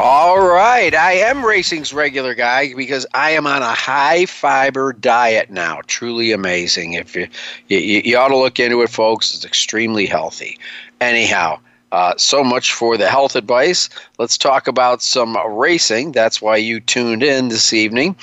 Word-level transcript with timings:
All 0.00 0.44
right, 0.44 0.92
I 0.92 1.12
am 1.12 1.46
racing's 1.46 1.94
regular 1.94 2.34
guy 2.34 2.74
because 2.74 3.06
I 3.14 3.30
am 3.30 3.46
on 3.46 3.62
a 3.62 3.74
high 3.74 4.26
fiber 4.26 4.92
diet 4.92 5.50
now. 5.50 5.82
Truly 5.86 6.32
amazing. 6.32 6.94
If 6.94 7.14
you, 7.14 7.28
you 7.68 8.02
you 8.04 8.18
ought 8.18 8.28
to 8.28 8.36
look 8.36 8.58
into 8.58 8.82
it, 8.82 8.90
folks. 8.90 9.32
It's 9.32 9.44
extremely 9.44 10.06
healthy. 10.06 10.58
Anyhow, 11.00 11.60
uh, 11.92 12.14
so 12.16 12.42
much 12.42 12.72
for 12.72 12.96
the 12.96 13.08
health 13.08 13.36
advice. 13.36 13.88
Let's 14.18 14.36
talk 14.36 14.66
about 14.66 15.00
some 15.00 15.38
racing. 15.56 16.10
That's 16.10 16.42
why 16.42 16.56
you 16.56 16.80
tuned 16.80 17.22
in 17.22 17.46
this 17.46 17.72
evening, 17.72 18.16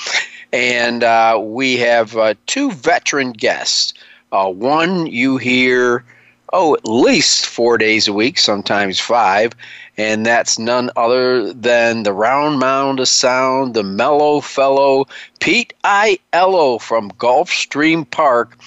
and 0.52 1.06
uh, 1.06 1.40
we 1.42 1.78
have 1.78 2.18
uh, 2.18 2.34
two 2.48 2.74
veteran 2.74 3.32
guests. 3.32 3.94
Uh, 4.34 4.52
one 4.52 5.08
you 5.08 5.38
hear 5.38 6.04
oh, 6.54 6.76
at 6.76 6.86
least 6.86 7.46
four 7.46 7.78
days 7.78 8.08
a 8.08 8.14
week, 8.14 8.38
sometimes 8.38 9.00
five, 9.00 9.54
and 10.02 10.26
that's 10.26 10.58
none 10.58 10.90
other 10.96 11.54
than 11.54 12.02
the 12.02 12.12
round 12.12 12.58
mound 12.58 13.00
of 13.00 13.08
sound, 13.08 13.76
the 13.76 13.84
mellow 13.84 14.42
fellow, 14.42 15.06
Pete 15.40 15.74
Aiello 15.84 16.82
from 16.82 17.12
Gulfstream 17.12 18.10
Park. 18.10 18.58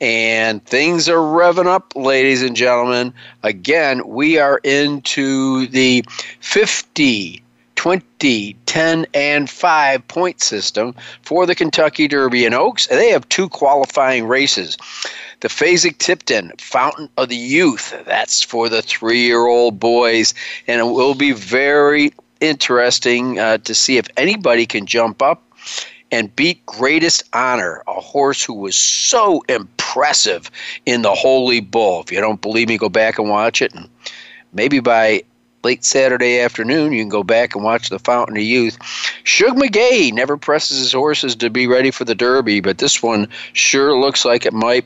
And 0.00 0.64
things 0.64 1.08
are 1.08 1.16
revving 1.16 1.66
up, 1.66 1.96
ladies 1.96 2.42
and 2.42 2.54
gentlemen. 2.54 3.12
Again, 3.42 4.06
we 4.06 4.38
are 4.38 4.60
into 4.62 5.66
the 5.68 6.04
50, 6.38 7.42
20, 7.74 8.56
10, 8.66 9.06
and 9.12 9.50
5 9.50 10.06
point 10.06 10.40
system 10.40 10.94
for 11.22 11.46
the 11.46 11.56
Kentucky 11.56 12.06
Derby 12.06 12.44
and 12.46 12.54
Oaks. 12.54 12.86
They 12.86 13.10
have 13.10 13.28
two 13.28 13.48
qualifying 13.48 14.28
races. 14.28 14.78
The 15.40 15.48
Fasig-Tipton 15.48 16.52
Fountain 16.58 17.08
of 17.16 17.28
the 17.28 17.36
Youth. 17.36 17.94
That's 18.06 18.42
for 18.42 18.68
the 18.68 18.82
three 18.82 19.20
year 19.20 19.46
old 19.46 19.78
boys. 19.78 20.34
And 20.66 20.80
it 20.80 20.84
will 20.84 21.14
be 21.14 21.32
very 21.32 22.12
interesting 22.40 23.38
uh, 23.38 23.58
to 23.58 23.74
see 23.74 23.98
if 23.98 24.08
anybody 24.16 24.66
can 24.66 24.86
jump 24.86 25.22
up 25.22 25.42
and 26.10 26.34
beat 26.36 26.64
Greatest 26.66 27.24
Honor, 27.32 27.82
a 27.86 28.00
horse 28.00 28.42
who 28.42 28.54
was 28.54 28.76
so 28.76 29.42
impressive 29.48 30.50
in 30.86 31.02
the 31.02 31.14
Holy 31.14 31.60
Bull. 31.60 32.02
If 32.02 32.12
you 32.12 32.20
don't 32.20 32.40
believe 32.40 32.68
me, 32.68 32.78
go 32.78 32.88
back 32.88 33.18
and 33.18 33.28
watch 33.28 33.60
it. 33.60 33.74
And 33.74 33.88
maybe 34.52 34.80
by 34.80 35.22
late 35.66 35.84
Saturday 35.84 36.38
afternoon, 36.38 36.92
you 36.92 37.02
can 37.02 37.08
go 37.08 37.24
back 37.24 37.56
and 37.56 37.64
watch 37.64 37.88
the 37.88 37.98
Fountain 37.98 38.36
of 38.36 38.42
Youth. 38.44 38.78
Shug 39.24 39.56
McGaughey 39.56 40.12
never 40.12 40.36
presses 40.36 40.78
his 40.78 40.92
horses 40.92 41.34
to 41.34 41.50
be 41.50 41.66
ready 41.66 41.90
for 41.90 42.04
the 42.04 42.14
Derby, 42.14 42.60
but 42.60 42.78
this 42.78 43.02
one 43.02 43.26
sure 43.52 43.98
looks 43.98 44.24
like 44.24 44.46
it 44.46 44.52
might. 44.52 44.84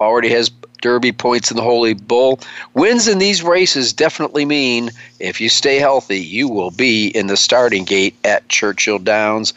Already 0.00 0.30
has 0.30 0.50
Derby 0.80 1.12
points 1.12 1.50
in 1.50 1.58
the 1.58 1.62
Holy 1.62 1.92
Bull. 1.92 2.40
Wins 2.72 3.08
in 3.08 3.18
these 3.18 3.42
races 3.42 3.92
definitely 3.92 4.46
mean 4.46 4.88
if 5.20 5.38
you 5.38 5.50
stay 5.50 5.76
healthy, 5.76 6.20
you 6.20 6.48
will 6.48 6.70
be 6.70 7.08
in 7.08 7.26
the 7.26 7.36
starting 7.36 7.84
gate 7.84 8.16
at 8.24 8.48
Churchill 8.48 8.98
Downs 8.98 9.52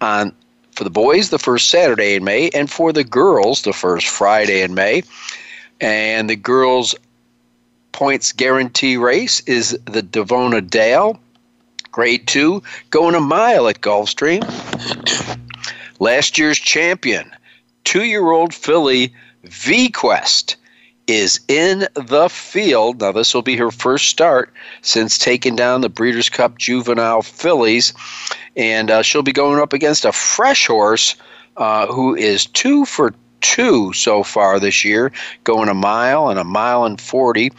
on 0.00 0.32
for 0.72 0.82
the 0.82 0.90
boys 0.90 1.30
the 1.30 1.38
first 1.38 1.70
Saturday 1.70 2.16
in 2.16 2.24
May, 2.24 2.50
and 2.50 2.68
for 2.68 2.92
the 2.92 3.04
girls 3.04 3.62
the 3.62 3.72
first 3.72 4.08
Friday 4.08 4.60
in 4.60 4.74
May. 4.74 5.04
And 5.80 6.28
the 6.28 6.36
girls 6.36 6.96
points 7.96 8.30
guarantee 8.30 8.98
race 8.98 9.40
is 9.46 9.70
the 9.86 10.02
Davona 10.02 10.60
Dale, 10.60 11.18
grade 11.90 12.26
two, 12.26 12.62
going 12.90 13.14
a 13.14 13.20
mile 13.20 13.68
at 13.68 13.80
Gulfstream. 13.80 14.44
Last 15.98 16.36
year's 16.36 16.58
champion, 16.58 17.30
two 17.84 18.04
year 18.04 18.32
old 18.32 18.52
filly 18.52 19.14
Vequist, 19.44 20.56
is 21.06 21.40
in 21.48 21.88
the 21.94 22.28
field. 22.28 23.00
Now, 23.00 23.12
this 23.12 23.32
will 23.32 23.40
be 23.40 23.56
her 23.56 23.70
first 23.70 24.08
start 24.08 24.52
since 24.82 25.16
taking 25.16 25.56
down 25.56 25.80
the 25.80 25.88
Breeders' 25.88 26.28
Cup 26.28 26.58
juvenile 26.58 27.22
fillies. 27.22 27.94
And 28.56 28.90
uh, 28.90 29.00
she'll 29.00 29.22
be 29.22 29.32
going 29.32 29.58
up 29.58 29.72
against 29.72 30.04
a 30.04 30.12
fresh 30.12 30.66
horse 30.66 31.16
uh, 31.56 31.86
who 31.86 32.14
is 32.14 32.44
two 32.44 32.84
for 32.84 33.14
two 33.40 33.92
so 33.92 34.22
far 34.22 34.58
this 34.58 34.84
year, 34.84 35.12
going 35.44 35.68
a 35.68 35.74
mile 35.74 36.28
and 36.28 36.38
a 36.38 36.44
mile 36.44 36.84
and 36.84 37.00
40. 37.00 37.52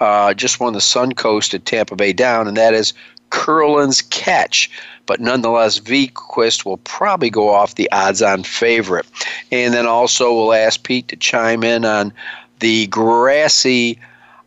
Uh, 0.00 0.34
just 0.34 0.60
won 0.60 0.72
the 0.72 0.78
Suncoast 0.78 1.54
at 1.54 1.64
Tampa 1.64 1.96
Bay 1.96 2.12
Down, 2.12 2.48
and 2.48 2.56
that 2.56 2.74
is 2.74 2.92
Curlin's 3.30 4.02
Catch. 4.02 4.70
But 5.06 5.20
nonetheless, 5.20 5.80
Vequist 5.80 6.64
will 6.64 6.78
probably 6.78 7.30
go 7.30 7.50
off 7.50 7.74
the 7.74 7.90
odds 7.92 8.22
on 8.22 8.42
favorite. 8.42 9.06
And 9.52 9.74
then 9.74 9.86
also, 9.86 10.32
we'll 10.32 10.54
ask 10.54 10.82
Pete 10.82 11.08
to 11.08 11.16
chime 11.16 11.62
in 11.62 11.84
on 11.84 12.12
the 12.60 12.86
grassy 12.86 13.98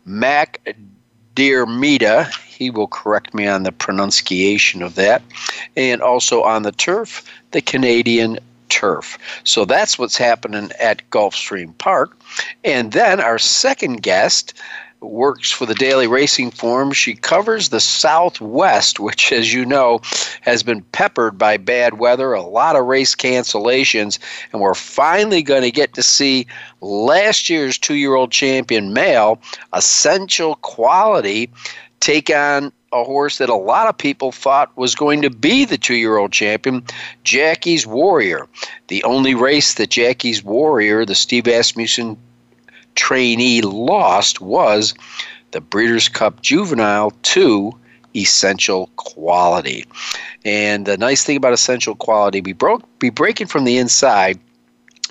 Mac 0.04 0.76
Diarmida. 1.36 2.34
He 2.44 2.70
will 2.70 2.88
correct 2.88 3.34
me 3.34 3.46
on 3.46 3.62
the 3.62 3.70
pronunciation 3.70 4.82
of 4.82 4.96
that. 4.96 5.22
And 5.76 6.02
also 6.02 6.42
on 6.42 6.64
the 6.64 6.72
turf, 6.72 7.24
the 7.52 7.60
Canadian 7.60 8.38
turf. 8.68 9.18
So 9.44 9.64
that's 9.64 9.98
what's 9.98 10.16
happening 10.16 10.70
at 10.80 11.08
Gulfstream 11.10 11.76
Park. 11.78 12.16
And 12.64 12.92
then 12.92 13.20
our 13.20 13.38
second 13.38 14.02
guest 14.02 14.54
works 15.00 15.50
for 15.50 15.66
the 15.66 15.74
Daily 15.74 16.06
Racing 16.06 16.50
Form. 16.50 16.92
She 16.92 17.14
covers 17.14 17.68
the 17.68 17.80
Southwest, 17.80 18.98
which, 18.98 19.32
as 19.32 19.52
you 19.52 19.64
know, 19.64 20.00
has 20.40 20.62
been 20.62 20.82
peppered 20.92 21.38
by 21.38 21.56
bad 21.56 21.98
weather, 21.98 22.32
a 22.32 22.42
lot 22.42 22.76
of 22.76 22.86
race 22.86 23.14
cancellations, 23.14 24.18
and 24.52 24.60
we're 24.60 24.74
finally 24.74 25.42
going 25.42 25.62
to 25.62 25.70
get 25.70 25.94
to 25.94 26.02
see 26.02 26.46
last 26.80 27.48
year's 27.48 27.78
two 27.78 27.94
year 27.94 28.14
old 28.14 28.32
champion 28.32 28.92
male, 28.92 29.40
Essential 29.72 30.56
Quality, 30.56 31.50
take 32.00 32.30
on 32.30 32.72
a 32.92 33.04
horse 33.04 33.38
that 33.38 33.48
a 33.48 33.54
lot 33.54 33.86
of 33.86 33.98
people 33.98 34.32
thought 34.32 34.76
was 34.76 34.94
going 34.94 35.22
to 35.22 35.30
be 35.30 35.64
the 35.64 35.78
two 35.78 35.94
year 35.94 36.16
old 36.16 36.32
champion, 36.32 36.82
Jackie's 37.24 37.86
Warrior. 37.86 38.46
The 38.88 39.04
only 39.04 39.34
race 39.34 39.74
that 39.74 39.90
Jackie's 39.90 40.42
Warrior, 40.42 41.04
the 41.04 41.14
Steve 41.14 41.46
Asmussen 41.46 42.16
trainee, 42.94 43.60
lost 43.62 44.40
was 44.40 44.94
the 45.50 45.60
Breeders' 45.60 46.08
Cup 46.08 46.42
Juvenile 46.42 47.12
2 47.22 47.72
Essential 48.16 48.90
Quality. 48.96 49.84
And 50.44 50.86
the 50.86 50.96
nice 50.96 51.24
thing 51.24 51.36
about 51.36 51.52
Essential 51.52 51.94
Quality, 51.94 52.40
be, 52.40 52.52
broke, 52.52 52.82
be 52.98 53.10
breaking 53.10 53.46
from 53.46 53.64
the 53.64 53.78
inside 53.78 54.38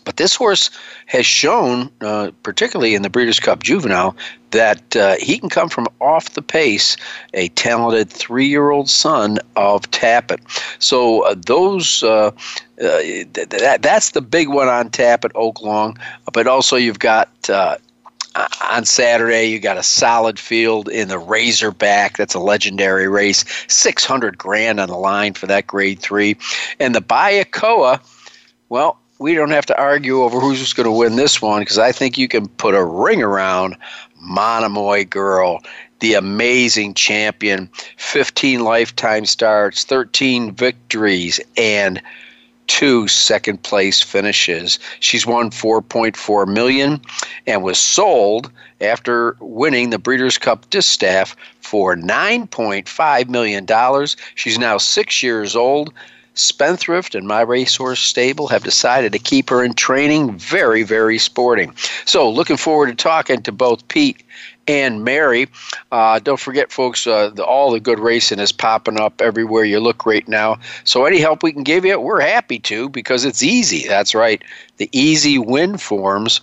but 0.07 0.15
this 0.15 0.35
horse 0.35 0.69
has 1.07 1.25
shown, 1.25 1.91
uh, 1.99 2.31
particularly 2.41 2.95
in 2.95 3.01
the 3.01 3.09
Breeders' 3.09 3.41
Cup 3.41 3.61
Juvenile, 3.61 4.15
that 4.51 4.95
uh, 4.95 5.17
he 5.19 5.37
can 5.37 5.49
come 5.49 5.67
from 5.67 5.85
off 5.99 6.29
the 6.29 6.41
pace, 6.41 6.95
a 7.33 7.49
talented 7.49 8.09
three 8.09 8.47
year 8.47 8.69
old 8.69 8.89
son 8.89 9.37
of 9.57 9.81
Tapit. 9.91 10.39
So, 10.79 11.25
uh, 11.25 11.35
those. 11.45 12.03
Uh, 12.03 12.31
uh, 12.81 12.99
th- 12.99 13.49
that, 13.49 13.81
that's 13.81 14.11
the 14.11 14.21
big 14.21 14.47
one 14.47 14.69
on 14.69 14.89
tap 14.91 15.25
at 15.25 15.33
Oaklawn, 15.33 15.97
but 16.31 16.45
also 16.45 16.75
you've 16.75 16.99
got 16.99 17.49
uh, 17.49 17.75
on 18.71 18.85
Saturday, 18.85 19.47
you 19.47 19.59
got 19.59 19.77
a 19.77 19.83
solid 19.83 20.39
field 20.39 20.87
in 20.87 21.07
the 21.07 21.17
Razorback. 21.17 22.15
That's 22.15 22.35
a 22.35 22.39
legendary 22.39 23.07
race. 23.07 23.43
600 23.67 24.37
grand 24.37 24.79
on 24.79 24.89
the 24.89 24.95
line 24.95 25.33
for 25.33 25.47
that 25.47 25.65
grade 25.65 25.99
three. 25.99 26.37
And 26.79 26.93
the 26.93 27.01
Bayakoa, 27.01 27.99
well, 28.69 28.99
we 29.19 29.33
don't 29.33 29.51
have 29.51 29.65
to 29.67 29.79
argue 29.79 30.21
over 30.21 30.39
who's 30.39 30.73
going 30.73 30.85
to 30.85 30.91
win 30.91 31.15
this 31.15 31.41
one 31.41 31.61
because 31.61 31.77
I 31.77 31.91
think 31.91 32.17
you 32.17 32.27
can 32.27 32.47
put 32.47 32.75
a 32.75 32.83
ring 32.83 33.21
around 33.21 33.77
Monomoy 34.19 35.05
Girl, 35.05 35.61
the 35.99 36.13
amazing 36.13 36.93
champion, 36.93 37.69
15 37.97 38.63
lifetime 38.63 39.25
starts, 39.25 39.83
13 39.83 40.51
victories, 40.53 41.39
and 41.55 42.01
two 42.67 43.07
second 43.07 43.63
place 43.63 44.01
finishes. 44.01 44.77
She's 44.99 45.25
won 45.25 45.49
4.4 45.49 46.47
million 46.47 47.01
and 47.47 47.63
was 47.63 47.79
sold 47.79 48.51
after 48.81 49.35
winning 49.39 49.89
the 49.89 49.97
Breeders' 49.97 50.37
Cup 50.37 50.69
Distaff 50.69 51.35
for 51.61 51.95
9.5 51.95 53.29
million 53.29 53.65
dollars. 53.65 54.15
She's 54.35 54.59
now 54.59 54.77
6 54.77 55.23
years 55.23 55.55
old. 55.55 55.93
Spendthrift 56.37 57.15
and 57.15 57.27
My 57.27 57.41
Racehorse 57.41 57.99
Stable 57.99 58.47
have 58.47 58.63
decided 58.63 59.11
to 59.11 59.19
keep 59.19 59.49
her 59.49 59.63
in 59.63 59.73
training. 59.73 60.37
Very, 60.37 60.83
very 60.83 61.17
sporting. 61.17 61.73
So, 62.05 62.29
looking 62.29 62.57
forward 62.57 62.87
to 62.87 62.95
talking 62.95 63.41
to 63.43 63.51
both 63.51 63.87
Pete 63.87 64.23
and 64.67 65.03
Mary. 65.03 65.47
Uh, 65.91 66.19
don't 66.19 66.39
forget, 66.39 66.71
folks, 66.71 67.07
uh, 67.07 67.29
the, 67.29 67.43
all 67.43 67.71
the 67.71 67.79
good 67.79 67.99
racing 67.99 68.39
is 68.39 68.51
popping 68.51 68.99
up 68.99 69.21
everywhere 69.21 69.63
you 69.63 69.79
look 69.79 70.05
right 70.05 70.27
now. 70.27 70.57
So 70.83 71.05
any 71.05 71.19
help 71.19 71.41
we 71.41 71.53
can 71.53 71.63
give 71.63 71.85
you, 71.85 71.99
we're 71.99 72.19
happy 72.19 72.59
to 72.59 72.89
because 72.89 73.25
it's 73.25 73.41
easy. 73.41 73.87
That's 73.87 74.13
right. 74.13 74.43
The 74.77 74.89
easy 74.91 75.39
win 75.39 75.77
forms 75.77 76.41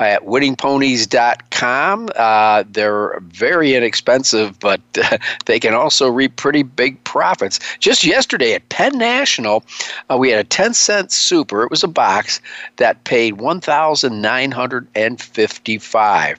at 0.00 0.24
winningponies.com. 0.24 2.08
Uh, 2.16 2.64
they're 2.70 3.20
very 3.20 3.74
inexpensive, 3.74 4.58
but 4.60 4.80
uh, 5.02 5.18
they 5.46 5.60
can 5.60 5.74
also 5.74 6.08
reap 6.08 6.36
pretty 6.36 6.62
big 6.62 7.02
profits. 7.04 7.58
Just 7.78 8.04
yesterday 8.04 8.54
at 8.54 8.66
Penn 8.68 8.96
National, 8.98 9.64
uh, 10.10 10.16
we 10.16 10.30
had 10.30 10.38
a 10.38 10.44
10 10.44 10.74
cent 10.74 11.12
super. 11.12 11.62
It 11.62 11.70
was 11.70 11.82
a 11.82 11.88
box 11.88 12.40
that 12.76 13.02
paid 13.04 13.38
1955 13.38 16.38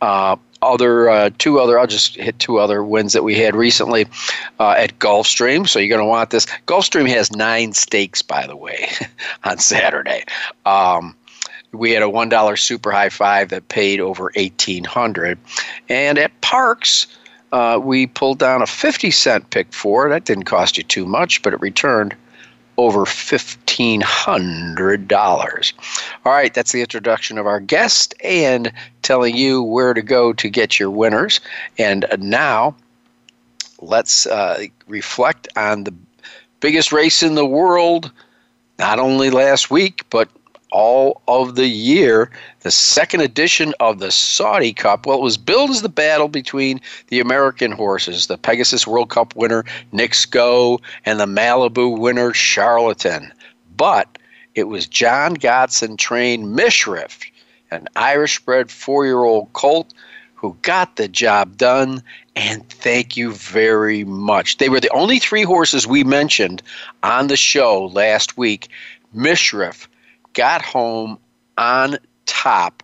uh, 0.00 0.36
other 0.62 1.08
uh, 1.08 1.30
two 1.38 1.58
other 1.58 1.78
I'll 1.78 1.86
just 1.86 2.16
hit 2.16 2.38
two 2.38 2.58
other 2.58 2.84
wins 2.84 3.12
that 3.12 3.22
we 3.22 3.34
had 3.34 3.56
recently 3.56 4.06
uh, 4.58 4.72
at 4.72 4.98
Gulfstream. 4.98 5.68
So 5.68 5.78
you're 5.78 5.88
going 5.88 6.00
to 6.00 6.04
want 6.04 6.30
this. 6.30 6.46
Gulfstream 6.66 7.08
has 7.08 7.32
nine 7.32 7.72
stakes, 7.72 8.22
by 8.22 8.46
the 8.46 8.56
way, 8.56 8.90
on 9.44 9.58
Saturday. 9.58 10.24
Um, 10.66 11.14
we 11.72 11.92
had 11.92 12.02
a 12.02 12.08
one 12.08 12.28
dollar 12.28 12.56
super 12.56 12.90
high 12.90 13.08
five 13.08 13.50
that 13.50 13.68
paid 13.68 14.00
over 14.00 14.32
eighteen 14.34 14.84
hundred, 14.84 15.38
and 15.88 16.18
at 16.18 16.40
Parks. 16.40 17.06
Uh, 17.52 17.80
we 17.82 18.06
pulled 18.06 18.38
down 18.38 18.62
a 18.62 18.66
50 18.66 19.10
cent 19.10 19.50
pick 19.50 19.72
four. 19.72 20.08
That 20.08 20.24
didn't 20.24 20.44
cost 20.44 20.78
you 20.78 20.84
too 20.84 21.04
much, 21.04 21.42
but 21.42 21.52
it 21.52 21.60
returned 21.60 22.14
over 22.80 23.00
$1,500. 23.00 25.72
All 26.24 26.32
right, 26.32 26.54
that's 26.54 26.72
the 26.72 26.80
introduction 26.80 27.36
of 27.36 27.46
our 27.46 27.60
guest 27.60 28.14
and 28.24 28.72
telling 29.02 29.36
you 29.36 29.62
where 29.62 29.92
to 29.92 30.00
go 30.00 30.32
to 30.32 30.48
get 30.48 30.80
your 30.80 30.90
winners. 30.90 31.40
And 31.76 32.06
now 32.18 32.74
let's 33.80 34.26
uh, 34.26 34.64
reflect 34.86 35.46
on 35.56 35.84
the 35.84 35.92
biggest 36.60 36.90
race 36.90 37.22
in 37.22 37.34
the 37.34 37.44
world, 37.44 38.10
not 38.78 38.98
only 38.98 39.28
last 39.28 39.70
week, 39.70 40.08
but 40.08 40.30
all 40.70 41.22
of 41.28 41.54
the 41.54 41.66
year. 41.66 42.30
The 42.60 42.70
second 42.70 43.20
edition 43.20 43.74
of 43.80 43.98
the 43.98 44.10
Saudi 44.10 44.72
Cup. 44.72 45.06
Well, 45.06 45.18
it 45.18 45.22
was 45.22 45.36
billed 45.36 45.70
as 45.70 45.82
the 45.82 45.88
battle 45.88 46.28
between 46.28 46.80
the 47.08 47.20
American 47.20 47.72
horses, 47.72 48.26
the 48.26 48.38
Pegasus 48.38 48.86
World 48.86 49.10
Cup 49.10 49.34
winner 49.36 49.64
Knicks 49.92 50.26
Go 50.26 50.80
and 51.04 51.18
the 51.18 51.26
Malibu 51.26 51.98
winner 51.98 52.32
Charlatan. 52.32 53.32
But 53.76 54.18
it 54.54 54.64
was 54.64 54.86
John 54.86 55.34
Gosden 55.34 55.96
trained 55.96 56.56
Mishriff, 56.56 57.24
an 57.70 57.88
Irish 57.96 58.40
bred 58.40 58.70
four 58.70 59.06
year 59.06 59.22
old 59.22 59.52
colt 59.52 59.94
who 60.34 60.56
got 60.62 60.96
the 60.96 61.08
job 61.08 61.56
done. 61.56 62.02
And 62.34 62.66
thank 62.70 63.16
you 63.16 63.32
very 63.32 64.04
much. 64.04 64.56
They 64.56 64.68
were 64.68 64.80
the 64.80 64.92
only 64.92 65.18
three 65.18 65.42
horses 65.42 65.86
we 65.86 66.04
mentioned 66.04 66.62
on 67.02 67.26
the 67.26 67.36
show 67.36 67.86
last 67.86 68.38
week. 68.38 68.68
Mishriff 69.14 69.86
got 70.40 70.62
home 70.62 71.18
on 71.58 71.98
top 72.24 72.82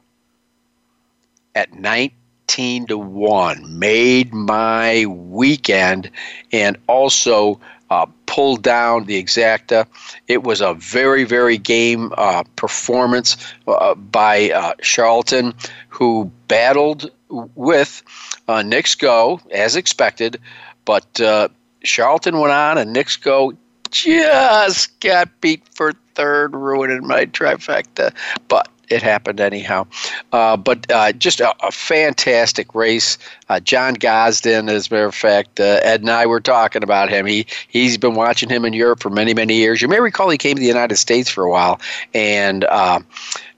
at 1.54 1.72
19 1.72 2.86
to 2.86 2.98
1 2.98 3.78
made 3.78 4.34
my 4.34 5.06
weekend 5.06 6.10
and 6.52 6.76
also 6.86 7.58
uh, 7.88 8.04
pulled 8.26 8.62
down 8.62 9.06
the 9.06 9.22
exacta. 9.22 9.86
It 10.28 10.42
was 10.42 10.60
a 10.60 10.74
very 10.74 11.24
very 11.24 11.56
game 11.56 12.12
uh, 12.18 12.42
performance 12.56 13.38
uh, 13.66 13.94
by 13.94 14.50
uh, 14.50 14.74
charlatan 14.82 15.54
who 15.88 16.30
battled 16.48 17.10
with 17.30 18.02
uh, 18.48 18.62
Go 18.98 19.40
as 19.50 19.76
expected 19.76 20.38
but 20.84 21.18
uh, 21.22 21.48
charlatan 21.82 22.38
went 22.38 22.52
on 22.52 22.76
and 22.76 23.22
Go 23.22 23.54
just 23.90 25.00
got 25.00 25.40
beat 25.40 25.62
for 25.74 25.94
third, 26.16 26.54
ruining 26.54 27.06
my 27.06 27.26
trifecta. 27.26 28.12
But 28.48 28.68
it 28.88 29.02
happened 29.02 29.40
anyhow. 29.40 29.86
Uh, 30.32 30.56
but 30.56 30.90
uh, 30.90 31.12
just 31.12 31.40
a, 31.40 31.54
a, 31.64 31.70
fantastic 31.70 32.74
race. 32.74 33.18
Uh, 33.48 33.60
John 33.60 33.94
Gosden, 33.94 34.68
as 34.70 34.90
a 34.90 34.94
matter 34.94 35.06
of 35.06 35.14
fact, 35.14 35.60
uh, 35.60 35.80
Ed 35.82 36.00
and 36.00 36.10
I 36.10 36.26
were 36.26 36.40
talking 36.40 36.82
about 36.82 37.08
him. 37.08 37.26
He 37.26 37.46
he's 37.68 37.98
been 37.98 38.14
watching 38.14 38.48
him 38.48 38.64
in 38.64 38.72
Europe 38.72 39.00
for 39.00 39.10
many 39.10 39.34
many 39.34 39.54
years. 39.56 39.82
You 39.82 39.88
may 39.88 40.00
recall 40.00 40.28
he 40.30 40.38
came 40.38 40.56
to 40.56 40.60
the 40.60 40.66
United 40.66 40.96
States 40.96 41.28
for 41.28 41.44
a 41.44 41.50
while 41.50 41.80
and 42.14 42.64
uh, 42.64 43.00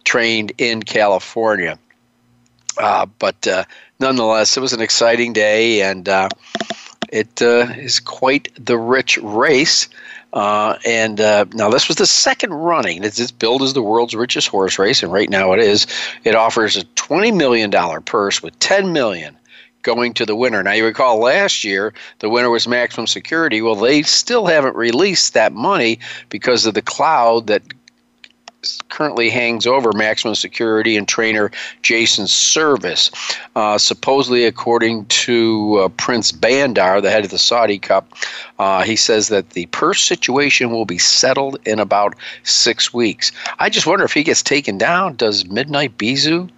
trained 0.05 0.53
in 0.59 0.83
California. 0.83 1.79
Uh, 2.79 3.07
but 3.19 3.47
nonetheless, 3.99 4.57
it 4.57 4.61
was 4.61 4.73
an 4.73 4.81
exciting 4.81 5.33
day, 5.33 5.83
and 5.83 6.09
it 7.11 7.43
is 7.43 8.01
quite 8.01 8.49
the 8.59 8.79
rich 8.79 9.19
race. 9.19 9.89
Uh, 10.33 10.77
and 10.87 11.21
uh, 11.21 11.47
now 11.55 11.71
this 11.71 11.89
was 11.89 11.97
the 11.97 12.07
second 12.07 12.53
running. 12.53 13.03
It's, 13.03 13.19
it's 13.19 13.31
billed 13.31 13.63
as 13.63 13.73
the 13.73 13.83
world's 13.83 14.15
richest 14.15 14.49
horse 14.49 14.79
race, 14.79 15.03
and 15.03 15.13
right 15.13 15.31
now 15.31 15.53
it 15.53 15.61
is. 15.61 15.87
It 16.25 16.35
offers 16.35 16.77
a 16.77 16.85
twenty 16.85 17.33
million 17.33 17.71
dollar 17.71 18.01
purse 18.01 18.43
with 18.43 18.59
ten 18.59 18.93
million 18.93 19.37
going 19.83 20.13
to 20.13 20.27
the 20.27 20.37
winner. 20.37 20.63
Now 20.63 20.73
you 20.73 20.85
recall 20.85 21.19
last 21.19 21.65
year 21.65 21.95
the 22.19 22.29
winner 22.29 22.51
was 22.51 22.69
Maximum 22.69 23.07
Security. 23.07 23.63
Well, 23.63 23.75
they 23.75 24.03
still 24.03 24.45
haven't 24.45 24.77
released 24.77 25.33
that 25.35 25.53
money 25.53 25.99
because 26.29 26.67
of 26.67 26.75
the 26.75 26.83
cloud 26.83 27.47
that 27.47 27.63
currently 28.89 29.31
hangs 29.31 29.67
over 29.67 29.93
maximum 29.93 30.35
security 30.35 30.97
and 30.97 31.07
trainer 31.07 31.51
Jason 31.83 32.27
Servis. 32.27 33.11
Uh, 33.55 33.79
supposedly, 33.79 34.45
according 34.45 35.07
to 35.07 35.77
uh, 35.77 35.89
Prince 35.91 36.33
Bandar, 36.33 37.01
the 37.01 37.11
head 37.11 37.25
of 37.25 37.31
the 37.31 37.39
Saudi 37.39 37.79
Cup, 37.79 38.13
uh, 38.59 38.83
he 38.83 38.97
says 38.97 39.29
that 39.29 39.51
the 39.51 39.67
purse 39.67 40.03
situation 40.03 40.71
will 40.71 40.85
be 40.85 40.99
settled 40.99 41.59
in 41.65 41.79
about 41.79 42.15
six 42.43 42.93
weeks. 42.93 43.31
I 43.59 43.71
just 43.71 43.87
wonder 43.87 44.05
if 44.05 44.13
he 44.13 44.23
gets 44.25 44.43
taken 44.43 44.79
down, 44.79 45.17
does 45.17 45.47
Midnight 45.47 45.97
Bisou? 45.99 46.51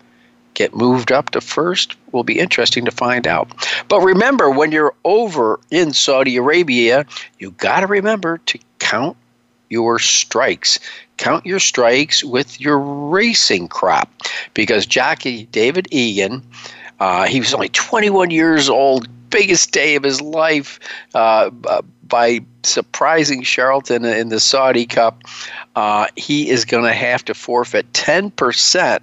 Get 0.54 0.74
moved 0.74 1.12
up 1.12 1.30
to 1.30 1.40
first 1.40 1.96
will 2.12 2.24
be 2.24 2.38
interesting 2.38 2.84
to 2.84 2.90
find 2.90 3.26
out. 3.26 3.48
But 3.88 4.00
remember, 4.00 4.50
when 4.50 4.72
you're 4.72 4.94
over 5.04 5.60
in 5.70 5.92
Saudi 5.92 6.36
Arabia, 6.36 7.06
you 7.38 7.52
got 7.52 7.80
to 7.80 7.86
remember 7.86 8.38
to 8.38 8.58
count 8.78 9.16
your 9.70 9.98
strikes. 10.00 10.80
Count 11.20 11.44
your 11.44 11.58
strikes 11.58 12.24
with 12.24 12.58
your 12.58 12.78
racing 12.78 13.68
crop 13.68 14.10
because 14.54 14.86
jockey 14.86 15.44
David 15.52 15.86
Egan, 15.90 16.42
uh, 16.98 17.26
he 17.26 17.40
was 17.40 17.52
only 17.52 17.68
21 17.68 18.30
years 18.30 18.70
old, 18.70 19.06
biggest 19.28 19.70
day 19.70 19.96
of 19.96 20.02
his 20.02 20.22
life 20.22 20.80
uh, 21.14 21.50
by 22.08 22.40
surprising 22.62 23.42
Charlton 23.42 24.06
in 24.06 24.30
the 24.30 24.40
Saudi 24.40 24.86
Cup. 24.86 25.22
Uh, 25.76 26.06
he 26.16 26.48
is 26.48 26.64
going 26.64 26.84
to 26.84 26.94
have 26.94 27.22
to 27.26 27.34
forfeit 27.34 27.92
10% 27.92 29.02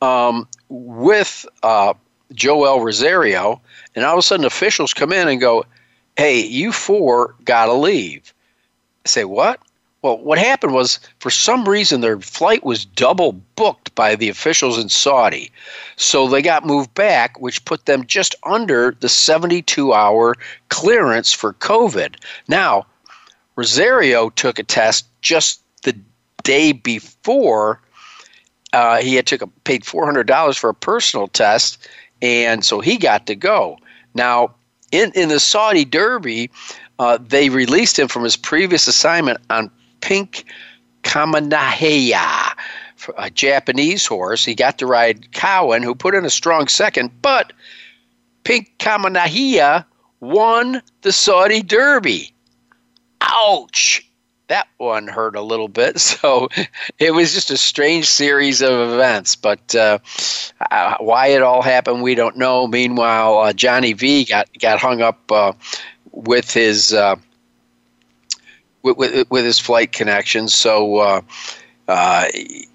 um, 0.00 0.48
with 0.68 1.44
uh, 1.62 1.94
Joel 2.32 2.82
Rosario, 2.82 3.60
and 3.94 4.04
all 4.04 4.14
of 4.14 4.18
a 4.20 4.22
sudden 4.22 4.46
officials 4.46 4.94
come 4.94 5.12
in 5.12 5.28
and 5.28 5.40
go, 5.40 5.64
"Hey, 6.16 6.40
you 6.40 6.72
four 6.72 7.34
got 7.44 7.66
to 7.66 7.74
leave." 7.74 8.32
Say 9.08 9.24
what? 9.24 9.60
Well, 10.02 10.16
Well, 10.16 10.24
what 10.24 10.38
happened 10.38 10.74
was, 10.74 11.00
for 11.18 11.30
some 11.30 11.68
reason, 11.68 12.00
their 12.00 12.20
flight 12.20 12.62
was 12.62 12.84
double 12.84 13.32
booked 13.32 13.94
by 13.94 14.14
the 14.14 14.28
officials 14.28 14.78
in 14.78 14.88
Saudi. 14.88 15.50
So 15.96 16.28
they 16.28 16.40
got 16.40 16.64
moved 16.64 16.94
back, 16.94 17.40
which 17.40 17.64
put 17.64 17.86
them 17.86 18.06
just 18.06 18.36
under 18.44 18.96
the 19.00 19.08
72 19.08 19.92
hour 19.92 20.36
clearance 20.68 21.32
for 21.32 21.54
COVID. 21.54 22.16
Now, 22.46 22.86
Rosario 23.56 24.30
took 24.30 24.60
a 24.60 24.62
test 24.62 25.06
just 25.20 25.62
the 25.82 25.96
day 26.44 26.70
before. 26.72 27.80
Uh, 28.72 28.98
he 28.98 29.16
had 29.16 29.26
took 29.26 29.42
a, 29.42 29.48
paid 29.64 29.82
$400 29.82 30.58
for 30.58 30.70
a 30.70 30.74
personal 30.74 31.26
test, 31.26 31.88
and 32.22 32.64
so 32.64 32.78
he 32.80 32.98
got 32.98 33.26
to 33.26 33.34
go. 33.34 33.78
Now, 34.14 34.54
in, 34.92 35.10
in 35.14 35.28
the 35.28 35.40
Saudi 35.40 35.84
Derby, 35.84 36.50
uh, 36.98 37.18
they 37.20 37.48
released 37.48 37.98
him 37.98 38.08
from 38.08 38.24
his 38.24 38.36
previous 38.36 38.86
assignment 38.86 39.38
on 39.50 39.70
Pink 40.00 40.44
Kamehameha, 41.02 42.54
a 43.16 43.30
Japanese 43.30 44.06
horse. 44.06 44.44
He 44.44 44.54
got 44.54 44.78
to 44.78 44.86
ride 44.86 45.32
Cowan, 45.32 45.82
who 45.82 45.94
put 45.94 46.14
in 46.14 46.24
a 46.24 46.30
strong 46.30 46.68
second, 46.68 47.10
but 47.22 47.52
Pink 48.44 48.72
Kamehameha 48.78 49.86
won 50.20 50.82
the 51.02 51.12
Saudi 51.12 51.62
Derby. 51.62 52.32
Ouch! 53.20 54.04
That 54.48 54.66
one 54.78 55.06
hurt 55.06 55.36
a 55.36 55.42
little 55.42 55.68
bit. 55.68 56.00
So 56.18 56.48
it 56.98 57.12
was 57.12 57.34
just 57.34 57.50
a 57.50 57.56
strange 57.58 58.06
series 58.06 58.62
of 58.62 58.92
events. 58.94 59.36
But 59.36 59.74
uh, 59.74 59.98
uh, 60.70 60.96
why 61.00 61.28
it 61.28 61.42
all 61.42 61.60
happened, 61.62 62.02
we 62.02 62.14
don't 62.14 62.36
know. 62.36 62.66
Meanwhile, 62.66 63.38
uh, 63.38 63.52
Johnny 63.52 63.92
V 63.92 64.24
got 64.24 64.48
got 64.58 64.78
hung 64.80 65.02
up 65.02 65.30
uh, 65.30 65.52
with 66.18 66.52
his 66.52 66.92
uh, 66.92 67.16
with, 68.82 68.96
with, 68.96 69.30
with 69.30 69.44
his 69.44 69.58
flight 69.58 69.92
connections. 69.92 70.54
So 70.54 70.96
uh, 70.96 71.20
uh, 71.86 72.26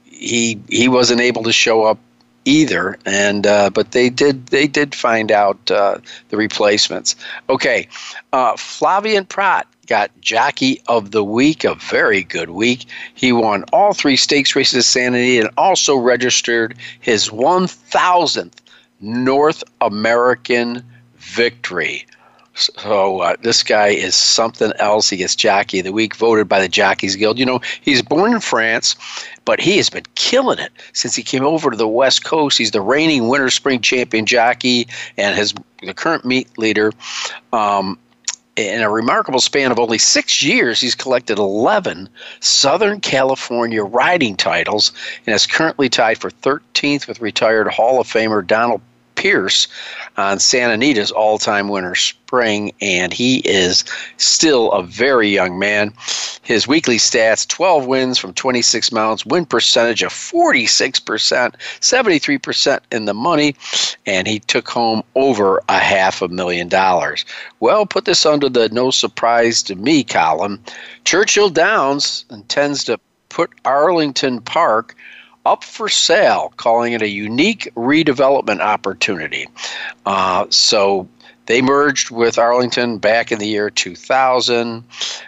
he 0.06 0.62
he 0.70 0.88
wasn't 0.88 1.22
able 1.22 1.44
to 1.44 1.52
show 1.52 1.84
up 1.84 2.00
either. 2.46 2.98
And 3.06 3.46
uh, 3.46 3.70
but 3.70 3.92
they 3.92 4.10
did 4.10 4.48
they 4.48 4.68
did 4.68 4.96
find 4.96 5.32
out 5.32 5.66
the 5.66 6.02
replacements. 6.32 7.16
Okay, 7.50 7.88
uh, 8.32 8.54
Flavien 8.54 9.28
Prat 9.28 9.68
got 9.88 10.10
Jockey 10.22 10.82
of 10.88 11.12
the 11.12 11.26
Week, 11.26 11.66
a 11.66 11.76
very 11.76 12.24
good 12.24 12.52
week. 12.52 12.86
He 13.14 13.34
won 13.34 13.66
all 13.74 13.94
three 13.94 14.16
stakes 14.16 14.56
races 14.56 14.88
Santa 14.88 15.18
Anita 15.18 15.48
and 15.48 15.54
also 15.58 15.98
registered 15.98 16.78
his 17.02 17.30
1,000th 17.30 18.54
North 19.02 19.62
American 19.82 20.82
victory. 21.18 22.06
So 22.56 23.20
uh, 23.20 23.36
this 23.42 23.64
guy 23.64 23.88
is 23.88 24.16
something 24.16 24.72
else. 24.78 25.10
He 25.10 25.18
gets 25.18 25.36
Jockey 25.36 25.80
of 25.80 25.86
the 25.86 25.92
Week, 25.92 26.16
voted 26.16 26.48
by 26.48 26.60
the 26.60 26.70
Jockeys 26.70 27.16
Guild. 27.16 27.40
You 27.40 27.46
know, 27.46 27.62
he's 27.82 28.02
born 28.02 28.34
in 28.34 28.40
France, 28.40 28.96
but 29.44 29.60
he 29.60 29.78
has 29.78 29.90
been 29.90 30.06
killing 30.16 30.60
it 30.60 30.72
since 30.94 31.16
he 31.16 31.24
came 31.24 31.44
over 31.44 31.72
to 31.72 31.78
the 31.78 31.88
West 31.88 32.24
Coast. 32.24 32.58
He's 32.58 32.72
the 32.72 32.82
reigning 32.82 33.28
Winter 33.28 33.50
Spring 33.50 33.82
Champion 33.82 34.26
jockey 34.26 34.88
and 35.18 35.36
his 35.36 35.54
the 35.82 35.94
current 35.94 36.26
meet 36.26 36.58
leader. 36.58 36.94
Um, 37.52 37.98
in 38.56 38.82
a 38.82 38.90
remarkable 38.90 39.40
span 39.40 39.72
of 39.72 39.80
only 39.80 39.98
six 39.98 40.44
years, 40.44 40.80
he's 40.80 40.94
collected 40.94 41.40
11 41.40 42.08
Southern 42.40 43.00
California 43.00 43.84
riding 43.84 44.38
titles 44.38 44.92
and 45.26 45.34
is 45.34 45.48
currently 45.48 45.90
tied 45.90 46.20
for 46.20 46.30
13th 46.30 47.08
with 47.08 47.20
retired 47.20 47.68
Hall 47.68 48.00
of 48.00 48.08
Famer 48.08 48.46
Donald 48.46 48.82
Pierce 49.24 49.70
on 50.18 50.38
Santa 50.38 50.74
Anita's 50.74 51.10
all 51.10 51.38
time 51.38 51.70
winner 51.70 51.96
spring, 51.96 52.74
and 52.82 53.14
he 53.14 53.38
is 53.46 53.86
still 54.18 54.70
a 54.74 54.84
very 54.84 55.30
young 55.30 55.58
man. 55.58 55.94
His 56.42 56.68
weekly 56.68 56.98
stats 56.98 57.48
12 57.48 57.86
wins 57.86 58.18
from 58.18 58.34
26 58.34 58.92
mounts, 58.92 59.26
win 59.26 59.46
percentage 59.46 60.04
of 60.04 60.12
46%, 60.12 61.56
73% 61.80 62.80
in 62.92 63.06
the 63.06 63.14
money, 63.14 63.56
and 64.06 64.28
he 64.28 64.40
took 64.40 64.68
home 64.68 65.04
over 65.16 65.64
a 65.70 65.80
half 65.80 66.22
a 66.22 66.28
million 66.28 66.68
dollars. 66.68 67.24
Well, 67.62 67.86
put 67.86 68.04
this 68.04 68.26
under 68.26 68.50
the 68.50 68.68
no 68.68 68.92
surprise 68.92 69.64
to 69.64 69.76
me 69.76 70.04
column. 70.04 70.62
Churchill 71.06 71.50
Downs 71.50 72.26
intends 72.30 72.84
to 72.84 73.00
put 73.30 73.52
Arlington 73.64 74.42
Park 74.42 74.96
up 75.46 75.64
for 75.64 75.90
sale, 75.90 76.54
calling 76.58 76.94
it 76.94 77.02
a 77.02 77.10
unique 77.10 77.70
redevelopment 77.76 78.60
opportunity. 78.60 79.48
Uh, 80.06 80.46
so 80.50 81.08
they 81.46 81.62
merged 81.62 82.10
with 82.12 82.38
Arlington 82.38 82.98
back 82.98 83.32
in 83.32 83.40
the 83.40 83.48
year 83.48 83.70
2000. 83.70 84.84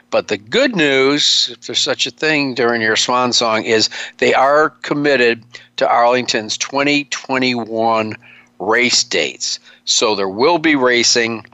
But 0.09 0.29
the 0.29 0.37
good 0.37 0.75
news, 0.75 1.49
if 1.51 1.61
there's 1.61 1.79
such 1.79 2.07
a 2.07 2.11
thing 2.11 2.53
during 2.53 2.81
your 2.81 2.95
swan 2.95 3.33
song, 3.33 3.63
is 3.63 3.89
they 4.17 4.33
are 4.33 4.69
committed 4.69 5.43
to 5.77 5.89
Arlington's 5.89 6.57
2021 6.57 8.15
race 8.59 9.03
dates. 9.03 9.59
So 9.83 10.15
there 10.15 10.29
will 10.29 10.57
be 10.57 10.75
racing. 10.75 11.45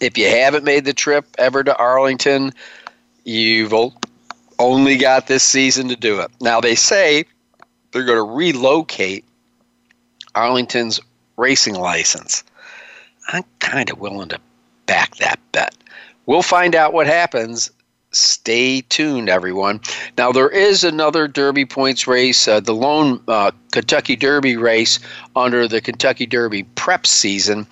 If 0.00 0.18
you 0.18 0.28
haven't 0.28 0.64
made 0.64 0.84
the 0.84 0.94
trip 0.94 1.26
ever 1.38 1.62
to 1.62 1.76
Arlington, 1.76 2.52
you've 3.24 3.74
only 4.58 4.96
got 4.96 5.28
this 5.28 5.44
season 5.44 5.88
to 5.88 5.96
do 5.96 6.20
it. 6.20 6.30
Now, 6.40 6.60
they 6.60 6.74
say 6.74 7.24
they're 7.92 8.04
going 8.04 8.18
to 8.18 8.34
relocate 8.34 9.24
Arlington's 10.34 11.00
racing 11.36 11.74
license. 11.74 12.44
I'm 13.28 13.44
kind 13.58 13.90
of 13.90 13.98
willing 13.98 14.28
to 14.30 14.40
back 14.86 15.16
that 15.16 15.38
bet. 15.52 15.74
We'll 16.26 16.42
find 16.42 16.74
out 16.74 16.92
what 16.92 17.06
happens. 17.06 17.70
Stay 18.12 18.80
tuned, 18.82 19.28
everyone. 19.28 19.80
Now, 20.18 20.32
there 20.32 20.48
is 20.48 20.82
another 20.82 21.28
Derby 21.28 21.64
points 21.64 22.08
race, 22.08 22.48
uh, 22.48 22.58
the 22.58 22.74
lone 22.74 23.22
uh, 23.28 23.52
Kentucky 23.70 24.16
Derby 24.16 24.56
race 24.56 24.98
under 25.36 25.68
the 25.68 25.80
Kentucky 25.80 26.26
Derby 26.26 26.64
prep 26.74 27.06
season, 27.06 27.68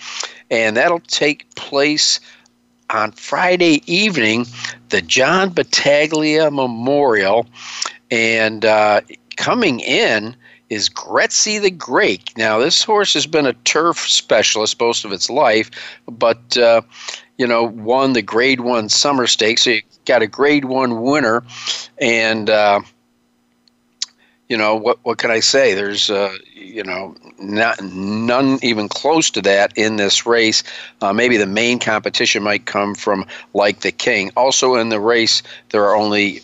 and 0.50 0.76
that'll 0.76 1.00
take 1.00 1.52
place 1.56 2.20
on 2.90 3.12
Friday 3.12 3.82
evening, 3.92 4.46
the 4.90 5.02
John 5.02 5.50
Battaglia 5.50 6.50
Memorial. 6.50 7.46
And 8.10 8.64
uh, 8.64 9.00
coming 9.38 9.80
in 9.80 10.36
is 10.68 10.90
Gretzky 10.90 11.62
the 11.62 11.70
Great. 11.70 12.36
Now, 12.36 12.58
this 12.58 12.82
horse 12.82 13.14
has 13.14 13.26
been 13.26 13.46
a 13.46 13.54
turf 13.54 13.98
specialist 14.00 14.78
most 14.78 15.04
of 15.04 15.12
its 15.12 15.30
life, 15.30 15.70
but, 16.06 16.58
uh, 16.58 16.82
you 17.38 17.46
know, 17.46 17.62
won 17.62 18.12
the 18.12 18.20
Grade 18.20 18.60
1 18.60 18.90
Summer 18.90 19.26
Stakes. 19.26 19.62
So 19.62 19.70
you 19.70 19.82
got 20.04 20.20
a 20.20 20.26
Grade 20.26 20.66
1 20.66 21.00
winner. 21.00 21.44
And, 21.98 22.50
uh, 22.50 22.80
you 24.48 24.56
know, 24.56 24.74
what, 24.74 24.98
what 25.04 25.18
can 25.18 25.30
I 25.30 25.40
say? 25.40 25.72
There's, 25.72 26.10
uh, 26.10 26.34
you 26.52 26.82
know, 26.82 27.14
not, 27.38 27.80
none 27.82 28.58
even 28.62 28.88
close 28.88 29.30
to 29.30 29.42
that 29.42 29.72
in 29.76 29.96
this 29.96 30.26
race. 30.26 30.64
Uh, 31.00 31.12
maybe 31.12 31.36
the 31.36 31.46
main 31.46 31.78
competition 31.78 32.42
might 32.42 32.66
come 32.66 32.94
from 32.94 33.24
Like 33.54 33.80
the 33.80 33.92
King. 33.92 34.32
Also 34.36 34.74
in 34.74 34.88
the 34.88 35.00
race, 35.00 35.42
there 35.70 35.84
are 35.84 35.94
only 35.94 36.42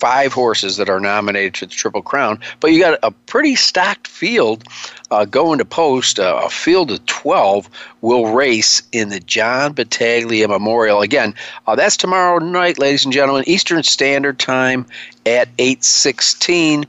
five 0.00 0.32
horses 0.32 0.78
that 0.78 0.88
are 0.88 0.98
nominated 0.98 1.54
to 1.54 1.66
the 1.66 1.74
Triple 1.74 2.02
Crown, 2.02 2.40
but 2.58 2.72
you 2.72 2.80
got 2.80 2.98
a 3.02 3.10
pretty 3.10 3.54
stacked 3.54 4.08
field 4.08 4.64
uh, 5.10 5.26
going 5.26 5.58
to 5.58 5.64
post. 5.64 6.18
Uh, 6.18 6.40
a 6.42 6.50
field 6.50 6.90
of 6.90 7.04
12 7.06 7.68
will 8.00 8.32
race 8.32 8.82
in 8.92 9.10
the 9.10 9.20
John 9.20 9.74
Battaglia 9.74 10.48
Memorial. 10.48 11.02
Again, 11.02 11.34
uh, 11.66 11.76
that's 11.76 11.96
tomorrow 11.96 12.38
night, 12.38 12.78
ladies 12.78 13.04
and 13.04 13.12
gentlemen, 13.12 13.44
Eastern 13.46 13.82
Standard 13.82 14.38
Time 14.38 14.86
at 15.26 15.48
8:16. 15.58 16.86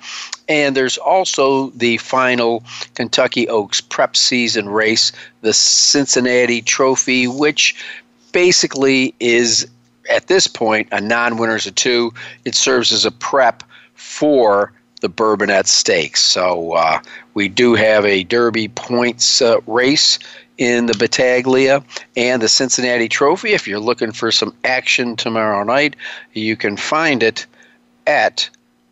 And 0.48 0.76
there's 0.76 0.98
also 0.98 1.70
the 1.72 1.98
final 1.98 2.64
Kentucky 2.96 3.48
Oaks 3.48 3.80
prep 3.80 4.18
season 4.18 4.70
race, 4.70 5.12
the 5.42 5.54
Cincinnati 5.54 6.62
Trophy, 6.62 7.28
which 7.28 7.76
basically 8.32 9.14
is 9.20 9.68
at 10.10 10.28
this 10.28 10.48
point 10.48 10.88
a 10.92 11.02
non-winners 11.02 11.68
of 11.68 11.76
two. 11.76 12.14
It 12.46 12.56
serves 12.56 12.92
as 12.92 13.06
a 13.06 13.12
prep 13.12 13.64
for 13.96 14.72
the 15.02 15.10
Bourbonette 15.10 15.68
Stakes. 15.68 16.22
So 16.22 16.74
uh, 16.74 17.02
we 17.34 17.48
do 17.50 17.76
have 17.76 18.06
a 18.06 18.24
Derby 18.24 18.68
points 18.70 19.42
uh, 19.42 19.58
race 19.68 20.20
in 20.58 20.86
the 20.86 20.94
Battaglia 20.94 21.84
and 22.16 22.42
the 22.42 22.48
Cincinnati 22.48 23.10
Trophy. 23.10 23.54
If 23.54 23.68
you're 23.68 23.80
looking 23.80 24.12
for 24.12 24.32
some 24.32 24.56
action 24.64 25.16
tomorrow 25.16 25.64
night, 25.64 25.96
you 26.34 26.56
can 26.56 26.78
find 26.78 27.24
it 27.24 27.46
at 28.06 28.48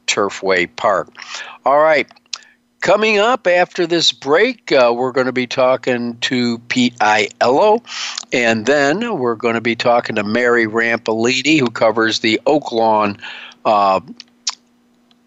Turfway 0.08 0.68
Park. 0.76 1.10
All 1.66 1.80
right. 1.80 2.10
Coming 2.82 3.20
up 3.20 3.46
after 3.46 3.86
this 3.86 4.14
break, 4.14 4.72
uh, 4.72 4.94
we're 4.96 5.12
going 5.12 5.26
to 5.26 5.34
be 5.34 5.48
talking 5.48 6.18
to 6.20 6.60
Pete 6.70 6.98
Aiello, 7.00 7.84
and 8.32 8.66
then 8.66 9.20
we're 9.20 9.36
going 9.36 9.56
to 9.56 9.62
be 9.62 9.76
talking 9.76 10.16
to 10.16 10.24
Mary 10.24 10.66
Rampellini, 10.66 11.60
who 11.60 11.70
covers 11.70 12.20
the 12.20 12.40
Oaklawn 12.46 13.20
uh, 13.66 14.00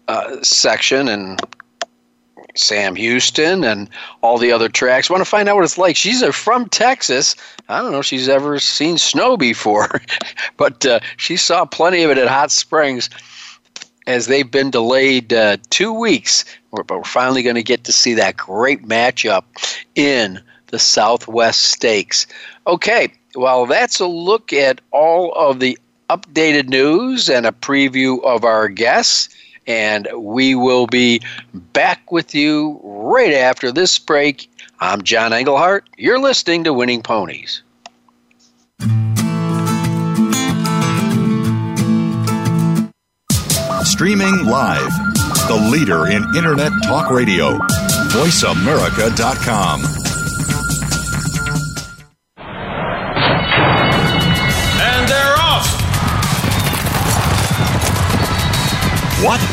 uh, 0.07 0.41
section. 0.41 1.07
And 1.07 1.39
Sam 2.55 2.95
Houston 2.95 3.63
and 3.63 3.89
all 4.21 4.37
the 4.37 4.51
other 4.51 4.69
tracks. 4.69 5.09
Want 5.09 5.21
to 5.21 5.29
find 5.29 5.49
out 5.49 5.55
what 5.55 5.63
it's 5.63 5.77
like. 5.77 5.95
She's 5.95 6.23
from 6.35 6.69
Texas. 6.69 7.35
I 7.69 7.81
don't 7.81 7.91
know 7.91 7.99
if 7.99 8.05
she's 8.05 8.29
ever 8.29 8.59
seen 8.59 8.97
snow 8.97 9.37
before, 9.37 10.01
but 10.57 10.85
uh, 10.85 10.99
she 11.17 11.35
saw 11.35 11.65
plenty 11.65 12.03
of 12.03 12.11
it 12.11 12.17
at 12.17 12.27
Hot 12.27 12.51
Springs 12.51 13.09
as 14.07 14.27
they've 14.27 14.49
been 14.49 14.71
delayed 14.71 15.33
uh, 15.33 15.57
two 15.69 15.93
weeks. 15.93 16.45
But 16.71 16.89
we're 16.89 17.03
finally 17.03 17.43
going 17.43 17.55
to 17.55 17.63
get 17.63 17.83
to 17.85 17.91
see 17.91 18.13
that 18.15 18.37
great 18.37 18.83
matchup 18.83 19.43
in 19.95 20.41
the 20.67 20.79
Southwest 20.79 21.61
Stakes. 21.61 22.25
Okay, 22.65 23.13
well, 23.35 23.65
that's 23.65 23.99
a 23.99 24.07
look 24.07 24.51
at 24.53 24.81
all 24.91 25.33
of 25.33 25.59
the 25.59 25.77
updated 26.09 26.67
news 26.67 27.29
and 27.29 27.45
a 27.45 27.51
preview 27.51 28.23
of 28.23 28.43
our 28.43 28.67
guests. 28.67 29.29
And 29.65 30.07
we 30.15 30.55
will 30.55 30.87
be 30.87 31.21
back 31.53 32.11
with 32.11 32.35
you 32.35 32.81
right 32.83 33.33
after 33.33 33.71
this 33.71 33.97
break. 33.97 34.49
I'm 34.79 35.03
John 35.03 35.31
Englehart. 35.31 35.87
You're 35.97 36.19
listening 36.19 36.65
to 36.65 36.73
Winning 36.73 37.01
Ponies. 37.01 37.61
Streaming 43.93 44.45
live, 44.45 44.89
the 45.47 45.69
leader 45.71 46.07
in 46.07 46.23
Internet 46.35 46.71
talk 46.81 47.11
radio, 47.11 47.59
voiceamerica.com. 48.09 49.83
And 54.81 55.07
they're 55.07 55.35
off. 55.37 55.67
What? 59.23 59.52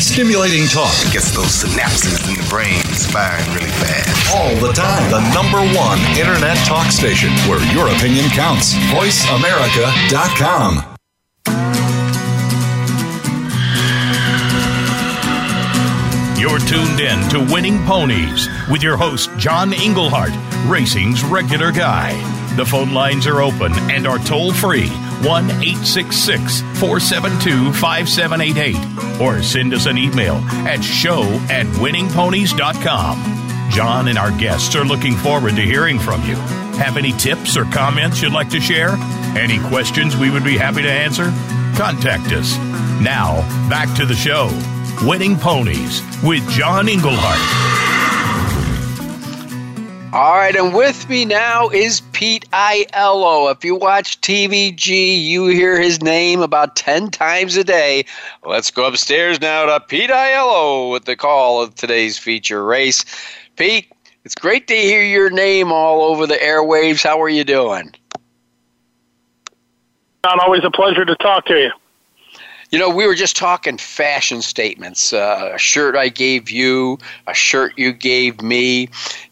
Stimulating 0.00 0.66
talk 0.66 0.90
Gets 1.12 1.30
those 1.36 1.62
synapses 1.62 2.26
in 2.28 2.34
the 2.34 2.42
brain 2.48 2.82
firing 3.12 3.46
really 3.54 3.70
fast. 3.70 4.34
all 4.34 4.54
the 4.56 4.72
time. 4.72 5.08
The 5.10 5.20
number 5.34 5.60
one 5.78 6.00
internet 6.18 6.56
talk 6.66 6.90
station 6.90 7.30
where 7.48 7.60
your 7.74 7.88
opinion 7.88 8.28
counts. 8.30 8.74
VoiceAmerica.com. 8.92 10.86
You're 16.38 16.58
tuned 16.60 17.00
in 17.00 17.28
to 17.28 17.46
Winning 17.52 17.84
Ponies 17.84 18.48
with 18.70 18.82
your 18.82 18.96
host, 18.96 19.28
John 19.36 19.74
Englehart, 19.74 20.32
racing's 20.66 21.22
regular 21.22 21.70
guy. 21.70 22.14
The 22.56 22.64
phone 22.64 22.94
lines 22.94 23.26
are 23.26 23.42
open 23.42 23.72
and 23.90 24.06
are 24.06 24.18
toll 24.18 24.54
free 24.54 24.88
1 25.22 25.44
866 25.44 26.60
472 26.78 27.72
5788 27.72 29.20
or 29.20 29.42
send 29.42 29.74
us 29.74 29.86
an 29.86 29.98
email 29.98 30.36
at 30.66 30.82
show 30.82 31.22
at 31.50 31.66
winningponies.com. 31.66 33.70
John 33.70 34.08
and 34.08 34.18
our 34.18 34.36
guests 34.38 34.74
are 34.74 34.84
looking 34.84 35.14
forward 35.14 35.56
to 35.56 35.62
hearing 35.62 35.98
from 35.98 36.22
you. 36.22 36.36
Have 36.80 36.96
any 36.96 37.12
tips 37.12 37.56
or 37.56 37.64
comments 37.66 38.22
you'd 38.22 38.32
like 38.32 38.48
to 38.50 38.60
share? 38.60 38.96
Any 39.36 39.58
questions 39.68 40.16
we 40.16 40.30
would 40.30 40.44
be 40.44 40.56
happy 40.56 40.82
to 40.82 40.90
answer? 40.90 41.24
Contact 41.76 42.32
us. 42.32 42.56
Now, 43.00 43.40
back 43.68 43.94
to 43.96 44.06
the 44.06 44.14
show. 44.14 44.48
Winning 45.06 45.36
Ponies 45.36 46.02
with 46.22 46.48
John 46.50 46.88
Englehart. 46.88 47.89
All 50.12 50.34
right, 50.34 50.56
and 50.56 50.74
with 50.74 51.08
me 51.08 51.24
now 51.24 51.68
is 51.68 52.00
Pete 52.10 52.44
Aiello. 52.50 53.52
If 53.52 53.64
you 53.64 53.76
watch 53.76 54.20
TVG, 54.20 55.24
you 55.24 55.46
hear 55.46 55.80
his 55.80 56.02
name 56.02 56.42
about 56.42 56.74
10 56.74 57.12
times 57.12 57.56
a 57.56 57.62
day. 57.62 58.04
Let's 58.44 58.72
go 58.72 58.88
upstairs 58.88 59.40
now 59.40 59.66
to 59.66 59.78
Pete 59.78 60.10
Aiello 60.10 60.90
with 60.90 61.04
the 61.04 61.14
call 61.14 61.62
of 61.62 61.76
today's 61.76 62.18
feature 62.18 62.64
race. 62.64 63.04
Pete, 63.54 63.86
it's 64.24 64.34
great 64.34 64.66
to 64.66 64.74
hear 64.74 65.04
your 65.04 65.30
name 65.30 65.70
all 65.70 66.02
over 66.02 66.26
the 66.26 66.34
airwaves. 66.34 67.04
How 67.04 67.22
are 67.22 67.28
you 67.28 67.44
doing? 67.44 67.94
John, 70.24 70.40
always 70.40 70.64
a 70.64 70.72
pleasure 70.72 71.04
to 71.04 71.14
talk 71.14 71.46
to 71.46 71.54
you. 71.54 71.70
You 72.72 72.80
know, 72.80 72.90
we 72.90 73.06
were 73.06 73.14
just 73.14 73.36
talking 73.36 73.78
fashion 73.78 74.42
statements. 74.42 75.12
Uh, 75.12 75.52
a 75.54 75.58
shirt 75.58 75.94
I 75.96 76.08
gave 76.08 76.50
you, 76.50 76.98
a 77.28 77.34
shirt 77.34 77.74
you 77.76 77.92
gave 77.92 78.42
me. 78.42 78.88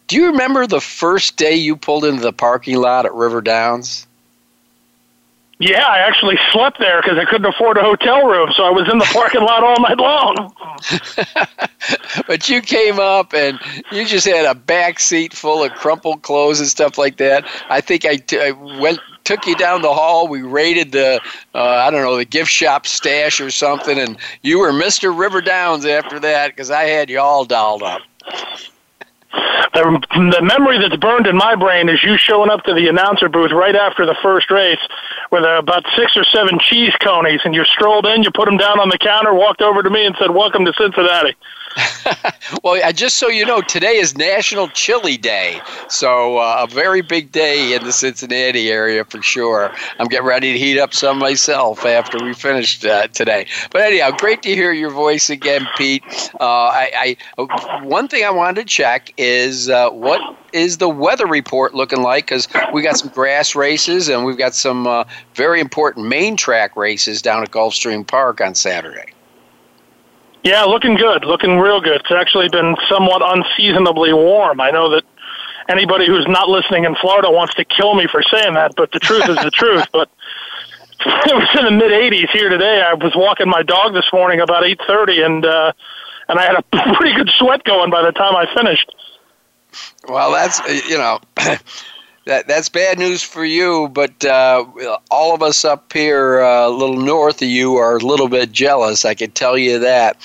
Do 0.09 0.15
you 0.15 0.25
remember 0.25 0.65
the 0.65 0.81
first 0.81 1.37
day 1.37 1.53
you 1.53 1.75
pulled 1.75 2.03
into 2.03 2.23
the 2.23 2.33
parking 2.33 2.77
lot 2.77 3.05
at 3.05 3.13
River 3.13 3.41
Downs? 3.41 4.07
Yeah, 5.59 5.85
I 5.85 5.99
actually 5.99 6.39
slept 6.51 6.79
there 6.79 6.99
because 6.99 7.19
I 7.19 7.25
couldn't 7.25 7.45
afford 7.45 7.77
a 7.77 7.83
hotel 7.83 8.25
room, 8.25 8.51
so 8.55 8.63
I 8.63 8.71
was 8.71 8.89
in 8.91 8.97
the 8.97 9.05
parking 9.05 9.41
lot 9.41 9.63
all 9.63 9.79
night 9.79 9.99
long. 9.99 10.51
but 12.27 12.49
you 12.49 12.61
came 12.61 12.99
up 12.99 13.35
and 13.35 13.59
you 13.91 14.03
just 14.03 14.25
had 14.25 14.45
a 14.45 14.55
back 14.55 14.99
seat 14.99 15.31
full 15.31 15.63
of 15.63 15.73
crumpled 15.73 16.23
clothes 16.23 16.59
and 16.59 16.67
stuff 16.67 16.97
like 16.97 17.17
that. 17.17 17.45
I 17.69 17.79
think 17.79 18.03
I, 18.03 18.15
t- 18.15 18.41
I 18.41 18.51
went 18.79 18.99
took 19.25 19.45
you 19.45 19.55
down 19.55 19.83
the 19.83 19.93
hall. 19.93 20.27
We 20.27 20.41
raided 20.41 20.91
the 20.91 21.21
uh, 21.53 21.59
I 21.59 21.91
don't 21.91 22.01
know 22.01 22.17
the 22.17 22.25
gift 22.25 22.49
shop 22.49 22.87
stash 22.87 23.39
or 23.39 23.51
something, 23.51 23.99
and 23.99 24.17
you 24.41 24.57
were 24.57 24.73
Mister 24.73 25.11
River 25.11 25.39
Downs 25.39 25.85
after 25.85 26.19
that 26.21 26.47
because 26.47 26.71
I 26.71 26.85
had 26.85 27.11
you 27.11 27.19
all 27.19 27.45
dolled 27.45 27.83
up. 27.83 28.01
The, 29.31 29.83
the 30.33 30.41
memory 30.41 30.79
that's 30.79 30.95
burned 30.97 31.27
in 31.27 31.37
my 31.37 31.55
brain 31.55 31.89
is 31.89 32.03
you 32.03 32.17
showing 32.17 32.49
up 32.49 32.63
to 32.63 32.73
the 32.73 32.87
announcer 32.87 33.29
booth 33.29 33.51
right 33.51 33.75
after 33.75 34.05
the 34.05 34.15
first 34.21 34.49
race 34.49 34.79
with 35.31 35.43
uh, 35.43 35.59
about 35.59 35.85
six 35.95 36.17
or 36.17 36.23
seven 36.23 36.57
cheese 36.59 36.93
coneys, 36.99 37.41
and 37.45 37.53
you 37.53 37.63
strolled 37.65 38.05
in, 38.07 38.23
you 38.23 38.31
put 38.31 38.45
them 38.45 38.57
down 38.57 38.79
on 38.79 38.89
the 38.89 38.97
counter, 38.97 39.33
walked 39.33 39.61
over 39.61 39.83
to 39.83 39.89
me, 39.89 40.05
and 40.05 40.15
said, 40.19 40.31
"Welcome 40.31 40.65
to 40.65 40.73
Cincinnati." 40.73 41.35
Well, 42.63 42.91
just 42.93 43.17
so 43.17 43.27
you 43.27 43.45
know, 43.45 43.61
today 43.61 43.97
is 43.97 44.17
National 44.17 44.67
Chili 44.69 45.17
Day, 45.17 45.61
so 45.87 46.37
uh, 46.37 46.65
a 46.67 46.73
very 46.73 47.01
big 47.01 47.31
day 47.31 47.73
in 47.73 47.83
the 47.83 47.91
Cincinnati 47.91 48.71
area 48.71 49.05
for 49.05 49.21
sure. 49.21 49.71
I'm 49.99 50.07
getting 50.07 50.25
ready 50.25 50.53
to 50.53 50.59
heat 50.59 50.79
up 50.79 50.93
some 50.93 51.19
myself 51.19 51.85
after 51.85 52.23
we 52.23 52.33
finished 52.33 52.85
uh, 52.85 53.07
today. 53.07 53.45
But 53.71 53.81
anyhow, 53.81 54.11
great 54.11 54.41
to 54.43 54.55
hear 54.55 54.71
your 54.71 54.89
voice 54.89 55.29
again, 55.29 55.67
Pete. 55.77 56.03
Uh, 56.39 56.45
I, 56.45 57.17
I 57.37 57.81
one 57.83 58.07
thing 58.07 58.23
I 58.23 58.29
wanted 58.29 58.61
to 58.61 58.65
check 58.65 59.13
is 59.17 59.69
uh, 59.69 59.89
what 59.89 60.21
is 60.53 60.77
the 60.77 60.89
weather 60.89 61.27
report 61.27 61.73
looking 61.73 62.01
like? 62.01 62.25
Because 62.25 62.47
we 62.73 62.81
got 62.81 62.97
some 62.97 63.09
grass 63.09 63.55
races 63.55 64.09
and 64.09 64.25
we've 64.25 64.37
got 64.37 64.55
some 64.55 64.87
uh, 64.87 65.03
very 65.35 65.59
important 65.59 66.07
main 66.07 66.35
track 66.35 66.75
races 66.75 67.21
down 67.21 67.43
at 67.43 67.51
Gulfstream 67.51 68.05
Park 68.05 68.41
on 68.41 68.55
Saturday. 68.55 69.13
Yeah, 70.43 70.63
looking 70.63 70.95
good, 70.95 71.25
looking 71.25 71.57
real 71.57 71.81
good. 71.81 72.01
It's 72.01 72.11
actually 72.11 72.49
been 72.49 72.75
somewhat 72.89 73.21
unseasonably 73.23 74.13
warm. 74.13 74.61
I 74.61 74.71
know 74.71 74.89
that 74.91 75.03
anybody 75.67 76.07
who's 76.07 76.25
not 76.27 76.47
listening 76.47 76.85
in 76.85 76.95
Florida 76.95 77.29
wants 77.29 77.55
to 77.55 77.65
kill 77.65 77.93
me 77.93 78.07
for 78.07 78.23
saying 78.23 78.53
that, 78.53 78.73
but 78.75 78.91
the 78.91 78.99
truth 78.99 79.27
is 79.29 79.35
the 79.37 79.51
truth. 79.51 79.85
But 79.91 80.09
it 81.05 81.33
was 81.33 81.47
in 81.57 81.65
the 81.65 81.71
mid 81.71 81.91
80s 81.91 82.29
here 82.31 82.49
today. 82.49 82.81
I 82.81 82.93
was 82.93 83.13
walking 83.15 83.49
my 83.49 83.63
dog 83.63 83.93
this 83.93 84.09
morning 84.11 84.41
about 84.41 84.63
8:30, 84.63 85.25
and 85.25 85.45
uh, 85.45 85.71
and 86.27 86.39
I 86.39 86.43
had 86.43 86.55
a 86.55 86.63
pretty 86.95 87.15
good 87.15 87.29
sweat 87.37 87.63
going 87.63 87.89
by 87.89 88.01
the 88.01 88.11
time 88.11 88.35
I 88.35 88.45
finished. 88.53 88.93
Well, 90.07 90.31
that's 90.31 90.59
you 90.89 90.97
know. 90.97 91.19
That, 92.25 92.47
that's 92.47 92.69
bad 92.69 92.99
news 92.99 93.23
for 93.23 93.43
you, 93.43 93.89
but 93.89 94.23
uh, 94.23 94.65
all 95.09 95.33
of 95.33 95.41
us 95.41 95.65
up 95.65 95.91
here, 95.91 96.41
uh, 96.41 96.67
a 96.67 96.69
little 96.69 96.97
north 96.97 97.41
of 97.41 97.47
you, 97.47 97.75
are 97.75 97.97
a 97.97 98.01
little 98.01 98.27
bit 98.27 98.51
jealous. 98.51 99.05
I 99.05 99.15
can 99.15 99.31
tell 99.31 99.57
you 99.57 99.79
that. 99.79 100.17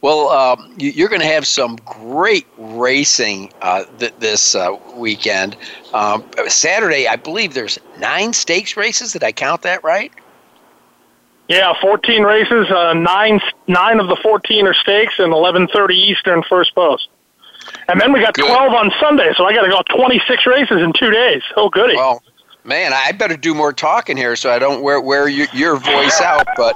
Well, 0.00 0.28
um, 0.30 0.74
you, 0.78 0.90
you're 0.90 1.08
going 1.08 1.20
to 1.20 1.26
have 1.26 1.46
some 1.46 1.76
great 1.84 2.46
racing 2.58 3.52
uh, 3.60 3.84
th- 3.98 4.14
this 4.18 4.54
uh, 4.54 4.76
weekend. 4.96 5.56
Um, 5.92 6.24
Saturday, 6.48 7.06
I 7.06 7.16
believe 7.16 7.54
there's 7.54 7.78
nine 7.98 8.32
stakes 8.32 8.76
races. 8.76 9.12
Did 9.12 9.22
I 9.22 9.32
count 9.32 9.62
that 9.62 9.84
right? 9.84 10.12
Yeah, 11.48 11.74
14 11.80 12.22
races, 12.22 12.70
uh, 12.70 12.94
nine 12.94 13.40
nine 13.66 14.00
of 14.00 14.08
the 14.08 14.16
14 14.22 14.66
are 14.66 14.74
stakes, 14.74 15.18
and 15.18 15.32
11:30 15.32 15.92
Eastern 15.92 16.42
first 16.44 16.74
post. 16.74 17.08
And 17.88 18.00
then 18.00 18.12
we 18.12 18.20
got 18.20 18.34
Good. 18.34 18.46
12 18.46 18.72
on 18.72 18.90
Sunday, 19.00 19.32
so 19.36 19.44
I 19.44 19.52
got 19.52 19.62
to 19.62 19.70
go 19.70 19.82
26 19.96 20.46
races 20.46 20.80
in 20.80 20.92
two 20.92 21.10
days. 21.10 21.42
Oh, 21.56 21.68
goody! 21.68 21.96
Well, 21.96 22.22
man, 22.64 22.92
I 22.92 23.12
better 23.12 23.36
do 23.36 23.54
more 23.54 23.72
talking 23.72 24.16
here 24.16 24.36
so 24.36 24.50
I 24.50 24.58
don't 24.58 24.82
wear 24.82 25.00
wear 25.00 25.28
your, 25.28 25.48
your 25.52 25.76
voice 25.76 26.20
out. 26.20 26.46
But 26.56 26.74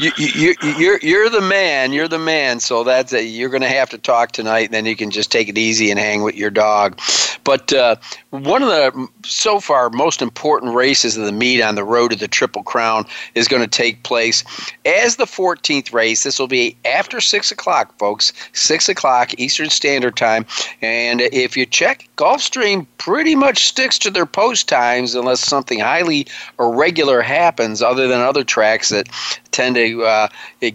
you, 0.00 0.12
you, 0.16 0.54
you, 0.62 0.74
you're 0.78 0.98
you're 1.02 1.28
the 1.28 1.42
man. 1.42 1.92
You're 1.92 2.08
the 2.08 2.18
man. 2.18 2.60
So 2.60 2.84
that's 2.84 3.12
a, 3.12 3.22
you're 3.22 3.50
going 3.50 3.60
to 3.60 3.68
have 3.68 3.90
to 3.90 3.98
talk 3.98 4.32
tonight. 4.32 4.64
And 4.66 4.74
then 4.74 4.86
you 4.86 4.96
can 4.96 5.10
just 5.10 5.30
take 5.30 5.48
it 5.48 5.58
easy 5.58 5.90
and 5.90 6.00
hang 6.00 6.22
with 6.22 6.36
your 6.36 6.48
dog. 6.48 6.98
But 7.44 7.72
uh, 7.72 7.96
one 8.30 8.62
of 8.62 8.68
the 8.68 9.08
so 9.24 9.60
far 9.60 9.90
most 9.90 10.22
important 10.22 10.74
races 10.74 11.18
of 11.18 11.26
the 11.26 11.32
meet 11.32 11.60
on 11.60 11.74
the 11.74 11.84
road 11.84 12.12
to 12.12 12.16
the 12.16 12.28
Triple 12.28 12.62
Crown 12.62 13.04
is 13.34 13.46
going 13.46 13.62
to 13.62 13.68
take 13.68 14.02
place 14.02 14.42
as 14.86 15.16
the 15.16 15.26
14th 15.26 15.92
race. 15.92 16.22
This 16.22 16.38
will 16.38 16.48
be 16.48 16.76
after 16.86 17.20
six 17.20 17.52
o'clock, 17.52 17.96
folks. 17.98 18.32
Six 18.52 18.88
o'clock 18.88 19.38
Eastern 19.38 19.68
Standard 19.68 20.16
Time. 20.16 20.46
And 20.80 21.20
if 21.20 21.58
you 21.58 21.66
check, 21.66 22.08
Gulfstream 22.16 22.86
pretty 22.96 23.34
much 23.34 23.66
sticks 23.66 23.98
to 23.98 24.10
their 24.10 24.26
post 24.26 24.66
times 24.66 25.14
unless 25.14 25.40
something 25.40 25.78
highly 25.78 26.26
irregular 26.58 27.20
happens, 27.20 27.82
other 27.82 28.08
than 28.08 28.20
other 28.20 28.44
tracks 28.44 28.88
that 28.88 29.08
tend 29.52 29.74
to 29.76 30.04
uh, 30.04 30.28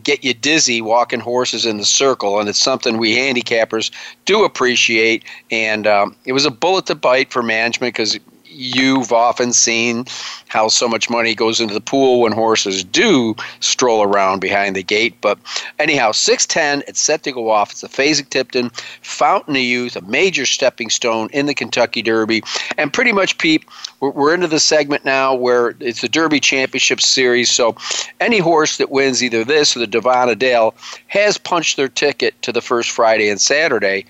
get 0.03 0.23
you 0.23 0.33
dizzy 0.33 0.81
walking 0.81 1.19
horses 1.19 1.65
in 1.65 1.77
the 1.77 1.85
circle. 1.85 2.39
And 2.39 2.49
it's 2.49 2.61
something 2.61 2.97
we 2.97 3.15
handicappers 3.15 3.91
do 4.25 4.43
appreciate. 4.43 5.23
And 5.51 5.87
um, 5.87 6.15
it 6.25 6.33
was 6.33 6.45
a 6.45 6.51
bullet 6.51 6.85
to 6.87 6.95
bite 6.95 7.31
for 7.31 7.43
management 7.43 7.93
because 7.93 8.19
you've 8.55 9.11
often 9.11 9.53
seen 9.53 10.05
how 10.47 10.67
so 10.67 10.87
much 10.87 11.09
money 11.09 11.35
goes 11.35 11.59
into 11.59 11.73
the 11.73 11.81
pool 11.81 12.21
when 12.21 12.31
horses 12.31 12.83
do 12.83 13.35
stroll 13.59 14.03
around 14.03 14.39
behind 14.39 14.75
the 14.75 14.83
gate. 14.83 15.15
But 15.21 15.37
anyhow, 15.79 16.11
610, 16.11 16.83
it's 16.87 16.99
set 16.99 17.23
to 17.23 17.31
go 17.31 17.49
off. 17.49 17.71
It's 17.71 17.83
a 17.83 17.89
Fasig-Tipton, 17.89 18.71
Fountain 19.01 19.55
of 19.55 19.61
Youth, 19.61 19.95
a 19.95 20.01
major 20.01 20.45
stepping 20.45 20.89
stone 20.89 21.29
in 21.33 21.45
the 21.45 21.53
Kentucky 21.53 22.01
Derby. 22.01 22.41
And 22.77 22.93
pretty 22.93 23.11
much, 23.11 23.37
Pete, 23.37 23.65
we're, 23.99 24.11
we're 24.11 24.33
into 24.33 24.47
the 24.47 24.59
segment 24.59 25.03
now 25.03 25.35
where 25.35 25.75
it's 25.79 26.01
the 26.01 26.09
Derby 26.09 26.39
Championship 26.39 27.01
Series. 27.01 27.49
So 27.49 27.75
any 28.19 28.39
horse 28.39 28.77
that 28.77 28.91
wins 28.91 29.23
either 29.23 29.43
this 29.43 29.75
or 29.75 29.79
the 29.79 29.87
Davona 29.87 30.37
Dale 30.37 30.73
has 31.07 31.37
punched 31.37 31.77
their 31.77 31.89
ticket 31.89 32.41
to 32.43 32.51
the 32.51 32.61
first 32.61 32.91
Friday 32.91 33.29
and 33.29 33.41
Saturday 33.41 34.05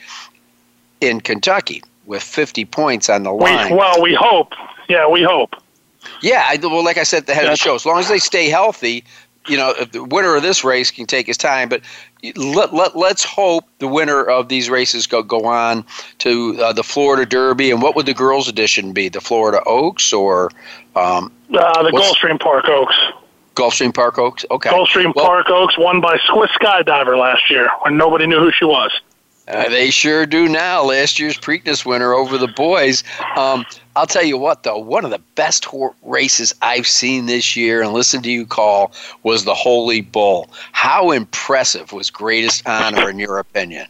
in 1.01 1.19
Kentucky 1.21 1.81
with 2.06 2.24
50 2.24 2.65
points 2.65 3.10
on 3.10 3.24
the 3.24 3.34
we, 3.34 3.44
line. 3.44 3.76
well, 3.76 4.02
we 4.02 4.13
hope. 4.13 4.54
Yeah, 4.88 5.08
we 5.08 5.24
hope. 5.24 5.56
Yeah, 6.22 6.46
I, 6.48 6.58
well, 6.62 6.84
like 6.84 6.98
I 6.98 7.04
said 7.04 7.20
at 7.20 7.28
the 7.28 7.34
head 7.34 7.46
of 7.46 7.52
the 7.52 7.58
show, 7.58 7.76
as 7.76 7.86
long 7.86 8.00
as 8.00 8.08
they 8.08 8.20
stay 8.20 8.50
healthy, 8.50 9.04
you 9.48 9.58
know, 9.58 9.74
if 9.78 9.91
the 9.91 10.04
winner 10.04 10.36
of 10.36 10.44
this 10.44 10.63
race 10.63 10.91
can 10.91 11.06
take 11.06 11.28
his 11.28 11.38
time. 11.38 11.70
But 11.70 11.82
let, 12.36 12.74
let, 12.74 12.96
let's 12.96 13.24
hope 13.24 13.65
the 13.80 13.88
winner 13.88 14.24
of 14.24 14.50
these 14.50 14.70
races 14.70 15.08
go, 15.08 15.22
go 15.22 15.46
on 15.46 15.86
to 16.20 16.62
uh, 16.62 16.74
the 16.74 16.84
Florida 16.84 17.26
Derby. 17.26 17.72
And 17.72 17.82
what 17.82 17.96
would 17.96 18.06
the 18.06 18.13
girls' 18.13 18.48
edition 18.48 18.94
be? 18.94 19.10
The 19.10 19.22
Florida 19.22 19.62
Oaks 19.65 20.13
or 20.13 20.52
um, 20.96 21.32
Uh, 21.54 21.84
the 21.84 21.91
Gulfstream 21.91 22.39
Park 22.39 22.68
Oaks. 22.68 22.96
Gulfstream 23.56 23.94
Park 23.94 24.18
Oaks? 24.18 24.46
Okay. 24.52 24.70
Gulfstream 24.70 25.13
Well, 25.15 25.26
Park 25.26 25.50
Oaks 25.50 25.78
won 25.78 26.02
by 26.02 26.18
Swiss 26.26 26.52
Skydiver 26.52 27.18
last 27.18 27.50
year 27.50 27.70
when 27.82 27.98
nobody 27.98 28.28
knew 28.28 28.39
who 28.39 28.52
she 28.52 28.65
was. 28.65 28.91
Uh, 29.47 29.69
they 29.69 29.91
sure 29.91 30.25
do 30.25 30.47
now. 30.47 30.84
Last 30.84 31.19
year's 31.19 31.38
Preakness 31.38 31.86
winner 31.86 32.13
over 32.13 32.38
the 32.38 32.47
boys. 32.47 33.03
Um, 33.36 33.65
I'll 33.95 34.08
tell 34.08 34.23
you 34.23 34.38
what, 34.38 34.63
though, 34.63 34.77
one 34.77 35.05
of 35.05 35.12
the 35.12 35.21
best 35.36 35.67
races 36.01 36.53
I've 36.62 36.88
seen 36.88 37.27
this 37.27 37.55
year, 37.55 37.81
and 37.81 37.93
listen 37.93 38.21
to 38.23 38.31
you 38.31 38.45
call, 38.45 38.91
was 39.23 39.45
the 39.45 39.53
Holy 39.53 40.01
Bull. 40.01 40.49
How 40.71 41.12
impressive 41.12 41.93
was 41.93 42.10
Greatest 42.10 42.67
Honor 42.67 43.10
in 43.10 43.19
your 43.19 43.38
opinion? 43.38 43.88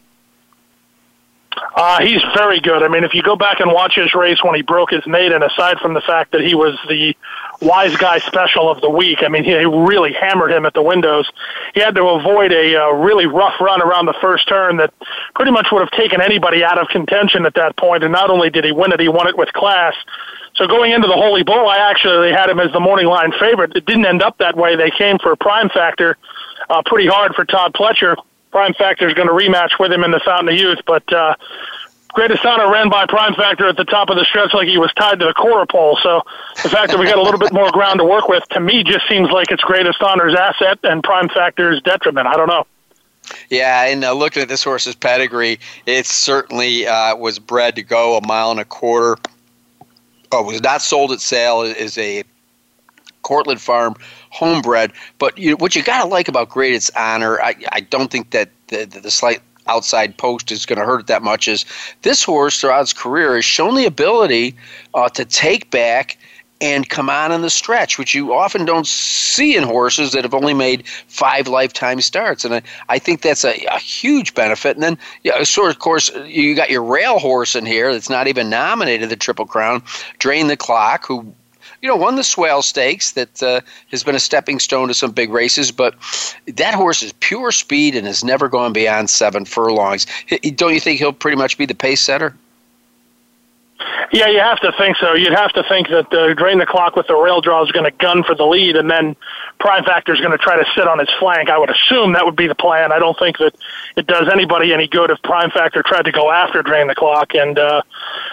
Uh, 1.74 2.00
he's 2.02 2.22
very 2.34 2.60
good. 2.60 2.82
I 2.82 2.88
mean, 2.88 3.04
if 3.04 3.14
you 3.14 3.22
go 3.22 3.36
back 3.36 3.60
and 3.60 3.72
watch 3.72 3.94
his 3.94 4.14
race 4.14 4.42
when 4.42 4.54
he 4.54 4.62
broke 4.62 4.90
his 4.90 5.06
maiden, 5.06 5.42
aside 5.42 5.78
from 5.78 5.94
the 5.94 6.00
fact 6.00 6.32
that 6.32 6.42
he 6.42 6.54
was 6.54 6.78
the 6.88 7.14
wise 7.60 7.96
guy 7.96 8.18
special 8.18 8.70
of 8.70 8.80
the 8.80 8.90
week, 8.90 9.18
I 9.22 9.28
mean, 9.28 9.44
he 9.44 9.54
really 9.54 10.12
hammered 10.12 10.52
him 10.52 10.66
at 10.66 10.74
the 10.74 10.82
windows. 10.82 11.30
He 11.74 11.80
had 11.80 11.94
to 11.94 12.04
avoid 12.04 12.52
a 12.52 12.76
uh, 12.76 12.90
really 12.92 13.26
rough 13.26 13.58
run 13.60 13.80
around 13.80 14.06
the 14.06 14.16
first 14.20 14.48
turn 14.48 14.76
that 14.78 14.92
pretty 15.34 15.50
much 15.50 15.68
would 15.72 15.80
have 15.80 15.90
taken 15.92 16.20
anybody 16.20 16.62
out 16.62 16.78
of 16.78 16.88
contention 16.88 17.46
at 17.46 17.54
that 17.54 17.76
point. 17.76 18.04
And 18.04 18.12
not 18.12 18.30
only 18.30 18.50
did 18.50 18.64
he 18.64 18.72
win 18.72 18.92
it, 18.92 19.00
he 19.00 19.08
won 19.08 19.26
it 19.26 19.36
with 19.36 19.52
class. 19.52 19.94
So 20.56 20.66
going 20.66 20.92
into 20.92 21.06
the 21.06 21.14
Holy 21.14 21.42
Bull, 21.42 21.68
I 21.68 21.90
actually 21.90 22.32
had 22.32 22.48
him 22.48 22.60
as 22.60 22.72
the 22.72 22.80
morning 22.80 23.06
line 23.06 23.32
favorite. 23.38 23.76
It 23.76 23.84
didn't 23.86 24.06
end 24.06 24.22
up 24.22 24.38
that 24.38 24.56
way. 24.56 24.76
They 24.76 24.90
came 24.90 25.18
for 25.18 25.32
a 25.32 25.36
prime 25.36 25.68
factor 25.68 26.16
uh, 26.68 26.82
pretty 26.84 27.08
hard 27.08 27.34
for 27.34 27.44
Todd 27.44 27.74
Pletcher. 27.74 28.16
Prime 28.56 28.72
Factor 28.72 29.06
is 29.06 29.12
going 29.12 29.28
to 29.28 29.34
rematch 29.34 29.78
with 29.78 29.92
him 29.92 30.02
in 30.02 30.12
the 30.12 30.20
Fountain 30.24 30.48
of 30.48 30.58
Youth, 30.58 30.78
but 30.86 31.12
uh, 31.12 31.34
Greatest 32.14 32.42
Honor 32.46 32.72
ran 32.72 32.88
by 32.88 33.04
Prime 33.04 33.34
Factor 33.34 33.68
at 33.68 33.76
the 33.76 33.84
top 33.84 34.08
of 34.08 34.16
the 34.16 34.24
stretch 34.24 34.54
like 34.54 34.66
he 34.66 34.78
was 34.78 34.90
tied 34.94 35.20
to 35.20 35.26
the 35.26 35.34
quarter 35.34 35.66
pole. 35.66 35.98
So 36.02 36.22
the 36.62 36.70
fact 36.70 36.90
that 36.90 36.98
we 36.98 37.04
got 37.04 37.18
a 37.18 37.22
little 37.22 37.38
bit 37.38 37.52
more 37.52 37.70
ground 37.70 37.98
to 37.98 38.06
work 38.06 38.28
with, 38.28 38.48
to 38.52 38.60
me, 38.60 38.82
just 38.82 39.06
seems 39.10 39.28
like 39.28 39.50
it's 39.50 39.60
Greatest 39.60 40.00
Honor's 40.00 40.34
asset 40.34 40.78
and 40.84 41.04
Prime 41.04 41.28
Factor's 41.28 41.82
detriment. 41.82 42.28
I 42.28 42.34
don't 42.34 42.48
know. 42.48 42.66
Yeah, 43.50 43.84
and 43.88 44.02
uh, 44.02 44.14
looking 44.14 44.40
at 44.40 44.48
this 44.48 44.64
horse's 44.64 44.94
pedigree, 44.94 45.60
it 45.84 46.06
certainly 46.06 46.86
uh, 46.86 47.14
was 47.14 47.38
bred 47.38 47.76
to 47.76 47.82
go 47.82 48.16
a 48.16 48.26
mile 48.26 48.52
and 48.52 48.60
a 48.60 48.64
quarter. 48.64 49.20
Oh, 50.32 50.42
was 50.44 50.62
not 50.62 50.80
sold 50.80 51.12
at 51.12 51.20
sale. 51.20 51.60
Is 51.60 51.98
a 51.98 52.24
Courtlandt 53.22 53.60
Farm 53.60 53.96
homebred. 54.36 54.92
But 55.18 55.38
you, 55.38 55.56
what 55.56 55.74
you 55.74 55.82
got 55.82 56.02
to 56.02 56.08
like 56.08 56.28
about 56.28 56.48
Greatest 56.48 56.90
Honor, 56.96 57.40
I, 57.40 57.54
I 57.72 57.80
don't 57.80 58.10
think 58.10 58.30
that 58.30 58.50
the, 58.68 58.84
the, 58.84 59.00
the 59.00 59.10
slight 59.10 59.40
outside 59.66 60.16
post 60.16 60.52
is 60.52 60.66
going 60.66 60.78
to 60.78 60.84
hurt 60.84 61.00
it 61.00 61.06
that 61.08 61.22
much. 61.22 61.48
Is 61.48 61.64
this 62.02 62.22
horse 62.22 62.60
throughout 62.60 62.82
its 62.82 62.92
career 62.92 63.34
has 63.34 63.44
shown 63.44 63.74
the 63.74 63.84
ability 63.84 64.54
uh, 64.94 65.08
to 65.10 65.24
take 65.24 65.70
back 65.70 66.18
and 66.60 66.88
come 66.88 67.10
on 67.10 67.32
in 67.32 67.42
the 67.42 67.50
stretch, 67.50 67.98
which 67.98 68.14
you 68.14 68.32
often 68.32 68.64
don't 68.64 68.86
see 68.86 69.56
in 69.56 69.62
horses 69.62 70.12
that 70.12 70.24
have 70.24 70.32
only 70.32 70.54
made 70.54 70.86
five 70.88 71.48
lifetime 71.48 72.00
starts. 72.00 72.44
And 72.44 72.54
I, 72.54 72.62
I 72.88 72.98
think 72.98 73.20
that's 73.20 73.44
a, 73.44 73.62
a 73.66 73.78
huge 73.78 74.34
benefit. 74.34 74.76
And 74.76 74.82
then, 74.82 74.98
yeah, 75.22 75.42
so 75.42 75.68
of 75.68 75.78
course, 75.78 76.10
you 76.24 76.54
got 76.54 76.70
your 76.70 76.82
rail 76.82 77.18
horse 77.18 77.54
in 77.54 77.66
here 77.66 77.92
that's 77.92 78.08
not 78.08 78.26
even 78.26 78.48
nominated 78.48 79.10
the 79.10 79.16
Triple 79.16 79.46
Crown, 79.46 79.82
Drain 80.18 80.46
the 80.46 80.56
Clock, 80.56 81.06
who 81.06 81.34
you 81.82 81.88
know, 81.88 81.96
won 81.96 82.16
the 82.16 82.24
Swale 82.24 82.62
Stakes 82.62 83.12
that 83.12 83.42
uh, 83.42 83.60
has 83.90 84.02
been 84.02 84.14
a 84.14 84.20
stepping 84.20 84.58
stone 84.58 84.88
to 84.88 84.94
some 84.94 85.10
big 85.10 85.30
races, 85.30 85.70
but 85.70 85.94
that 86.46 86.74
horse 86.74 87.02
is 87.02 87.12
pure 87.20 87.52
speed 87.52 87.94
and 87.94 88.06
has 88.06 88.24
never 88.24 88.48
gone 88.48 88.72
beyond 88.72 89.10
seven 89.10 89.44
furlongs. 89.44 90.06
H- 90.30 90.56
Don't 90.56 90.74
you 90.74 90.80
think 90.80 90.98
he'll 90.98 91.12
pretty 91.12 91.36
much 91.36 91.58
be 91.58 91.66
the 91.66 91.74
pace 91.74 92.00
setter? 92.00 92.34
Yeah, 94.12 94.28
you 94.28 94.38
have 94.38 94.60
to 94.60 94.72
think 94.78 94.96
so. 94.96 95.14
You'd 95.14 95.32
have 95.32 95.52
to 95.52 95.62
think 95.64 95.88
that 95.88 96.12
uh, 96.12 96.32
drain 96.34 96.58
the 96.58 96.66
clock 96.66 96.96
with 96.96 97.08
the 97.08 97.14
rail 97.14 97.40
draw 97.40 97.62
is 97.64 97.72
going 97.72 97.84
to 97.84 97.90
gun 97.98 98.22
for 98.22 98.34
the 98.34 98.46
lead, 98.46 98.76
and 98.76 98.90
then 98.90 99.16
Prime 99.58 99.84
Factor 99.84 100.12
is 100.14 100.20
going 100.20 100.32
to 100.32 100.38
try 100.38 100.56
to 100.56 100.64
sit 100.74 100.86
on 100.86 100.98
his 100.98 101.08
flank. 101.18 101.48
I 101.48 101.58
would 101.58 101.70
assume 101.70 102.12
that 102.12 102.24
would 102.24 102.36
be 102.36 102.46
the 102.46 102.54
plan. 102.54 102.92
I 102.92 102.98
don't 102.98 103.18
think 103.18 103.38
that 103.38 103.54
it 103.96 104.06
does 104.06 104.28
anybody 104.30 104.72
any 104.72 104.86
good 104.86 105.10
if 105.10 105.20
Prime 105.22 105.50
Factor 105.50 105.82
tried 105.82 106.04
to 106.04 106.12
go 106.12 106.30
after 106.30 106.62
drain 106.62 106.88
the 106.88 106.94
clock. 106.94 107.34
And 107.34 107.58
uh, 107.58 107.82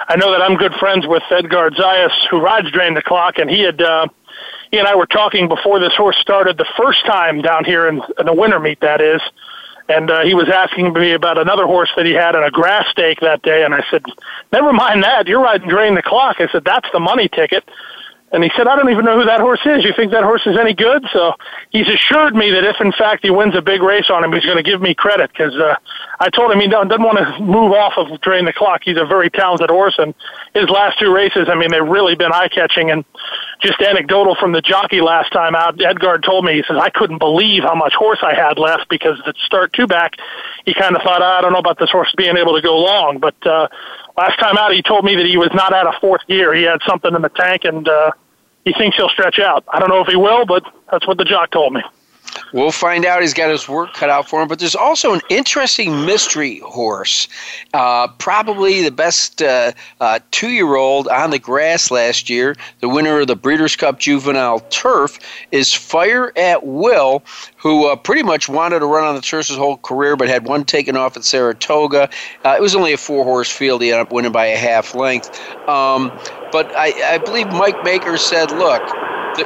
I 0.07 0.15
know 0.17 0.31
that 0.31 0.41
I'm 0.41 0.55
good 0.55 0.73
friends 0.75 1.07
with 1.07 1.23
Edgar 1.31 1.69
Zayas, 1.71 2.13
who 2.29 2.39
rides 2.39 2.71
drain 2.71 2.93
the 2.93 3.01
clock, 3.01 3.37
and 3.37 3.49
he 3.49 3.61
had. 3.61 3.81
Uh, 3.81 4.07
he 4.71 4.79
and 4.79 4.87
I 4.87 4.95
were 4.95 5.05
talking 5.05 5.47
before 5.47 5.77
this 5.79 5.93
horse 5.93 6.17
started 6.17 6.57
the 6.57 6.65
first 6.75 7.05
time 7.05 7.43
down 7.43 7.63
here 7.63 7.87
in, 7.87 8.01
in 8.17 8.25
the 8.25 8.33
winter 8.33 8.59
meet, 8.59 8.79
that 8.79 9.01
is, 9.01 9.21
and 9.87 10.09
uh, 10.09 10.23
he 10.23 10.33
was 10.33 10.49
asking 10.49 10.93
me 10.93 11.11
about 11.11 11.37
another 11.37 11.65
horse 11.65 11.91
that 11.95 12.05
he 12.05 12.13
had 12.13 12.35
in 12.35 12.43
a 12.43 12.49
grass 12.49 12.87
stake 12.89 13.19
that 13.19 13.41
day, 13.43 13.63
and 13.63 13.75
I 13.75 13.83
said, 13.91 14.03
"Never 14.51 14.73
mind 14.73 15.03
that. 15.03 15.27
You're 15.27 15.41
riding 15.41 15.69
drain 15.69 15.95
the 15.95 16.01
clock." 16.01 16.37
I 16.39 16.47
said, 16.51 16.63
"That's 16.63 16.89
the 16.91 16.99
money 16.99 17.27
ticket." 17.27 17.63
And 18.33 18.43
he 18.43 18.51
said, 18.57 18.67
"I 18.67 18.75
don't 18.75 18.89
even 18.89 19.05
know 19.05 19.19
who 19.19 19.25
that 19.25 19.39
horse 19.39 19.61
is. 19.65 19.85
You 19.85 19.93
think 19.95 20.11
that 20.11 20.23
horse 20.23 20.41
is 20.45 20.57
any 20.57 20.73
good?" 20.73 21.05
So 21.13 21.33
he's 21.69 21.87
assured 21.87 22.35
me 22.35 22.49
that 22.51 22.63
if 22.63 22.81
in 22.81 22.91
fact 22.91 23.23
he 23.23 23.29
wins 23.29 23.55
a 23.55 23.61
big 23.61 23.81
race 23.81 24.09
on 24.09 24.23
him, 24.23 24.33
he's 24.33 24.43
going 24.43 24.57
to 24.57 24.63
give 24.63 24.81
me 24.81 24.95
credit 24.95 25.31
because 25.31 25.55
uh, 25.55 25.75
I 26.19 26.29
told 26.29 26.51
him 26.51 26.59
he 26.59 26.67
doesn't 26.67 26.89
want 26.89 27.19
to 27.19 27.43
move 27.43 27.71
off 27.73 27.93
of 27.95 28.19
drain 28.21 28.45
the 28.45 28.53
clock. 28.53 28.81
He's 28.83 28.97
a 28.97 29.05
very 29.05 29.29
talented 29.29 29.69
horse, 29.69 29.95
and 29.99 30.13
his 30.53 30.67
last 30.69 30.99
two 30.99 31.13
races, 31.13 31.47
I 31.47 31.55
mean, 31.55 31.69
they've 31.71 31.87
really 31.87 32.15
been 32.15 32.33
eye 32.33 32.49
catching. 32.49 32.89
And 32.89 33.05
just 33.61 33.81
anecdotal 33.81 34.35
from 34.35 34.51
the 34.51 34.61
jockey 34.61 35.01
last 35.01 35.31
time 35.31 35.55
out, 35.55 35.81
Edgar 35.81 36.19
told 36.19 36.45
me 36.45 36.53
he 36.53 36.63
says 36.67 36.77
I 36.79 36.89
couldn't 36.89 37.19
believe 37.19 37.63
how 37.63 37.75
much 37.75 37.93
horse 37.93 38.19
I 38.21 38.33
had 38.33 38.57
left 38.57 38.89
because 38.89 39.21
at 39.25 39.35
start 39.37 39.73
two 39.73 39.87
back, 39.87 40.15
he 40.65 40.73
kind 40.73 40.95
of 40.95 41.01
thought 41.01 41.21
I 41.21 41.41
don't 41.41 41.53
know 41.53 41.59
about 41.59 41.79
this 41.79 41.91
horse 41.91 42.13
being 42.17 42.37
able 42.37 42.55
to 42.55 42.61
go 42.61 42.77
long, 42.77 43.19
but. 43.19 43.35
uh 43.45 43.67
Last 44.15 44.37
time 44.39 44.57
out, 44.59 44.71
he 44.71 44.83
told 44.83 45.03
me 45.05 45.15
that 45.15 45.25
he 45.25 45.37
was 45.37 45.49
not 45.55 45.73
out 45.73 45.87
of 45.87 45.95
fourth 45.99 46.21
gear. 46.27 46.53
He 46.53 46.61
had 46.61 46.81
something 46.87 47.15
in 47.15 47.23
the 47.23 47.29
tank, 47.29 47.63
and 47.63 47.87
uh, 47.87 48.11
he 48.63 48.71
thinks 48.73 48.95
he'll 48.95 49.09
stretch 49.09 49.39
out. 49.39 49.63
I 49.67 49.79
don't 49.79 49.89
know 49.89 50.01
if 50.01 50.07
he 50.07 50.15
will, 50.15 50.45
but 50.45 50.63
that's 50.91 51.07
what 51.07 51.17
the 51.17 51.25
jock 51.25 51.49
told 51.49 51.73
me. 51.73 51.81
We'll 52.53 52.71
find 52.71 53.03
out. 53.05 53.21
He's 53.21 53.33
got 53.33 53.49
his 53.49 53.67
work 53.67 53.93
cut 53.93 54.09
out 54.09 54.29
for 54.29 54.41
him. 54.41 54.47
But 54.47 54.59
there's 54.59 54.75
also 54.75 55.13
an 55.13 55.21
interesting 55.29 56.05
mystery 56.05 56.59
horse. 56.59 57.27
Uh, 57.73 58.07
probably 58.07 58.83
the 58.83 58.91
best 58.91 59.41
uh, 59.41 59.71
uh, 59.99 60.19
two 60.31 60.49
year 60.49 60.75
old 60.75 61.07
on 61.07 61.31
the 61.31 61.39
grass 61.39 61.89
last 61.89 62.29
year. 62.29 62.55
The 62.79 62.89
winner 62.89 63.21
of 63.21 63.27
the 63.27 63.35
Breeders' 63.35 63.75
Cup 63.75 63.99
Juvenile 63.99 64.59
Turf 64.69 65.19
is 65.51 65.73
Fire 65.73 66.31
at 66.37 66.65
Will, 66.65 67.23
who 67.57 67.87
uh, 67.87 67.95
pretty 67.95 68.23
much 68.23 68.47
wanted 68.47 68.79
to 68.79 68.85
run 68.85 69.03
on 69.03 69.15
the 69.15 69.21
turf 69.21 69.47
his 69.47 69.57
whole 69.57 69.77
career, 69.77 70.15
but 70.15 70.29
had 70.29 70.45
one 70.45 70.63
taken 70.63 70.95
off 70.95 71.17
at 71.17 71.23
Saratoga. 71.23 72.09
Uh, 72.45 72.55
it 72.57 72.61
was 72.61 72.75
only 72.75 72.93
a 72.93 72.97
four 72.97 73.23
horse 73.23 73.51
field. 73.51 73.81
He 73.81 73.91
ended 73.91 74.07
up 74.07 74.13
winning 74.13 74.31
by 74.31 74.45
a 74.45 74.57
half 74.57 74.93
length. 74.93 75.39
Um, 75.67 76.11
but 76.51 76.71
I, 76.75 77.15
I, 77.15 77.17
believe 77.17 77.47
Mike 77.47 77.83
Maker 77.83 78.17
said, 78.17 78.51
look, 78.51 78.85
the, 79.35 79.43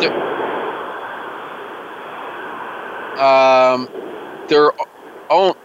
the 0.00 0.35
um, 3.18 3.88
they're 4.48 4.72
oh, 5.30 5.56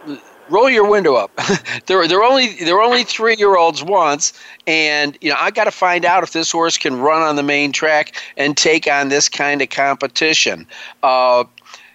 roll 0.48 0.70
your 0.70 0.88
window 0.88 1.14
up. 1.14 1.30
they're 1.86 2.06
they're 2.06 2.22
only 2.22 2.54
they're 2.64 2.80
only 2.80 3.04
three 3.04 3.36
year 3.38 3.56
olds 3.56 3.82
once, 3.82 4.32
and 4.66 5.16
you 5.20 5.30
know 5.30 5.36
I 5.38 5.50
got 5.50 5.64
to 5.64 5.70
find 5.70 6.04
out 6.04 6.22
if 6.22 6.32
this 6.32 6.50
horse 6.52 6.78
can 6.78 6.98
run 6.98 7.22
on 7.22 7.36
the 7.36 7.42
main 7.42 7.72
track 7.72 8.14
and 8.36 8.56
take 8.56 8.86
on 8.86 9.08
this 9.08 9.28
kind 9.28 9.62
of 9.62 9.70
competition. 9.70 10.66
Uh, 11.02 11.44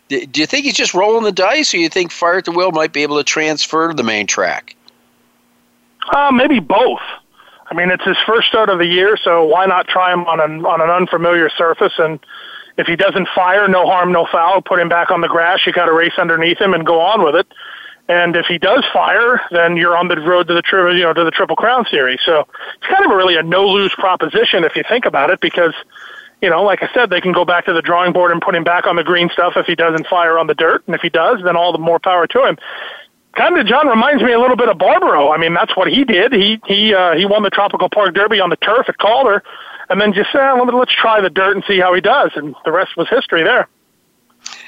do 0.09 0.25
you 0.35 0.45
think 0.45 0.65
he's 0.65 0.75
just 0.75 0.93
rolling 0.93 1.23
the 1.23 1.31
dice, 1.31 1.73
or 1.73 1.77
you 1.77 1.89
think 1.89 2.11
Fire 2.11 2.37
at 2.37 2.45
the 2.45 2.51
Will 2.51 2.71
might 2.71 2.93
be 2.93 3.03
able 3.03 3.17
to 3.17 3.23
transfer 3.23 3.89
to 3.89 3.93
the 3.93 4.03
main 4.03 4.25
track? 4.25 4.75
Uh, 6.15 6.31
maybe 6.31 6.59
both. 6.59 7.01
I 7.69 7.73
mean, 7.73 7.91
it's 7.91 8.05
his 8.05 8.15
first 8.25 8.47
start 8.47 8.69
of 8.69 8.79
the 8.79 8.85
year, 8.85 9.17
so 9.21 9.43
why 9.43 9.65
not 9.65 9.89
try 9.89 10.13
him 10.13 10.23
on 10.25 10.39
an 10.39 10.65
on 10.65 10.79
an 10.79 10.89
unfamiliar 10.89 11.49
surface 11.49 11.93
and 11.97 12.19
if 12.77 12.87
he 12.87 12.95
doesn't 12.95 13.27
fire, 13.33 13.67
no 13.67 13.85
harm, 13.85 14.11
no 14.11 14.27
foul. 14.31 14.61
Put 14.61 14.79
him 14.79 14.89
back 14.89 15.11
on 15.11 15.21
the 15.21 15.27
grass. 15.27 15.65
You 15.65 15.73
got 15.73 15.85
to 15.85 15.93
race 15.93 16.13
underneath 16.17 16.59
him 16.59 16.73
and 16.73 16.85
go 16.85 17.01
on 17.01 17.23
with 17.23 17.35
it. 17.35 17.47
And 18.09 18.35
if 18.35 18.45
he 18.45 18.57
does 18.57 18.85
fire, 18.93 19.41
then 19.51 19.75
you're 19.75 19.97
on 19.97 20.07
the 20.07 20.15
road 20.15 20.47
to 20.47 20.53
the 20.53 20.61
tri- 20.61 20.93
you 20.93 21.03
know 21.03 21.13
to 21.13 21.23
the 21.25 21.31
Triple 21.31 21.57
Crown 21.57 21.85
Series. 21.91 22.19
So 22.25 22.47
it's 22.77 22.87
kind 22.87 23.05
of 23.05 23.11
really 23.11 23.35
a 23.35 23.43
no 23.43 23.67
lose 23.67 23.93
proposition 23.95 24.63
if 24.63 24.75
you 24.75 24.83
think 24.87 25.05
about 25.05 25.29
it, 25.29 25.41
because 25.41 25.73
you 26.41 26.49
know, 26.49 26.63
like 26.63 26.83
I 26.83 26.89
said, 26.93 27.09
they 27.09 27.19
can 27.19 27.33
go 27.33 27.45
back 27.45 27.65
to 27.65 27.73
the 27.73 27.81
drawing 27.81 28.13
board 28.13 28.31
and 28.31 28.41
put 28.41 28.55
him 28.55 28.63
back 28.63 28.85
on 28.85 28.95
the 28.95 29.03
green 29.03 29.29
stuff 29.29 29.53
if 29.55 29.65
he 29.65 29.75
doesn't 29.75 30.07
fire 30.07 30.37
on 30.37 30.47
the 30.47 30.53
dirt, 30.53 30.83
and 30.85 30.95
if 30.95 31.01
he 31.01 31.09
does, 31.09 31.41
then 31.43 31.57
all 31.57 31.71
the 31.71 31.79
more 31.79 31.99
power 31.99 32.27
to 32.27 32.45
him. 32.45 32.57
Kind 33.35 33.57
of, 33.57 33.65
John 33.67 33.87
reminds 33.87 34.23
me 34.23 34.33
a 34.33 34.39
little 34.39 34.55
bit 34.55 34.69
of 34.69 34.77
Barbaro. 34.77 35.31
I 35.31 35.37
mean, 35.37 35.53
that's 35.53 35.75
what 35.75 35.87
he 35.87 36.03
did. 36.03 36.33
He 36.33 36.59
he 36.65 36.93
uh, 36.93 37.15
he 37.15 37.25
won 37.25 37.43
the 37.43 37.49
Tropical 37.49 37.89
Park 37.89 38.13
Derby 38.13 38.39
on 38.39 38.49
the 38.49 38.55
turf 38.55 38.87
at 38.87 38.97
Calder, 38.97 39.43
and 39.89 40.01
then 40.01 40.13
just 40.13 40.31
say, 40.31 40.39
oh, 40.39 40.63
let's 40.73 40.93
try 40.93 41.21
the 41.21 41.29
dirt 41.29 41.55
and 41.55 41.63
see 41.65 41.79
how 41.79 41.93
he 41.93 42.01
does. 42.01 42.31
And 42.35 42.55
the 42.65 42.71
rest 42.71 42.97
was 42.97 43.07
history 43.09 43.43
there. 43.43 43.67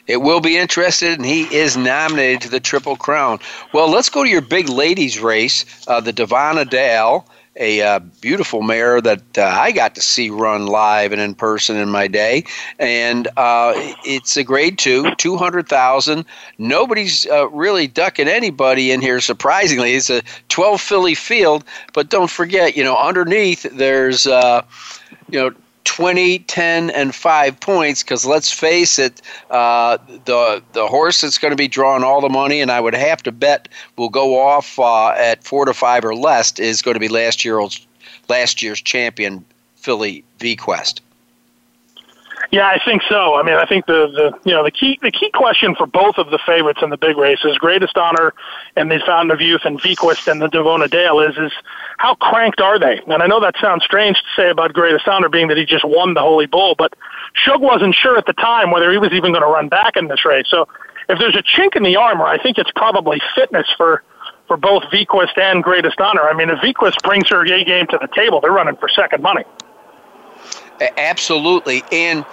It 0.08 0.18
will 0.18 0.40
be 0.40 0.58
interested, 0.58 1.14
and 1.14 1.26
he 1.26 1.44
is 1.44 1.78
nominated 1.78 2.42
to 2.42 2.50
the 2.50 2.60
Triple 2.60 2.96
Crown. 2.96 3.40
Well, 3.74 3.90
let's 3.90 4.10
go 4.10 4.24
to 4.24 4.30
your 4.30 4.42
big 4.42 4.68
ladies 4.68 5.20
race, 5.20 5.66
uh, 5.88 6.02
the 6.02 6.12
Davona 6.12 6.68
Dale, 6.68 7.26
a 7.60 7.82
uh, 7.82 8.00
beautiful 8.22 8.62
mare 8.62 9.02
that 9.02 9.38
uh, 9.38 9.44
I 9.44 9.72
got 9.72 9.96
to 9.96 10.02
see 10.02 10.30
run 10.30 10.66
live 10.66 11.12
and 11.12 11.22
in 11.22 11.36
person 11.36 11.76
in 11.76 11.90
my 11.90 12.08
day. 12.08 12.46
And 12.80 13.28
uh, 13.38 13.74
it's 14.06 14.38
a 14.38 14.44
grade 14.44 14.78
two, 14.78 15.14
200,000. 15.16 16.26
Nobody's 16.58 17.28
uh, 17.28 17.50
really 17.50 17.88
ducking 17.88 18.28
anybody 18.28 18.92
in 18.92 19.02
here, 19.02 19.20
surprisingly. 19.20 19.94
It's 19.94 20.10
a 20.10 20.22
12 20.48 20.80
filly 20.80 21.16
field, 21.16 21.66
but 21.94 22.10
don't 22.10 22.32
forget, 22.32 22.78
you 22.78 22.84
know, 22.84 22.98
underneath 22.98 23.64
there's 23.64 24.26
uh, 24.26 24.64
you 25.32 25.40
know 25.40 25.54
20, 25.86 26.40
10, 26.40 26.90
and 26.92 27.16
5 27.16 27.60
points 27.60 28.04
because 28.04 28.26
let's 28.26 28.52
face 28.52 29.00
it, 29.00 29.22
uh, 29.50 29.98
the 30.26 30.64
the 30.74 30.88
horse 30.88 31.22
that's 31.22 31.38
going 31.38 31.52
to 31.52 31.58
be 31.58 31.68
drawing 31.68 32.04
all 32.04 32.22
the 32.22 32.30
money, 32.30 32.62
and 32.62 32.72
I 32.72 32.80
would 32.80 32.94
have 32.94 33.24
to 33.24 33.32
bet 33.32 33.68
will 33.98 34.10
go 34.10 34.40
off 34.40 34.78
uh, 34.80 35.10
at 35.10 35.44
4 35.44 35.66
to 35.66 35.74
5 35.74 36.06
or 36.06 36.16
less, 36.16 36.58
is 36.60 36.82
going 36.82 36.94
to 36.94 37.00
be 37.00 37.10
last, 37.10 37.44
year's 37.44 37.86
last 38.30 38.62
year's 38.62 38.82
champion, 38.82 39.44
Filly 39.76 40.24
Vequist. 40.40 41.02
Yeah, 42.52 42.66
I 42.66 42.80
think 42.84 43.04
so. 43.08 43.36
I 43.36 43.44
mean, 43.44 43.54
I 43.54 43.66
think 43.68 43.86
the, 43.86 44.10
the 44.10 44.50
you 44.50 44.56
know 44.56 44.64
the 44.64 44.72
key 44.72 44.98
the 45.04 45.12
key 45.12 45.30
question 45.32 45.76
for 45.76 45.86
both 45.86 46.18
of 46.18 46.32
the 46.32 46.40
favorites 46.48 46.80
in 46.82 46.90
the 46.90 46.98
big 46.98 47.16
races, 47.16 47.56
Greatest 47.60 47.96
Honor 47.96 48.34
and 48.76 48.90
the 48.90 49.00
Fountain 49.06 49.30
of 49.30 49.40
Youth 49.40 49.62
and 49.66 49.80
Vequist 49.80 50.28
and 50.28 50.42
the 50.42 50.48
Davona 50.48 50.90
Dale, 50.90 51.20
is 51.20 51.38
is 51.38 51.52
how 52.00 52.16
cranked 52.16 52.60
are 52.60 52.80
they? 52.80 53.02
And 53.06 53.22
I 53.22 53.28
know 53.28 53.40
that 53.40 53.54
sounds 53.62 53.84
strange 53.84 54.18
to 54.18 54.42
say 54.42 54.50
about 54.50 54.74
Greatest 54.74 55.08
Honor, 55.08 55.30
being 55.30 55.48
that 55.50 55.58
he 55.58 55.66
just 55.66 55.86
won 55.86 56.16
the 56.16 56.22
Holy 56.22 56.48
Bull, 56.48 56.74
but 56.76 56.94
Shug 57.34 57.62
wasn't 57.62 57.94
sure 57.94 58.18
at 58.18 58.26
the 58.26 58.34
time 58.34 58.72
whether 58.72 58.92
he 58.92 58.98
was 58.98 59.12
even 59.14 59.32
going 59.32 59.44
to 59.44 59.48
run 59.48 59.70
back 59.70 59.96
in 59.96 60.08
this 60.08 60.26
race. 60.26 60.48
So 60.50 60.68
if 61.08 61.20
there's 61.20 61.36
a 61.36 61.44
chink 61.44 61.76
in 61.76 61.84
the 61.84 61.98
armor, 61.98 62.26
I 62.26 62.42
think 62.42 62.58
it's 62.58 62.72
probably 62.76 63.22
fitness 63.36 63.68
for 63.78 64.04
for 64.48 64.58
both 64.58 64.82
Vequist 64.92 65.38
and 65.38 65.64
Greatest 65.64 66.02
Honor. 66.02 66.24
I 66.24 66.34
mean, 66.34 66.50
if 66.50 66.58
Vequist 66.60 67.04
brings 67.04 67.30
her 67.30 67.46
A 67.46 67.64
game 67.64 67.86
to 67.92 68.00
the 68.02 68.08
table, 68.16 68.42
they're 68.42 68.52
running 68.52 68.76
for 68.78 68.90
second 68.90 69.22
money. 69.22 69.44
Absolutely. 70.98 71.84
And 71.92 72.26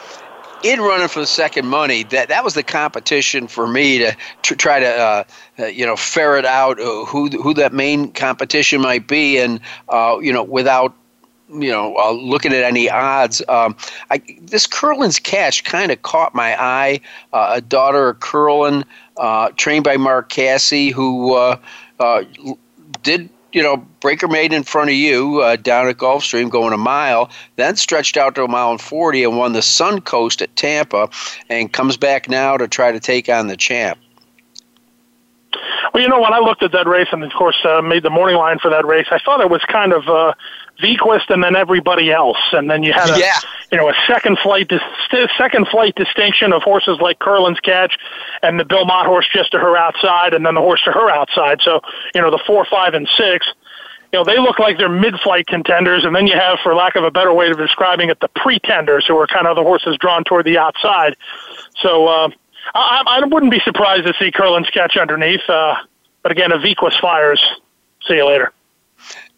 in 0.63 0.81
running 0.81 1.09
for 1.09 1.21
the 1.21 1.27
second 1.27 1.67
money, 1.67 2.03
that 2.05 2.29
that 2.29 2.45
was 2.45 2.55
the 2.55 2.63
competition 2.63 3.47
for 3.47 3.67
me 3.67 3.99
to, 3.99 4.17
to 4.43 4.57
try 4.57 4.81
to 4.81 4.87
uh, 4.89 5.25
uh, 5.59 5.67
you 5.67 5.85
know 5.85 5.97
ferret 5.97 6.45
out 6.45 6.81
uh, 6.81 7.05
who 7.05 7.29
who 7.29 7.55
that 7.55 7.73
main 7.73 8.11
competition 8.13 8.81
might 8.81 9.07
be, 9.07 9.39
and 9.39 9.61
uh, 9.89 10.19
you 10.21 10.33
know 10.33 10.43
without 10.43 10.95
you 11.49 11.71
know 11.71 11.97
uh, 11.97 12.11
looking 12.13 12.53
at 12.53 12.65
any 12.65 12.89
odds. 12.91 13.43
Um, 13.49 13.77
I, 14.11 14.23
this 14.41 14.67
Curlin's 14.67 15.19
Catch 15.19 15.65
kind 15.65 15.93
of 15.93 16.03
caught 16.03 16.35
my 16.35 16.61
eye. 16.61 17.01
Uh, 17.33 17.53
a 17.55 17.61
daughter 17.61 18.09
of 18.09 18.21
Curlin, 18.21 18.85
trained 19.57 19.85
by 19.85 19.97
Mark 19.97 20.31
Casse, 20.31 20.91
who 20.93 21.57
did 23.03 23.29
you 23.57 23.62
know, 23.62 23.79
breaker 24.01 24.29
made 24.29 24.53
in 24.53 24.62
front 24.62 24.90
of 24.90 24.97
you 24.97 25.40
uh, 25.40 25.57
down 25.57 25.88
at 25.88 25.97
Gulfstream 25.97 26.51
going 26.51 26.75
a 26.75 26.77
mile, 26.77 27.31
then 27.57 27.75
stretched 27.75 28.19
out 28.19 28.35
to 28.35 28.45
a 28.45 28.49
mile 28.49 28.71
and 28.71 28.81
40 28.81 29.25
and 29.25 29.38
won 29.38 29.55
the 29.55 29.61
Suncoast 29.61 30.42
at 30.42 30.55
Tampa 30.57 31.09
and 31.49 31.73
comes 31.73 31.97
back 31.97 32.29
now 32.29 32.59
to 32.59 32.69
try 32.69 32.92
to 32.92 33.01
take 33.01 33.31
on 33.31 33.47
the 33.47 33.57
champ. 33.57 33.99
Well, 35.95 36.03
you 36.03 36.09
know, 36.11 36.21
when 36.21 36.35
I 36.35 36.38
looked 36.38 36.62
at 36.62 36.73
that 36.73 36.87
race 36.87 37.09
and, 37.12 37.25
of 37.25 37.33
course, 37.33 37.57
uh, 37.64 37.81
made 37.81 38.03
the 38.03 38.11
morning 38.11 38.37
line 38.37 38.59
for 38.59 38.71
that 38.71 38.85
race, 38.85 39.07
I 39.11 39.19
thought 39.25 39.40
it 39.40 39.49
was 39.49 39.64
kind 39.73 39.95
of 39.95 40.07
uh, 40.07 40.35
Vequist 40.83 41.31
and 41.31 41.43
then 41.43 41.57
everybody 41.57 42.12
else, 42.12 42.39
and 42.53 42.71
then 42.71 42.83
you 42.83 42.93
had 42.93 43.11
a 43.11 43.19
yeah. 43.19 43.39
you 43.71 43.79
know 43.79 43.89
a 43.89 43.95
second 44.07 44.39
flight 44.43 44.69
dis- 44.69 45.29
second 45.39 45.69
flight 45.69 45.95
distinction 45.95 46.53
of 46.53 46.62
horses 46.62 46.99
like 47.01 47.19
Curlin's 47.19 47.61
Catch 47.61 47.99
and 48.43 48.61
the 48.61 48.65
Bill 48.65 48.85
Mott 48.85 49.07
horse 49.07 49.27
just 49.33 49.53
to 49.53 49.59
her 49.59 49.77
outside, 49.77 50.35
and 50.35 50.45
then 50.45 50.55
the 50.55 50.61
horse 50.61 50.83
to 50.85 50.93
her 50.93 51.11
outside. 51.11 51.61
So 51.62 51.81
you 52.15 52.21
know 52.21 52.31
the 52.31 52.43
four, 52.47 52.65
five, 52.65 52.95
and 52.95 53.09
six. 53.17 53.47
You 54.12 54.21
know 54.21 54.25
they 54.25 54.39
look 54.39 54.59
like 54.59 54.79
they're 54.79 54.89
mid-flight 54.89 55.47
contenders, 55.47 56.05
and 56.05 56.15
then 56.15 56.27
you 56.27 56.35
have, 56.35 56.59
for 56.62 56.75
lack 56.75 56.95
of 56.97 57.05
a 57.05 57.11
better 57.11 57.33
way 57.33 57.51
of 57.51 57.57
describing 57.57 58.11
it, 58.11 58.21
the 58.21 58.29
pretenders 58.29 59.07
who 59.07 59.17
are 59.19 59.27
kind 59.27 59.47
of 59.47 59.57
the 59.57 59.62
horses 59.62 59.97
drawn 59.99 60.25
toward 60.25 60.45
the 60.45 60.59
outside. 60.59 61.17
So 61.81 62.07
uh, 62.07 62.29
I, 62.75 63.03
I 63.07 63.27
wouldn't 63.27 63.51
be 63.51 63.61
surprised 63.61 64.07
to 64.07 64.15
see 64.19 64.31
Curlin's 64.31 64.69
Catch 64.71 64.97
underneath. 64.97 65.49
Uh, 65.49 65.75
but 66.23 66.33
again, 66.33 66.51
Vequist 66.51 67.01
fires, 67.01 67.43
see 68.07 68.17
you 68.17 68.27
later. 68.27 68.53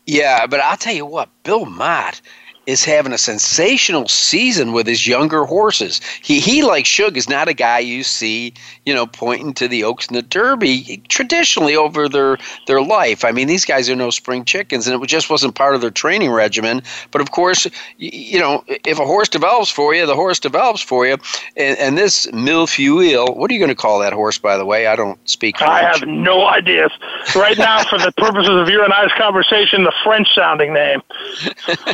Yeah, 0.08 0.46
but 0.46 0.60
I'll 0.60 0.78
tell 0.78 0.94
you 0.94 1.04
what, 1.04 1.28
Bill 1.42 1.66
Mott 1.66 2.22
is 2.66 2.82
having 2.82 3.12
a 3.12 3.18
sensational 3.18 4.08
season 4.08 4.72
with 4.72 4.86
his 4.86 5.06
younger 5.06 5.44
horses. 5.44 6.00
He 6.22 6.40
he 6.40 6.62
like 6.62 6.86
Shug 6.86 7.18
is 7.18 7.28
not 7.28 7.46
a 7.46 7.52
guy 7.54 7.80
you 7.80 8.02
see, 8.02 8.54
you 8.88 8.94
know, 8.94 9.06
pointing 9.06 9.52
to 9.52 9.68
the 9.68 9.84
Oaks 9.84 10.06
and 10.06 10.16
the 10.16 10.22
Derby 10.22 11.02
traditionally 11.08 11.76
over 11.76 12.08
their 12.08 12.38
their 12.66 12.80
life. 12.80 13.22
I 13.22 13.32
mean, 13.32 13.46
these 13.46 13.66
guys 13.66 13.90
are 13.90 13.94
no 13.94 14.08
spring 14.08 14.46
chickens, 14.46 14.88
and 14.88 15.02
it 15.02 15.06
just 15.06 15.28
wasn't 15.28 15.54
part 15.54 15.74
of 15.74 15.82
their 15.82 15.90
training 15.90 16.30
regimen. 16.30 16.80
But 17.10 17.20
of 17.20 17.30
course, 17.30 17.66
you, 17.98 18.10
you 18.12 18.40
know, 18.40 18.64
if 18.66 18.98
a 18.98 19.04
horse 19.04 19.28
develops 19.28 19.68
for 19.68 19.94
you, 19.94 20.06
the 20.06 20.14
horse 20.14 20.40
develops 20.40 20.80
for 20.80 21.06
you. 21.06 21.18
And, 21.54 21.76
and 21.76 21.98
this 21.98 22.26
Millefeuille, 22.28 23.36
what 23.36 23.50
are 23.50 23.54
you 23.54 23.60
going 23.60 23.68
to 23.68 23.74
call 23.74 23.98
that 23.98 24.14
horse, 24.14 24.38
by 24.38 24.56
the 24.56 24.64
way? 24.64 24.86
I 24.86 24.96
don't 24.96 25.18
speak 25.28 25.58
French. 25.58 25.70
I 25.70 25.82
have 25.82 26.08
no 26.08 26.46
idea. 26.46 26.88
Right 27.36 27.58
now, 27.58 27.84
for 27.84 27.98
the 27.98 28.12
purposes 28.16 28.56
of 28.58 28.70
your 28.70 28.84
and 28.84 28.94
I's 28.94 29.12
conversation, 29.18 29.84
the 29.84 29.92
French 30.02 30.34
sounding 30.34 30.72
name. 30.72 31.02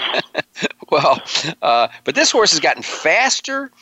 well, 0.90 1.20
uh, 1.60 1.88
but 2.04 2.14
this 2.14 2.30
horse 2.30 2.52
has 2.52 2.60
gotten 2.60 2.84
faster 2.84 3.72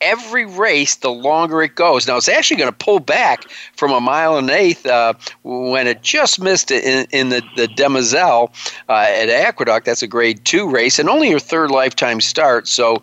every 0.00 0.46
race 0.46 0.96
the 0.96 1.10
longer 1.10 1.62
it 1.62 1.74
goes. 1.74 2.06
Now 2.06 2.16
it's 2.16 2.28
actually 2.28 2.56
going 2.56 2.70
to 2.70 2.84
pull 2.84 3.00
back 3.00 3.48
from 3.74 3.90
a 3.90 4.00
mile 4.00 4.36
and 4.36 4.48
an 4.48 4.56
eighth 4.56 4.86
uh, 4.86 5.14
when 5.42 5.86
it 5.86 6.02
just 6.02 6.40
missed 6.40 6.70
it 6.70 6.84
in, 6.84 7.06
in 7.10 7.28
the 7.30 7.42
the 7.56 7.68
Demoiselle 7.68 8.52
uh, 8.88 9.06
at 9.08 9.28
Aqueduct. 9.28 9.86
That's 9.86 10.02
a 10.02 10.06
Grade 10.06 10.44
Two 10.44 10.68
race 10.68 10.98
and 10.98 11.08
only 11.08 11.30
her 11.30 11.38
third 11.38 11.70
lifetime 11.70 12.20
start. 12.20 12.68
So 12.68 13.02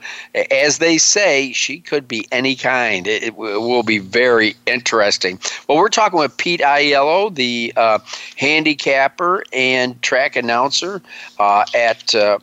as 0.52 0.78
they 0.78 0.98
say, 0.98 1.52
she 1.52 1.80
could 1.80 2.08
be 2.08 2.28
any 2.32 2.56
kind. 2.56 3.08
It, 3.08 3.24
it 3.24 3.36
will 3.38 3.84
be 3.84 4.00
very 4.00 4.56
interesting. 4.66 5.40
Well, 5.68 5.78
we're 5.78 5.90
talking 5.90 6.20
with 6.20 6.36
Pete 6.38 6.62
Aiello, 6.62 7.34
the 7.34 7.74
uh, 7.76 8.00
handicapper 8.38 9.44
and 9.54 10.02
track 10.02 10.36
announcer 10.36 11.02
uh, 11.40 11.66
at 11.74 12.16
uh, 12.16 12.40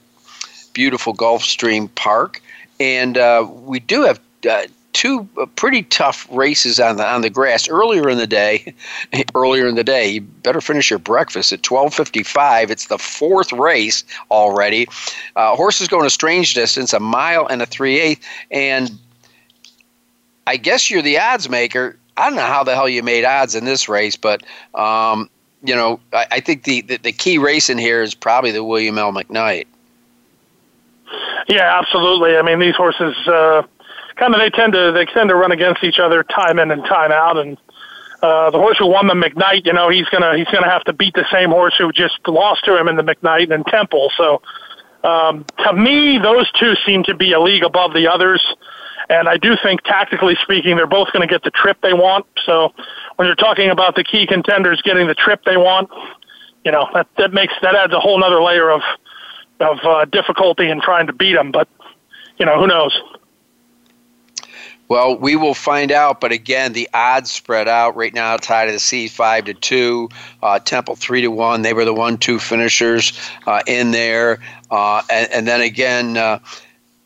beautiful 0.73 1.15
Gulfstream 1.15 1.93
Park. 1.95 2.43
And 2.81 3.17
uh, 3.17 3.47
we 3.49 3.81
do 3.81 4.03
have 4.03 4.21
uh, 4.49 4.63
two 4.93 5.29
uh, 5.41 5.47
pretty 5.57 5.83
tough 5.85 6.27
races 6.31 6.79
on 6.79 6.97
the 6.97 7.07
on 7.07 7.23
the 7.23 7.31
grass 7.31 7.69
earlier 7.69 8.09
in 8.09 8.19
the 8.19 8.27
day. 8.27 8.75
earlier 9.35 9.67
in 9.67 9.75
the 9.75 9.85
day, 9.85 10.09
you 10.09 10.21
better 10.21 10.61
finish 10.61 10.91
your 10.91 10.99
breakfast 10.99 11.53
at 11.53 11.63
twelve 11.63 11.95
fifty 11.95 12.23
five. 12.23 12.71
It's 12.71 12.87
the 12.87 12.99
fourth 12.99 13.53
race 13.53 14.05
already. 14.31 14.87
Uh, 15.37 15.57
horses 15.57 15.89
going 15.89 16.07
a 16.07 16.11
strange 16.11 16.55
distance, 16.55 16.93
a 16.93 17.01
mile 17.01 17.47
and 17.47 17.63
a 17.63 17.67
three 17.67 18.01
eighth, 18.01 18.25
and 18.51 18.91
I 20.47 20.57
guess 20.57 20.91
you're 20.91 21.03
the 21.03 21.19
odds 21.19 21.49
maker. 21.49 21.97
I 22.17 22.29
don't 22.29 22.37
know 22.37 22.43
how 22.43 22.63
the 22.63 22.75
hell 22.75 22.89
you 22.89 23.03
made 23.03 23.25
odds 23.25 23.55
in 23.55 23.65
this 23.65 23.89
race, 23.89 24.17
but 24.17 24.43
um, 24.75 25.31
you 25.63 25.75
know, 25.75 26.01
I, 26.13 26.27
I 26.33 26.41
think 26.41 26.65
the, 26.65 26.83
the, 26.83 26.99
the 26.99 27.13
key 27.13 27.39
race 27.39 27.71
in 27.71 27.79
here 27.79 28.03
is 28.03 28.15
probably 28.15 28.51
the 28.51 28.65
William 28.65 28.99
L. 28.99 29.13
McKnight. 29.13 29.67
Yeah, 31.49 31.79
absolutely. 31.79 32.37
I 32.37 32.43
mean, 32.43 32.59
these 32.59 32.77
horses 32.77 33.17
uh, 33.27 33.63
kind 34.23 34.35
of 34.35 34.41
they 34.41 34.51
tend 34.51 34.73
to 34.73 34.93
they 34.93 35.05
tend 35.07 35.29
to 35.31 35.35
run 35.35 35.51
against 35.51 35.83
each 35.83 35.99
other 35.99 36.23
time 36.23 36.61
in 36.61 36.71
and 36.71 36.85
time 36.85 37.11
out, 37.11 37.37
and 37.39 37.59
uh, 38.23 38.51
the 38.51 38.59
horse 38.59 38.79
who 38.79 38.87
won 38.87 39.09
the 39.09 39.15
McKnight, 39.15 39.67
you 39.67 39.73
know, 39.73 39.89
he's 39.89 40.09
gonna 40.11 40.37
he's 40.37 40.47
gonna 40.47 40.71
have 40.71 40.85
to 40.85 40.93
beat 40.93 41.15
the 41.15 41.27
same 41.33 41.51
horse 41.51 41.75
who 41.77 41.91
just 41.91 42.21
lost 42.29 42.65
to 42.67 42.79
him 42.79 42.87
in 42.87 42.95
the 42.95 43.03
McKnight 43.03 43.53
and 43.53 43.67
Temple. 43.67 44.13
So, 44.17 44.43
um, 45.03 45.45
to 45.65 45.73
me, 45.73 46.19
those 46.19 46.51
two 46.53 46.75
seem 46.87 47.03
to 47.05 47.15
be 47.15 47.33
a 47.33 47.41
league 47.41 47.65
above 47.65 47.95
the 47.95 48.07
others. 48.07 48.43
And 49.09 49.29
I 49.29 49.37
do 49.37 49.57
think, 49.61 49.83
tactically 49.83 50.37
speaking, 50.41 50.77
they're 50.77 50.87
both 50.87 51.13
going 51.13 51.27
to 51.27 51.31
get 51.31 51.43
the 51.43 51.51
trip 51.51 51.77
they 51.83 51.93
want. 51.93 52.25
So 52.47 52.73
when 53.17 53.27
you're 53.27 53.35
talking 53.35 53.69
about 53.69 53.97
the 53.97 54.05
key 54.05 54.29
contenders 54.29 54.81
getting 54.83 55.09
the 55.09 55.15
trip 55.15 55.43
they 55.45 55.57
want, 55.57 55.91
you 56.65 56.71
know 56.71 56.87
that 56.95 57.09
that 57.19 57.33
makes 57.33 57.55
that 57.63 57.75
adds 57.75 57.93
a 57.93 57.99
whole 57.99 58.23
other 58.23 58.41
layer 58.41 58.71
of 58.71 58.83
of 59.59 59.79
uh, 59.83 60.05
difficulty 60.05 60.71
in 60.71 60.81
trying 60.81 61.09
to 61.09 61.13
beat 61.13 61.35
them. 61.35 61.51
But 61.51 61.69
you 62.39 62.47
know, 62.47 62.61
who 62.61 62.69
knows? 62.69 62.97
Well, 64.93 65.17
we 65.17 65.37
will 65.37 65.55
find 65.55 65.91
out. 65.91 66.21
But 66.21 66.33
again, 66.33 66.75
the 66.75 66.87
odds 66.93 67.33
spread 67.33 67.67
out 67.67 67.97
right 67.97 68.13
now. 68.13 68.37
Tide 68.37 68.69
of 68.69 68.75
the 68.75 68.79
Sea, 68.79 69.09
five 69.09 69.47
to 69.47 69.55
two. 69.55 70.11
Uh, 70.43 70.59
Temple 70.59 70.97
three 70.97 71.23
to 71.23 71.31
one. 71.31 71.63
They 71.63 71.73
were 71.73 71.87
the 71.87 71.95
one-two 71.95 72.39
finishers 72.39 73.19
uh, 73.47 73.63
in 73.67 73.93
there. 73.93 74.41
Uh, 74.71 75.01
and, 75.11 75.33
and, 75.33 75.49
then 75.49 75.63
again, 75.63 76.19
uh, 76.19 76.41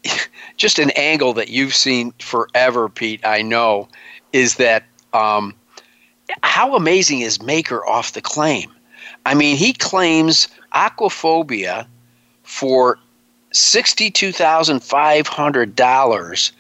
just 0.57 0.81
an 0.81 0.91
angle 0.97 1.33
that 1.35 1.49
you've 1.49 1.77
seen 1.77 2.13
forever, 2.19 2.89
Pete. 2.89 3.25
I 3.25 3.43
know 3.43 3.87
is 4.33 4.57
that 4.57 4.83
um, 5.13 5.55
how 6.43 6.75
amazing 6.75 7.21
is 7.21 7.41
Maker 7.41 7.87
off 7.87 8.15
the 8.15 8.21
claim? 8.21 8.69
I 9.25 9.35
mean, 9.35 9.57
he 9.57 9.73
claims 9.73 10.49
aquaphobia 10.75 11.87
for 12.43 12.99
$62,500 13.53 16.53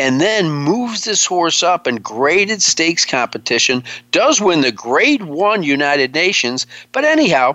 and 0.00 0.20
then 0.20 0.50
moves 0.50 1.04
this 1.04 1.26
horse 1.26 1.62
up 1.62 1.86
in 1.86 1.96
graded 1.96 2.62
stakes 2.62 3.04
competition, 3.04 3.84
does 4.12 4.40
win 4.40 4.62
the 4.62 4.72
grade 4.72 5.22
1 5.24 5.62
United 5.62 6.14
Nations, 6.14 6.66
but 6.92 7.04
anyhow, 7.04 7.54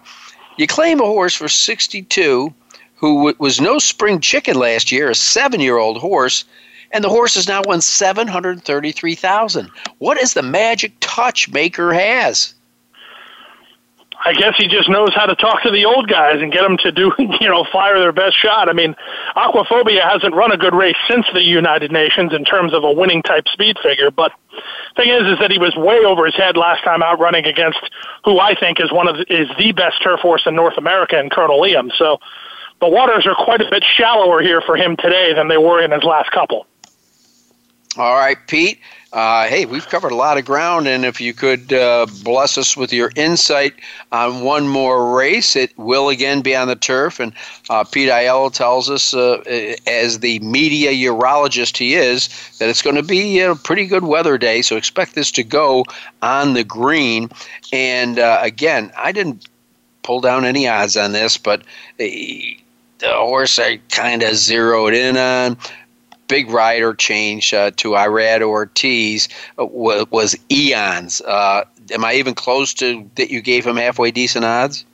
you 0.57 0.67
claim 0.67 1.01
a 1.01 1.05
horse 1.05 1.33
for 1.33 1.47
62 1.47 2.53
who 2.95 3.35
was 3.39 3.59
no 3.59 3.79
spring 3.79 4.19
chicken 4.19 4.57
last 4.57 4.91
year, 4.91 5.09
a 5.09 5.13
7-year-old 5.13 5.97
horse, 5.97 6.45
and 6.91 7.03
the 7.03 7.09
horse 7.09 7.35
has 7.35 7.47
now 7.47 7.61
won 7.65 7.81
733,000. 7.81 9.69
What 9.97 10.17
is 10.17 10.33
the 10.33 10.43
magic 10.43 10.93
touch 11.01 11.49
Maker 11.49 11.93
has? 11.93 12.54
I 14.25 14.33
guess 14.33 14.55
he 14.57 14.67
just 14.67 14.89
knows 14.89 15.13
how 15.13 15.27
to 15.27 15.35
talk 15.35 15.61
to 15.63 15.71
the 15.71 15.85
old 15.85 16.09
guys 16.09 16.41
and 16.41 16.51
get 16.51 16.63
them 16.63 16.77
to 16.77 16.91
do, 16.91 17.13
you 17.39 17.47
know, 17.47 17.63
fire 17.71 17.99
their 17.99 18.11
best 18.11 18.35
shot. 18.35 18.67
I 18.67 18.73
mean, 18.73 18.95
Aquaphobia 19.35 20.01
hasn't 20.01 20.33
run 20.33 20.51
a 20.51 20.57
good 20.57 20.73
race 20.73 20.97
since 21.07 21.27
the 21.31 21.43
United 21.43 21.91
Nations 21.91 22.33
in 22.33 22.43
terms 22.43 22.73
of 22.73 22.83
a 22.83 22.91
winning 22.91 23.21
type 23.21 23.47
speed 23.47 23.77
figure, 23.83 24.09
but 24.09 24.31
the 24.49 25.03
thing 25.03 25.09
is, 25.11 25.27
is 25.27 25.39
that 25.39 25.51
he 25.51 25.59
was 25.59 25.75
way 25.75 25.99
over 26.05 26.25
his 26.25 26.35
head 26.35 26.57
last 26.57 26.83
time 26.83 27.03
out 27.03 27.19
running 27.19 27.45
against 27.45 27.79
who 28.23 28.39
I 28.39 28.55
think 28.59 28.79
is 28.79 28.91
one 28.91 29.07
of 29.07 29.17
the, 29.17 29.25
is 29.29 29.47
the 29.59 29.71
best 29.73 30.01
turf 30.01 30.21
horse 30.21 30.43
in 30.47 30.55
North 30.55 30.77
America, 30.77 31.19
and 31.19 31.29
Colonel 31.29 31.61
Liam. 31.61 31.91
So 31.95 32.17
the 32.81 32.89
waters 32.89 33.27
are 33.27 33.35
quite 33.35 33.61
a 33.61 33.69
bit 33.69 33.83
shallower 33.83 34.41
here 34.41 34.61
for 34.61 34.75
him 34.75 34.95
today 34.97 35.33
than 35.35 35.49
they 35.49 35.57
were 35.57 35.83
in 35.83 35.91
his 35.91 36.03
last 36.03 36.31
couple. 36.31 36.65
All 37.97 38.15
right, 38.15 38.37
Pete. 38.47 38.79
Uh, 39.13 39.47
hey, 39.47 39.65
we've 39.65 39.87
covered 39.87 40.11
a 40.11 40.15
lot 40.15 40.37
of 40.37 40.43
ground, 40.43 40.85
and 40.85 41.05
if 41.05 41.21
you 41.21 41.33
could 41.33 41.71
uh, 41.71 42.05
bless 42.23 42.57
us 42.57 42.75
with 42.75 42.91
your 42.91 43.09
insight 43.15 43.73
on 44.11 44.43
one 44.43 44.67
more 44.67 45.15
race, 45.15 45.55
it 45.55 45.71
will 45.77 46.09
again 46.09 46.41
be 46.41 46.53
on 46.53 46.67
the 46.67 46.75
turf. 46.75 47.21
And 47.21 47.31
uh, 47.69 47.85
Pete 47.85 48.09
Aiello 48.09 48.51
tells 48.51 48.89
us, 48.89 49.13
uh, 49.13 49.41
as 49.87 50.19
the 50.19 50.39
meteorologist 50.39 51.77
he 51.77 51.93
is, 51.95 52.27
that 52.59 52.67
it's 52.67 52.81
going 52.81 52.97
to 52.97 53.03
be 53.03 53.39
a 53.39 53.55
pretty 53.55 53.85
good 53.85 54.03
weather 54.03 54.37
day. 54.37 54.61
So 54.61 54.75
expect 54.75 55.15
this 55.15 55.31
to 55.31 55.43
go 55.43 55.85
on 56.21 56.53
the 56.53 56.65
green. 56.65 57.29
And 57.71 58.19
uh, 58.19 58.39
again, 58.41 58.91
I 58.97 59.13
didn't 59.13 59.47
pull 60.03 60.19
down 60.19 60.43
any 60.43 60.67
odds 60.67 60.97
on 60.97 61.13
this, 61.13 61.37
but 61.37 61.61
the 61.97 62.57
horse 63.03 63.57
I 63.57 63.77
kind 63.91 64.21
of 64.23 64.35
zeroed 64.35 64.93
in 64.93 65.15
on 65.15 65.57
big 66.27 66.49
rider 66.49 66.93
change 66.93 67.53
uh, 67.53 67.71
to 67.77 67.91
Irad 67.91 68.41
Ortiz 68.41 69.29
uh, 69.59 69.65
was, 69.65 70.05
was 70.11 70.35
eons. 70.51 71.21
Uh, 71.21 71.63
am 71.91 72.05
I 72.05 72.13
even 72.13 72.33
close 72.33 72.73
to 72.75 73.09
that 73.15 73.31
you 73.31 73.41
gave 73.41 73.65
him 73.65 73.77
halfway 73.77 74.11
decent 74.11 74.45
odds? 74.45 74.85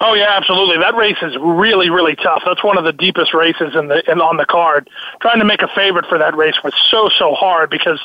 Oh 0.00 0.14
yeah, 0.14 0.36
absolutely. 0.36 0.78
That 0.78 0.96
race 0.96 1.18
is 1.22 1.36
really, 1.40 1.88
really 1.88 2.16
tough. 2.16 2.42
That's 2.44 2.64
one 2.64 2.76
of 2.76 2.82
the 2.82 2.92
deepest 2.92 3.32
races 3.34 3.76
in 3.76 3.86
the 3.86 4.02
in, 4.10 4.20
on 4.20 4.36
the 4.36 4.44
card. 4.44 4.90
Trying 5.20 5.38
to 5.38 5.44
make 5.44 5.62
a 5.62 5.68
favorite 5.68 6.06
for 6.06 6.18
that 6.18 6.36
race 6.36 6.56
was 6.64 6.74
so 6.90 7.08
so 7.08 7.34
hard 7.34 7.70
because 7.70 8.00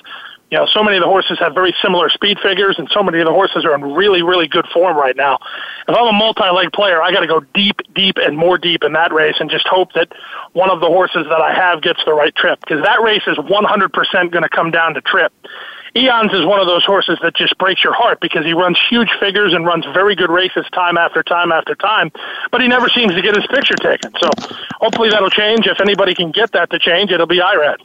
you 0.49 0.57
know, 0.57 0.65
so 0.65 0.81
many 0.81 0.95
of 0.95 1.01
the 1.01 1.07
horses 1.07 1.37
have 1.39 1.53
very 1.53 1.75
similar 1.81 2.09
speed 2.09 2.37
figures, 2.41 2.79
and 2.79 2.87
so 2.91 3.03
many 3.03 3.19
of 3.19 3.25
the 3.25 3.33
horses 3.33 3.65
are 3.65 3.75
in 3.75 3.81
really, 3.81 4.21
really 4.21 4.47
good 4.47 4.65
form 4.73 4.95
right 4.95 5.15
now. 5.15 5.39
If 5.87 5.95
I'm 5.95 6.07
a 6.07 6.13
multi-leg 6.13 6.71
player, 6.71 7.01
I 7.01 7.11
got 7.11 7.19
to 7.19 7.27
go 7.27 7.41
deep, 7.53 7.81
deep, 7.93 8.15
and 8.17 8.37
more 8.37 8.57
deep 8.57 8.83
in 8.83 8.93
that 8.93 9.11
race, 9.11 9.35
and 9.39 9.49
just 9.49 9.67
hope 9.67 9.91
that 9.93 10.13
one 10.53 10.69
of 10.69 10.79
the 10.79 10.87
horses 10.87 11.25
that 11.29 11.41
I 11.41 11.53
have 11.53 11.81
gets 11.81 11.99
the 12.05 12.13
right 12.13 12.33
trip, 12.33 12.59
because 12.61 12.81
that 12.83 13.01
race 13.01 13.23
is 13.27 13.37
100% 13.37 14.31
going 14.31 14.43
to 14.43 14.49
come 14.49 14.71
down 14.71 14.93
to 14.93 15.01
trip. 15.01 15.33
Eons 15.95 16.31
is 16.31 16.45
one 16.45 16.59
of 16.59 16.67
those 16.67 16.85
horses 16.85 17.17
that 17.23 17.35
just 17.35 17.57
breaks 17.57 17.83
your 17.83 17.93
heart 17.93 18.19
because 18.21 18.45
he 18.45 18.53
runs 18.53 18.79
huge 18.89 19.09
figures 19.19 19.53
and 19.53 19.65
runs 19.65 19.83
very 19.93 20.15
good 20.15 20.29
races 20.29 20.65
time 20.71 20.97
after 20.97 21.23
time 21.23 21.51
after 21.51 21.75
time, 21.75 22.11
but 22.51 22.61
he 22.61 22.67
never 22.67 22.87
seems 22.87 23.13
to 23.15 23.21
get 23.21 23.35
his 23.35 23.47
picture 23.47 23.75
taken. 23.75 24.11
So 24.21 24.29
hopefully 24.79 25.09
that'll 25.09 25.31
change. 25.31 25.65
If 25.65 25.81
anybody 25.81 26.13
can 26.13 26.31
get 26.31 26.51
that 26.51 26.69
to 26.69 26.79
change, 26.79 27.11
it'll 27.11 27.25
be 27.25 27.39
Irad. 27.39 27.77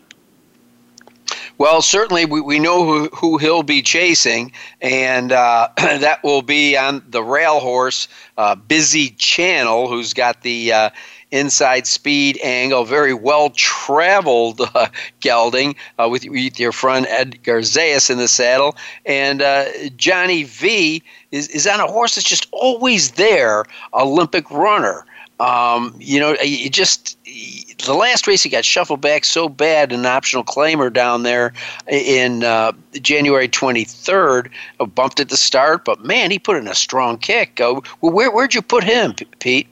Well, 1.59 1.83
certainly 1.83 2.25
we, 2.25 2.41
we 2.41 2.59
know 2.59 2.85
who, 2.85 3.09
who 3.15 3.39
he'll 3.39 3.63
be 3.63 3.83
chasing, 3.83 4.53
and 4.81 5.33
uh, 5.33 5.69
that 5.77 6.23
will 6.25 6.43
be 6.43 6.77
on 6.77 7.03
the 7.09 7.23
rail 7.23 7.61
horse, 7.61 8.09
uh, 8.37 8.55
Busy 8.55 9.11
Channel, 9.11 9.89
who's 9.89 10.15
got 10.15 10.43
the 10.43 10.73
uh, 10.73 10.91
inside 11.33 11.87
speed 11.87 12.39
angle, 12.43 12.85
very 12.85 13.15
well 13.15 13.51
traveled 13.51 14.61
uh, 14.75 14.87
gelding 15.21 15.75
uh, 15.99 16.09
with, 16.09 16.25
with, 16.29 16.61
your 16.61 16.73
friend 16.73 17.07
Edgar 17.09 17.61
Zayas 17.61 18.11
in 18.11 18.19
the 18.19 18.29
saddle. 18.29 18.77
And 19.07 19.43
uh, 19.43 19.65
Johnny 19.97 20.45
V 20.45 21.03
is, 21.33 21.49
is 21.49 21.67
on 21.67 21.81
a 21.81 21.87
horse 21.87 22.15
that's 22.15 22.29
just 22.29 22.47
always 22.53 23.13
there, 23.13 23.65
Olympic 23.95 24.51
runner. 24.51 25.05
Um, 25.41 25.95
you 25.99 26.21
know, 26.21 26.37
you 26.43 26.71
just 26.71 27.19
the 27.25 27.95
last 27.95 28.27
race 28.27 28.43
he 28.43 28.49
got 28.49 28.65
shuffled 28.65 29.01
back 29.01 29.25
so 29.25 29.49
bad, 29.49 29.93
an 29.93 30.07
optional 30.07 30.45
claimer 30.45 30.93
down 30.93 31.23
there 31.23 31.53
in 31.89 32.45
uh, 32.45 32.73
January 32.95 33.49
23rd, 33.49 34.51
uh, 34.81 34.87
bumped 34.87 35.21
at 35.21 35.29
the 35.29 35.37
start, 35.37 35.85
but 35.85 36.05
man, 36.05 36.31
he 36.31 36.39
put 36.39 36.57
in 36.57 36.69
a 36.69 36.75
strong 36.75 37.19
kick. 37.19 37.61
Uh, 37.61 37.81
where, 38.01 38.31
where'd 38.31 38.55
you 38.55 38.63
put 38.63 38.85
him, 38.85 39.15
Pete? 39.41 39.67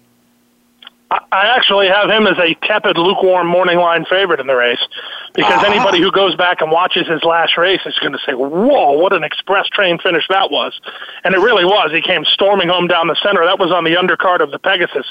I 1.11 1.47
actually 1.47 1.89
have 1.89 2.09
him 2.09 2.27
as 2.27 2.39
a 2.39 2.55
tepid, 2.67 2.97
lukewarm 2.97 3.47
morning 3.47 3.79
line 3.79 4.05
favorite 4.05 4.39
in 4.39 4.47
the 4.47 4.55
race 4.55 4.87
because 5.35 5.53
uh-huh. 5.53 5.73
anybody 5.73 6.01
who 6.01 6.11
goes 6.11 6.35
back 6.35 6.61
and 6.61 6.71
watches 6.71 7.07
his 7.07 7.23
last 7.23 7.57
race 7.57 7.81
is 7.87 7.99
going 8.01 8.13
to 8.13 8.19
say, 8.27 8.33
"Whoa, 8.33 8.93
what 8.93 9.13
an 9.13 9.23
express 9.23 9.69
train 9.69 9.99
finish 9.99 10.27
that 10.29 10.51
was!" 10.51 10.79
And 11.25 11.35
it 11.35 11.39
really 11.39 11.65
was. 11.65 11.93
He 11.93 12.03
came 12.03 12.25
storming 12.25 12.69
home 12.69 12.87
down 12.87 13.07
the 13.07 13.17
center. 13.23 13.45
That 13.45 13.59
was 13.59 13.71
on 13.71 13.85
the 13.85 13.95
undercard 13.95 14.41
of 14.41 14.51
the 14.51 14.59
Pegasus 14.59 15.07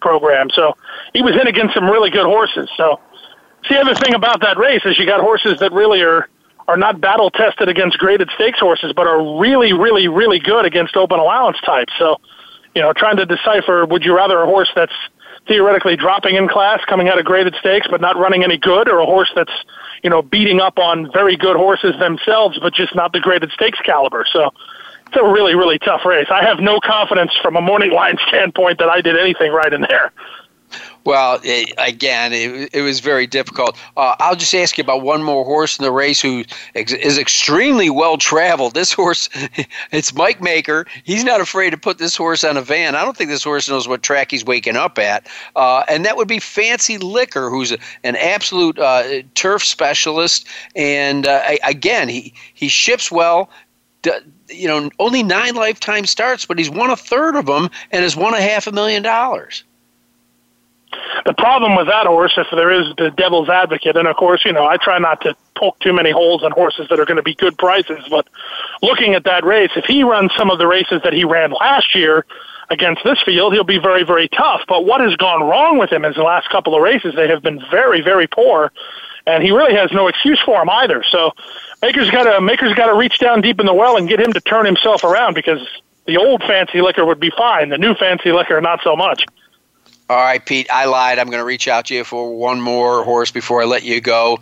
program, 0.00 0.50
so 0.50 0.76
he 1.12 1.22
was 1.22 1.34
in 1.34 1.46
against 1.46 1.74
some 1.74 1.86
really 1.86 2.10
good 2.10 2.26
horses. 2.26 2.68
So, 2.76 3.00
the 3.68 3.80
other 3.80 3.94
thing 3.94 4.14
about 4.14 4.40
that 4.42 4.58
race 4.58 4.82
is 4.84 4.98
you 4.98 5.06
got 5.06 5.20
horses 5.20 5.58
that 5.60 5.72
really 5.72 6.02
are 6.02 6.28
are 6.68 6.76
not 6.76 7.00
battle 7.00 7.30
tested 7.30 7.68
against 7.68 7.98
graded 7.98 8.30
stakes 8.34 8.58
horses, 8.58 8.92
but 8.94 9.06
are 9.06 9.38
really, 9.38 9.72
really, 9.72 10.08
really 10.08 10.38
good 10.38 10.64
against 10.64 10.96
open 10.96 11.18
allowance 11.18 11.58
types. 11.60 11.92
So, 11.98 12.20
you 12.74 12.80
know, 12.80 12.92
trying 12.92 13.16
to 13.16 13.26
decipher: 13.26 13.84
would 13.86 14.04
you 14.04 14.16
rather 14.16 14.40
a 14.40 14.46
horse 14.46 14.70
that's 14.74 14.94
theoretically 15.46 15.96
dropping 15.96 16.36
in 16.36 16.48
class, 16.48 16.80
coming 16.86 17.08
out 17.08 17.18
of 17.18 17.24
graded 17.24 17.54
stakes, 17.60 17.86
but 17.90 18.00
not 18.00 18.16
running 18.16 18.42
any 18.42 18.56
good, 18.56 18.88
or 18.88 18.98
a 18.98 19.06
horse 19.06 19.30
that's 19.34 19.52
you 20.02 20.10
know 20.10 20.22
beating 20.22 20.60
up 20.60 20.78
on 20.78 21.10
very 21.12 21.36
good 21.36 21.56
horses 21.56 21.94
themselves, 21.98 22.58
but 22.60 22.74
just 22.74 22.94
not 22.94 23.12
the 23.12 23.20
graded 23.20 23.50
stakes 23.52 23.78
caliber. 23.80 24.24
So 24.32 24.52
it's 25.06 25.16
a 25.16 25.24
really 25.24 25.54
really 25.54 25.78
tough 25.78 26.04
race. 26.04 26.28
I 26.30 26.44
have 26.44 26.60
no 26.60 26.80
confidence 26.80 27.32
from 27.42 27.56
a 27.56 27.60
morning 27.60 27.92
line 27.92 28.16
standpoint 28.28 28.78
that 28.78 28.88
I 28.88 29.00
did 29.00 29.18
anything 29.18 29.52
right 29.52 29.72
in 29.72 29.82
there. 29.82 30.12
Well, 31.04 31.38
it, 31.44 31.74
again, 31.76 32.32
it, 32.32 32.70
it 32.72 32.80
was 32.80 33.00
very 33.00 33.26
difficult. 33.26 33.76
Uh, 33.96 34.16
I'll 34.20 34.36
just 34.36 34.54
ask 34.54 34.78
you 34.78 34.84
about 34.84 35.02
one 35.02 35.22
more 35.22 35.44
horse 35.44 35.78
in 35.78 35.84
the 35.84 35.92
race 35.92 36.20
who 36.20 36.44
ex- 36.74 36.92
is 36.92 37.18
extremely 37.18 37.90
well 37.90 38.16
traveled. 38.16 38.74
This 38.74 38.92
horse, 38.92 39.28
it's 39.92 40.14
Mike 40.14 40.40
Maker. 40.40 40.86
He's 41.04 41.22
not 41.22 41.42
afraid 41.42 41.70
to 41.70 41.76
put 41.76 41.98
this 41.98 42.16
horse 42.16 42.42
on 42.42 42.56
a 42.56 42.62
van. 42.62 42.94
I 42.94 43.04
don't 43.04 43.16
think 43.16 43.28
this 43.28 43.44
horse 43.44 43.68
knows 43.68 43.86
what 43.86 44.02
track 44.02 44.30
he's 44.30 44.46
waking 44.46 44.76
up 44.76 44.98
at. 44.98 45.26
Uh, 45.56 45.84
and 45.88 46.06
that 46.06 46.16
would 46.16 46.28
be 46.28 46.40
Fancy 46.40 46.96
Liquor, 46.96 47.50
who's 47.50 47.72
a, 47.72 47.78
an 48.02 48.16
absolute 48.16 48.78
uh, 48.78 49.22
turf 49.34 49.62
specialist. 49.62 50.46
And 50.74 51.26
uh, 51.26 51.42
again, 51.64 52.08
he, 52.08 52.32
he 52.54 52.68
ships 52.68 53.12
well. 53.12 53.50
D- 54.00 54.10
you 54.48 54.68
know, 54.68 54.90
only 54.98 55.22
nine 55.22 55.54
lifetime 55.54 56.06
starts, 56.06 56.46
but 56.46 56.58
he's 56.58 56.70
won 56.70 56.90
a 56.90 56.96
third 56.96 57.36
of 57.36 57.46
them 57.46 57.68
and 57.90 58.02
has 58.02 58.16
won 58.16 58.34
a 58.34 58.40
half 58.40 58.66
a 58.66 58.72
million 58.72 59.02
dollars. 59.02 59.64
The 61.26 61.34
problem 61.34 61.76
with 61.76 61.86
that 61.86 62.06
horse, 62.06 62.34
if 62.36 62.46
there 62.50 62.70
is 62.70 62.94
the 62.96 63.10
devil's 63.10 63.48
advocate, 63.48 63.96
and 63.96 64.08
of 64.08 64.16
course, 64.16 64.44
you 64.44 64.52
know, 64.52 64.66
I 64.66 64.76
try 64.76 64.98
not 64.98 65.20
to 65.22 65.36
poke 65.56 65.78
too 65.80 65.92
many 65.92 66.10
holes 66.10 66.42
on 66.42 66.50
horses 66.50 66.88
that 66.90 66.98
are 66.98 67.04
going 67.04 67.16
to 67.16 67.22
be 67.22 67.34
good 67.34 67.56
prices, 67.56 68.04
but 68.10 68.26
looking 68.82 69.14
at 69.14 69.24
that 69.24 69.44
race, 69.44 69.70
if 69.76 69.84
he 69.84 70.02
runs 70.02 70.32
some 70.36 70.50
of 70.50 70.58
the 70.58 70.66
races 70.66 71.00
that 71.04 71.12
he 71.12 71.24
ran 71.24 71.52
last 71.52 71.94
year 71.94 72.24
against 72.70 73.04
this 73.04 73.20
field, 73.22 73.52
he'll 73.52 73.64
be 73.64 73.78
very, 73.78 74.04
very 74.04 74.28
tough. 74.28 74.62
But 74.66 74.84
what 74.84 75.00
has 75.00 75.14
gone 75.16 75.42
wrong 75.42 75.78
with 75.78 75.90
him 75.90 76.04
in 76.04 76.12
the 76.14 76.22
last 76.22 76.48
couple 76.50 76.74
of 76.74 76.82
races? 76.82 77.14
They 77.14 77.28
have 77.28 77.42
been 77.42 77.60
very, 77.70 78.00
very 78.00 78.26
poor, 78.26 78.72
and 79.26 79.42
he 79.42 79.50
really 79.50 79.74
has 79.74 79.90
no 79.92 80.08
excuse 80.08 80.40
for 80.44 80.60
him 80.60 80.70
either. 80.70 81.04
So 81.10 81.32
Maker's 81.82 82.10
got 82.10 82.24
to 82.24 82.40
Maker's 82.40 82.74
got 82.74 82.86
to 82.86 82.96
reach 82.96 83.18
down 83.18 83.40
deep 83.40 83.60
in 83.60 83.66
the 83.66 83.74
well 83.74 83.96
and 83.96 84.08
get 84.08 84.20
him 84.20 84.32
to 84.32 84.40
turn 84.40 84.66
himself 84.66 85.04
around 85.04 85.34
because 85.34 85.60
the 86.06 86.16
old 86.16 86.42
fancy 86.42 86.80
liquor 86.80 87.04
would 87.04 87.20
be 87.20 87.30
fine, 87.36 87.68
the 87.70 87.78
new 87.78 87.94
fancy 87.94 88.32
liquor 88.32 88.60
not 88.60 88.80
so 88.82 88.96
much. 88.96 89.24
All 90.10 90.18
right, 90.18 90.44
Pete, 90.44 90.66
I 90.70 90.84
lied. 90.84 91.18
I'm 91.18 91.30
going 91.30 91.40
to 91.40 91.46
reach 91.46 91.66
out 91.66 91.86
to 91.86 91.94
you 91.94 92.04
for 92.04 92.36
one 92.36 92.60
more 92.60 93.04
horse 93.04 93.30
before 93.30 93.62
I 93.62 93.64
let 93.64 93.84
you 93.84 94.02
go. 94.02 94.38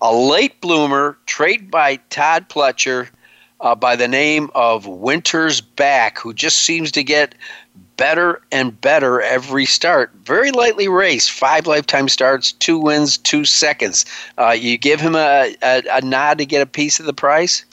A 0.00 0.12
late 0.12 0.60
bloomer, 0.60 1.16
traded 1.26 1.70
by 1.70 1.96
Todd 2.10 2.48
Pletcher 2.48 3.08
uh, 3.60 3.76
by 3.76 3.94
the 3.94 4.08
name 4.08 4.50
of 4.56 4.88
Winter's 4.88 5.60
Back, 5.60 6.18
who 6.18 6.34
just 6.34 6.62
seems 6.62 6.90
to 6.92 7.04
get 7.04 7.36
better 7.96 8.42
and 8.50 8.80
better 8.80 9.20
every 9.20 9.66
start. 9.66 10.10
Very 10.24 10.50
lightly 10.50 10.88
raced, 10.88 11.30
five 11.30 11.68
lifetime 11.68 12.08
starts, 12.08 12.50
two 12.50 12.76
wins, 12.76 13.16
two 13.16 13.44
seconds. 13.44 14.04
Uh, 14.36 14.50
you 14.50 14.76
give 14.76 15.00
him 15.00 15.14
a, 15.14 15.54
a, 15.62 15.82
a 15.92 16.00
nod 16.00 16.38
to 16.38 16.44
get 16.44 16.60
a 16.60 16.66
piece 16.66 16.98
of 16.98 17.06
the 17.06 17.14
price? 17.14 17.64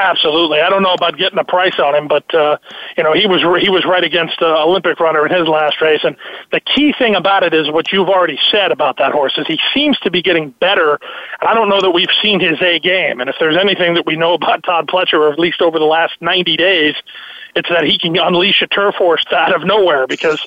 Absolutely. 0.00 0.62
I 0.62 0.70
don't 0.70 0.82
know 0.82 0.94
about 0.94 1.18
getting 1.18 1.38
a 1.38 1.44
price 1.44 1.78
on 1.78 1.94
him, 1.94 2.08
but 2.08 2.34
uh, 2.34 2.56
you 2.96 3.04
know 3.04 3.12
he 3.12 3.26
was 3.26 3.42
he 3.62 3.68
was 3.68 3.84
right 3.84 4.02
against 4.02 4.40
uh, 4.40 4.64
Olympic 4.64 4.98
runner 4.98 5.26
in 5.26 5.32
his 5.32 5.46
last 5.46 5.78
race. 5.82 6.00
And 6.02 6.16
the 6.52 6.60
key 6.60 6.94
thing 6.98 7.14
about 7.14 7.42
it 7.42 7.52
is 7.52 7.70
what 7.70 7.92
you've 7.92 8.08
already 8.08 8.38
said 8.50 8.72
about 8.72 8.96
that 8.96 9.12
horse 9.12 9.36
is 9.36 9.46
he 9.46 9.60
seems 9.74 9.98
to 10.00 10.10
be 10.10 10.22
getting 10.22 10.52
better. 10.52 10.98
I 11.42 11.52
don't 11.52 11.68
know 11.68 11.82
that 11.82 11.90
we've 11.90 12.08
seen 12.22 12.40
his 12.40 12.62
A 12.62 12.78
game, 12.78 13.20
and 13.20 13.28
if 13.28 13.36
there's 13.38 13.58
anything 13.58 13.92
that 13.92 14.06
we 14.06 14.16
know 14.16 14.32
about 14.32 14.62
Todd 14.64 14.86
Pletcher, 14.86 15.20
or 15.20 15.32
at 15.34 15.38
least 15.38 15.60
over 15.60 15.78
the 15.78 15.84
last 15.84 16.14
90 16.22 16.56
days, 16.56 16.94
it's 17.54 17.68
that 17.68 17.84
he 17.84 17.98
can 17.98 18.16
unleash 18.16 18.62
a 18.62 18.68
turf 18.68 18.94
horse 18.94 19.24
out 19.32 19.54
of 19.54 19.64
nowhere 19.64 20.06
because, 20.06 20.40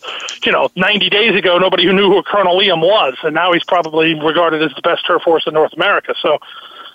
you 0.45 0.51
know, 0.51 0.70
90 0.76 1.12
days 1.12 1.36
ago, 1.38 1.60
nobody 1.60 1.86
who 1.86 1.93
knew 1.93 2.10
who 2.10 2.24
Colonel 2.24 2.58
Liam 2.58 2.82
was, 2.82 3.16
and 3.22 3.36
now 3.36 3.54
he's 3.54 3.64
probably 3.66 4.16
regarded 4.16 4.64
as 4.64 4.74
the 4.76 4.82
best 4.82 5.06
turf 5.06 5.22
horse 5.22 5.43
in 5.45 5.54
North 5.54 5.74
America. 5.74 6.16
So 6.22 6.39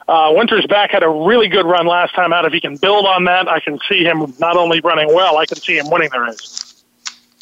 uh, 0.08 0.32
Winters 0.34 0.66
back 0.66 0.90
had 0.90 1.02
a 1.02 1.08
really 1.08 1.48
good 1.48 1.66
run 1.66 1.86
last 1.86 2.14
time 2.14 2.32
out. 2.32 2.44
If 2.44 2.52
he 2.52 2.60
can 2.60 2.76
build 2.76 3.06
on 3.06 3.24
that, 3.24 3.46
I 3.46 3.60
can 3.60 3.78
see 3.88 4.04
him 4.04 4.32
not 4.38 4.56
only 4.56 4.80
running 4.80 5.14
well, 5.14 5.36
I 5.36 5.46
can 5.46 5.58
see 5.58 5.76
him 5.76 5.90
winning 5.90 6.08
the 6.10 6.20
race. 6.20 6.82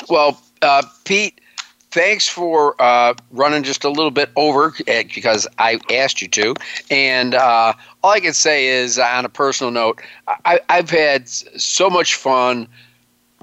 Well, 0.08 0.40
uh, 0.62 0.82
Pete, 1.04 1.40
thanks 1.92 2.28
for 2.28 2.74
uh, 2.80 3.14
running 3.30 3.62
just 3.62 3.84
a 3.84 3.88
little 3.88 4.10
bit 4.10 4.30
over 4.36 4.74
eh, 4.88 5.04
because 5.14 5.46
I 5.58 5.78
asked 5.92 6.20
you 6.20 6.28
to. 6.28 6.54
And 6.90 7.34
uh, 7.34 7.72
all 8.02 8.10
I 8.10 8.20
can 8.20 8.34
say 8.34 8.66
is, 8.66 8.98
on 8.98 9.24
a 9.24 9.28
personal 9.28 9.70
note, 9.70 10.00
I, 10.44 10.60
have 10.68 10.90
had 10.90 11.28
so 11.28 11.88
much 11.88 12.14
fun 12.14 12.66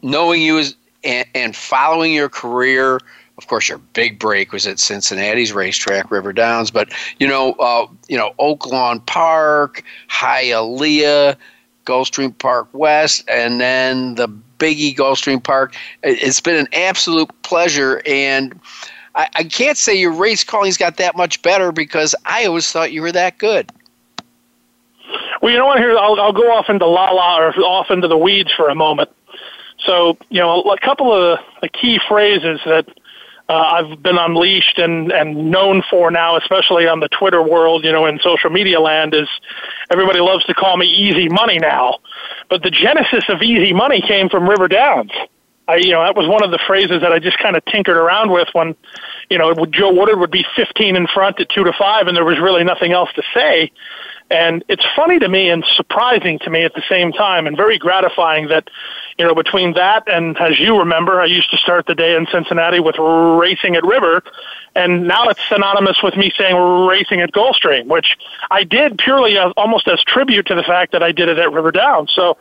knowing 0.01 0.41
you 0.41 0.59
as, 0.59 0.75
and, 1.05 1.25
and 1.33 1.55
following 1.55 2.13
your 2.13 2.29
career 2.29 2.99
of 3.37 3.47
course, 3.47 3.67
your 3.67 3.79
big 3.79 4.19
break 4.19 4.51
was 4.51 4.67
at 4.67 4.79
Cincinnati's 4.79 5.53
racetrack, 5.53 6.11
River 6.11 6.33
Downs. 6.33 6.69
But 6.71 6.91
you 7.19 7.27
know, 7.27 7.53
uh, 7.53 7.87
you 8.07 8.17
know, 8.17 8.33
Oaklawn 8.39 9.05
Park, 9.05 9.83
Hialeah, 10.09 11.35
Gulfstream 11.85 12.37
Park 12.37 12.67
West, 12.73 13.23
and 13.27 13.59
then 13.59 14.15
the 14.15 14.27
Biggie 14.59 14.95
Gulfstream 14.95 15.43
Park. 15.43 15.75
It's 16.03 16.39
been 16.39 16.55
an 16.55 16.67
absolute 16.73 17.29
pleasure, 17.41 18.01
and 18.05 18.59
I, 19.15 19.27
I 19.35 19.43
can't 19.45 19.77
say 19.77 19.95
your 19.95 20.13
race 20.13 20.43
calling's 20.43 20.77
got 20.77 20.97
that 20.97 21.17
much 21.17 21.41
better 21.41 21.71
because 21.71 22.15
I 22.25 22.45
always 22.45 22.71
thought 22.71 22.91
you 22.91 23.01
were 23.01 23.11
that 23.11 23.37
good. 23.39 23.71
Well, 25.41 25.51
you 25.51 25.57
know 25.57 25.65
what? 25.65 25.79
Here, 25.79 25.97
I'll, 25.97 26.19
I'll 26.21 26.33
go 26.33 26.51
off 26.51 26.69
into 26.69 26.85
la 26.85 27.11
la 27.11 27.39
or 27.39 27.53
off 27.63 27.91
into 27.91 28.07
the 28.07 28.17
weeds 28.17 28.53
for 28.53 28.69
a 28.69 28.75
moment. 28.75 29.09
So, 29.79 30.17
you 30.29 30.39
know, 30.39 30.61
a 30.61 30.79
couple 30.79 31.11
of 31.11 31.39
the 31.61 31.67
key 31.67 31.99
phrases 32.07 32.61
that 32.65 32.87
uh, 33.49 33.53
I've 33.53 34.01
been 34.01 34.17
unleashed 34.17 34.79
and, 34.79 35.11
and 35.11 35.51
known 35.51 35.83
for 35.89 36.09
now, 36.09 36.37
especially 36.37 36.87
on 36.87 37.01
the 37.01 37.09
Twitter 37.09 37.41
world, 37.41 37.83
you 37.83 37.91
know, 37.91 38.05
in 38.05 38.19
social 38.19 38.49
media 38.49 38.79
land, 38.79 39.13
is 39.13 39.27
everybody 39.91 40.19
loves 40.19 40.45
to 40.45 40.53
call 40.53 40.77
me 40.77 40.87
Easy 40.87 41.27
Money 41.27 41.59
now. 41.59 41.99
But 42.49 42.63
the 42.63 42.71
genesis 42.71 43.25
of 43.27 43.41
Easy 43.41 43.73
Money 43.73 44.01
came 44.01 44.29
from 44.29 44.49
River 44.49 44.67
Downs. 44.67 45.11
I, 45.67 45.75
you 45.75 45.91
know, 45.91 46.03
that 46.03 46.15
was 46.15 46.27
one 46.27 46.43
of 46.43 46.51
the 46.51 46.59
phrases 46.67 47.01
that 47.01 47.11
I 47.11 47.19
just 47.19 47.37
kind 47.39 47.55
of 47.55 47.63
tinkered 47.65 47.95
around 47.95 48.31
with 48.31 48.49
when, 48.53 48.75
you 49.29 49.37
know, 49.37 49.53
Joe 49.65 49.93
Woodard 49.93 50.19
would 50.19 50.31
be 50.31 50.45
15 50.55 50.95
in 50.95 51.07
front 51.07 51.39
at 51.39 51.49
two 51.49 51.63
to 51.63 51.73
five, 51.73 52.07
and 52.07 52.17
there 52.17 52.25
was 52.25 52.39
really 52.39 52.63
nothing 52.63 52.91
else 52.91 53.09
to 53.15 53.23
say. 53.33 53.71
And 54.29 54.63
it's 54.67 54.85
funny 54.95 55.19
to 55.19 55.29
me 55.29 55.49
and 55.49 55.63
surprising 55.75 56.39
to 56.39 56.49
me 56.49 56.63
at 56.63 56.73
the 56.73 56.83
same 56.89 57.11
time 57.11 57.45
and 57.47 57.55
very 57.55 57.77
gratifying 57.77 58.47
that, 58.47 58.69
you 59.17 59.25
know, 59.25 59.35
between 59.35 59.73
that 59.73 60.03
and 60.07 60.37
as 60.37 60.59
you 60.59 60.79
remember, 60.79 61.21
I 61.21 61.25
used 61.25 61.51
to 61.51 61.57
start 61.57 61.85
the 61.85 61.95
day 61.95 62.15
in 62.15 62.27
Cincinnati 62.31 62.79
with 62.79 62.95
racing 62.97 63.75
at 63.75 63.83
River 63.83 64.23
and 64.75 65.07
now 65.07 65.25
it's 65.29 65.39
synonymous 65.47 66.01
with 66.01 66.15
me 66.15 66.31
saying 66.37 66.55
racing 66.87 67.21
at 67.21 67.31
Gulfstream, 67.31 67.85
which 67.85 68.17
I 68.49 68.63
did 68.63 68.97
purely 68.97 69.37
as, 69.37 69.53
almost 69.55 69.87
as 69.87 70.03
tribute 70.03 70.47
to 70.47 70.55
the 70.55 70.63
fact 70.63 70.93
that 70.93 71.03
I 71.03 71.11
did 71.11 71.29
it 71.29 71.37
at 71.37 71.51
River 71.51 71.71
Downs. 71.71 72.11
So, 72.13 72.37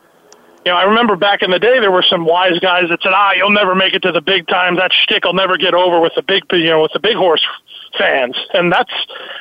you 0.65 0.71
know, 0.71 0.77
I 0.77 0.83
remember 0.83 1.15
back 1.15 1.41
in 1.41 1.51
the 1.51 1.59
day 1.59 1.79
there 1.79 1.91
were 1.91 2.03
some 2.03 2.25
wise 2.25 2.59
guys 2.59 2.89
that 2.89 3.01
said, 3.01 3.11
"Ah, 3.13 3.33
you'll 3.33 3.51
never 3.51 3.75
make 3.75 3.93
it 3.93 4.01
to 4.03 4.11
the 4.11 4.21
big 4.21 4.47
time. 4.47 4.75
That 4.75 4.91
shtick 4.93 5.25
will 5.25 5.33
never 5.33 5.57
get 5.57 5.73
over 5.73 5.99
with 5.99 6.13
the 6.15 6.21
big, 6.21 6.43
you 6.51 6.69
know, 6.69 6.81
with 6.81 6.93
the 6.93 6.99
big 6.99 7.15
horse 7.15 7.45
fans. 7.97 8.35
And 8.53 8.71
that's 8.71 8.93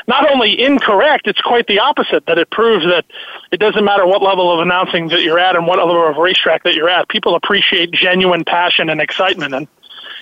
not 0.06 0.30
only 0.30 0.60
incorrect, 0.60 1.26
it's 1.26 1.40
quite 1.40 1.66
the 1.66 1.78
opposite, 1.78 2.26
that 2.26 2.38
it 2.38 2.50
proves 2.50 2.84
that 2.84 3.04
it 3.50 3.60
doesn't 3.60 3.84
matter 3.84 4.06
what 4.06 4.22
level 4.22 4.52
of 4.52 4.60
announcing 4.60 5.08
that 5.08 5.22
you're 5.22 5.38
at 5.38 5.56
and 5.56 5.66
what 5.66 5.78
level 5.78 6.06
of 6.06 6.16
racetrack 6.16 6.62
that 6.64 6.74
you're 6.74 6.88
at. 6.88 7.08
People 7.08 7.34
appreciate 7.34 7.90
genuine 7.90 8.44
passion 8.44 8.88
and 8.88 9.00
excitement. 9.00 9.54
And 9.54 9.68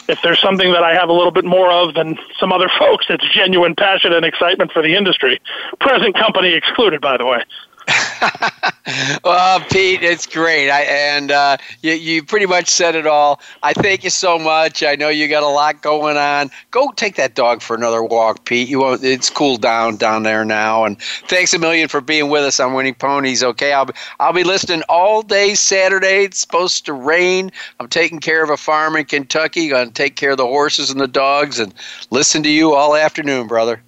if 0.09 0.21
there's 0.23 0.41
something 0.41 0.73
that 0.73 0.83
I 0.83 0.95
have 0.95 1.09
a 1.09 1.13
little 1.13 1.33
bit 1.33 1.45
more 1.45 1.71
of 1.71 1.95
than 1.95 2.19
some 2.39 2.53
other 2.53 2.71
folks, 2.79 3.07
it's 3.09 3.29
genuine 3.33 3.75
passion 3.75 4.13
and 4.13 4.25
excitement 4.25 4.73
for 4.73 4.83
the 4.83 4.95
industry. 4.95 5.41
Present 5.81 6.17
company 6.17 6.55
excluded, 6.55 7.01
by 7.01 7.17
the 7.17 7.27
way. 7.27 7.43
well, 9.25 9.61
Pete, 9.71 10.03
it's 10.03 10.27
great. 10.27 10.71
I, 10.71 10.83
and 10.83 11.31
uh, 11.31 11.57
you, 11.83 11.93
you 11.93 12.23
pretty 12.23 12.47
much 12.47 12.69
said 12.69 12.95
it 12.95 13.07
all. 13.07 13.41
I 13.63 13.73
thank 13.73 14.05
you 14.05 14.11
so 14.11 14.39
much. 14.39 14.83
I 14.83 14.97
know 14.97 15.09
you 15.09 15.29
got 15.29 15.43
a 15.43 15.49
lot 15.49 15.83
going 15.83 16.17
on. 16.17 16.51
Go 16.71 16.91
take 16.93 17.17
that 17.17 17.35
dog 17.35 17.63
for 17.63 17.75
another 17.75 18.03
walk, 18.03 18.45
Pete. 18.45 18.69
You 18.69 18.81
won't, 18.81 19.03
it's 19.05 19.31
cooled 19.31 19.63
down 19.63 19.97
down 19.97 20.23
there 20.23 20.45
now. 20.45 20.85
And 20.85 21.01
thanks 21.29 21.55
a 21.55 21.59
million 21.59 21.89
for 21.89 22.01
being 22.01 22.29
with 22.29 22.43
us 22.43 22.61
on 22.61 22.75
Winning 22.75 22.95
Ponies. 22.95 23.43
Okay, 23.43 23.73
I'll 23.73 23.87
be, 23.87 23.95
I'll 24.19 24.33
be 24.33 24.45
listening 24.45 24.83
all 24.89 25.23
day 25.23 25.55
Saturday. 25.55 26.25
It's 26.25 26.41
supposed 26.41 26.87
to 26.87 26.93
rain. 26.93 27.51
I'm 27.79 27.89
taking 27.89 28.21
care 28.21 28.43
of 28.43 28.51
a 28.51 28.57
farm 28.57 28.97
in 28.97 29.05
Kentucky. 29.05 29.69
Going 29.69 29.89
to 29.89 29.95
take 29.95 30.17
care 30.17 30.33
of 30.33 30.37
the 30.37 30.47
horses 30.47 30.91
and 30.91 31.01
the 31.01 31.09
dogs 31.09 31.59
and 31.59 31.75
listen 32.11 32.43
to 32.43 32.51
you 32.51 32.75
all 32.75 32.95
afternoon, 32.95 33.47
brother. 33.47 33.83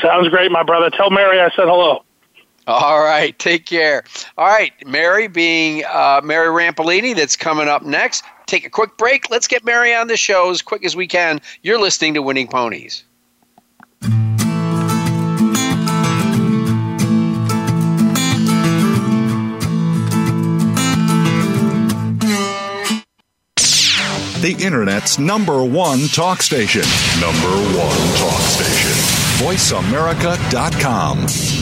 Sounds 0.00 0.28
great, 0.28 0.50
my 0.50 0.62
brother. 0.62 0.90
Tell 0.90 1.10
Mary 1.10 1.38
I 1.38 1.50
said 1.50 1.66
hello. 1.66 2.02
All 2.66 3.00
right, 3.00 3.36
take 3.38 3.66
care. 3.66 4.04
All 4.38 4.46
right, 4.46 4.72
Mary 4.86 5.26
being 5.26 5.84
uh, 5.84 6.20
Mary 6.22 6.48
Rampellini, 6.48 7.16
that's 7.16 7.34
coming 7.34 7.68
up 7.68 7.82
next. 7.82 8.24
Take 8.46 8.64
a 8.64 8.70
quick 8.70 8.96
break. 8.96 9.30
Let's 9.30 9.48
get 9.48 9.64
Mary 9.64 9.94
on 9.94 10.06
the 10.06 10.16
show 10.16 10.50
as 10.50 10.62
quick 10.62 10.84
as 10.84 10.94
we 10.94 11.06
can. 11.06 11.40
You're 11.62 11.80
listening 11.80 12.14
to 12.14 12.22
Winning 12.22 12.48
Ponies. 12.48 13.04
The 24.42 24.56
Internet's 24.58 25.20
number 25.20 25.64
one 25.64 26.08
talk 26.08 26.42
station. 26.42 26.82
Number 27.20 27.46
one 27.78 27.96
talk 28.18 28.40
station. 28.40 28.90
VoiceAmerica.com. 29.46 31.61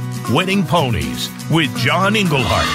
Winning 0.33 0.63
Ponies 0.63 1.29
with 1.51 1.75
John 1.77 2.15
Englehart. 2.15 2.67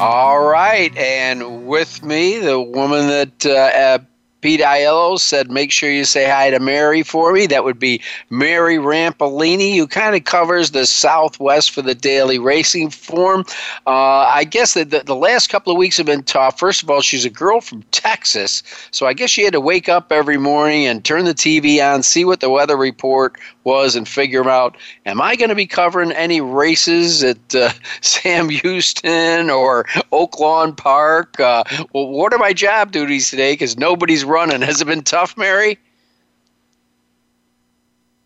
All 0.00 0.42
right, 0.48 0.96
and 0.96 1.66
with 1.66 2.02
me, 2.02 2.38
the 2.38 2.58
woman 2.58 3.06
that 3.08 3.46
uh, 3.46 3.98
Pete 4.42 4.60
Aiello 4.60 5.20
said, 5.20 5.52
make 5.52 5.70
sure 5.70 5.88
you 5.88 6.04
say 6.04 6.28
hi 6.28 6.50
to 6.50 6.58
Mary 6.58 7.04
for 7.04 7.32
me. 7.32 7.46
That 7.46 7.62
would 7.62 7.78
be 7.78 8.02
Mary 8.28 8.76
Rampellini, 8.76 9.76
who 9.76 9.86
kind 9.86 10.16
of 10.16 10.24
covers 10.24 10.72
the 10.72 10.84
Southwest 10.84 11.70
for 11.70 11.80
the 11.80 11.94
Daily 11.94 12.40
Racing 12.40 12.90
Form. 12.90 13.44
Uh, 13.86 14.26
I 14.28 14.42
guess 14.42 14.74
that 14.74 14.90
the, 14.90 15.04
the 15.04 15.14
last 15.14 15.48
couple 15.48 15.72
of 15.72 15.78
weeks 15.78 15.96
have 15.96 16.06
been 16.06 16.24
tough. 16.24 16.58
First 16.58 16.82
of 16.82 16.90
all, 16.90 17.00
she's 17.00 17.24
a 17.24 17.30
girl 17.30 17.60
from 17.60 17.82
Texas, 17.92 18.64
so 18.90 19.06
I 19.06 19.12
guess 19.12 19.30
she 19.30 19.44
had 19.44 19.52
to 19.52 19.60
wake 19.60 19.88
up 19.88 20.10
every 20.10 20.38
morning 20.38 20.86
and 20.86 21.04
turn 21.04 21.24
the 21.24 21.34
TV 21.34 21.80
on, 21.80 22.02
see 22.02 22.24
what 22.24 22.40
the 22.40 22.50
weather 22.50 22.76
report 22.76 23.38
was, 23.62 23.94
and 23.94 24.08
figure 24.08 24.48
out, 24.50 24.76
am 25.06 25.20
I 25.20 25.36
going 25.36 25.50
to 25.50 25.54
be 25.54 25.66
covering 25.66 26.10
any 26.10 26.40
races 26.40 27.22
at 27.22 27.54
uh, 27.54 27.70
Sam 28.00 28.48
Houston 28.48 29.50
or 29.50 29.84
Oaklawn 30.10 30.76
Park? 30.76 31.38
Uh, 31.38 31.62
well, 31.92 32.08
what 32.08 32.34
are 32.34 32.38
my 32.38 32.52
job 32.52 32.90
duties 32.90 33.30
today? 33.30 33.52
Because 33.52 33.78
nobody's 33.78 34.24
running. 34.32 34.62
Has 34.62 34.80
it 34.80 34.86
been 34.86 35.02
tough, 35.02 35.36
Mary? 35.36 35.78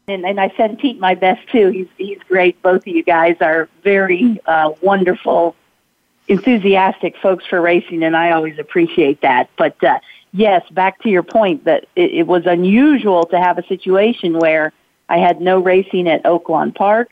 And, 0.08 0.24
and 0.24 0.40
I 0.40 0.52
send 0.56 0.78
Pete 0.78 1.00
my 1.00 1.14
best 1.16 1.48
too. 1.50 1.68
He's 1.70 1.88
he's 1.98 2.18
great. 2.28 2.62
Both 2.62 2.82
of 2.82 2.88
you 2.88 3.02
guys 3.02 3.36
are 3.40 3.68
very 3.82 4.40
uh, 4.46 4.72
wonderful, 4.80 5.56
enthusiastic 6.28 7.16
folks 7.16 7.44
for 7.46 7.60
racing, 7.60 8.04
and 8.04 8.16
I 8.16 8.30
always 8.30 8.58
appreciate 8.58 9.20
that. 9.22 9.50
But 9.56 9.82
uh, 9.82 9.98
yes, 10.32 10.62
back 10.70 11.00
to 11.02 11.08
your 11.08 11.24
point 11.24 11.64
that 11.64 11.86
it, 11.96 12.12
it 12.12 12.26
was 12.28 12.46
unusual 12.46 13.24
to 13.26 13.40
have 13.40 13.58
a 13.58 13.66
situation 13.66 14.38
where 14.38 14.72
I 15.08 15.18
had 15.18 15.40
no 15.40 15.58
racing 15.58 16.08
at 16.08 16.22
Oaklawn 16.22 16.72
Park, 16.72 17.10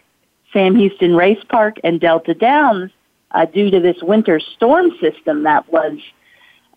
Sam 0.52 0.76
Houston 0.76 1.16
Race 1.16 1.42
Park, 1.48 1.78
and 1.82 2.00
Delta 2.00 2.32
Downs 2.32 2.92
uh, 3.32 3.44
due 3.44 3.70
to 3.70 3.80
this 3.80 4.00
winter 4.02 4.38
storm 4.38 4.92
system 5.00 5.42
that 5.42 5.70
was 5.72 5.98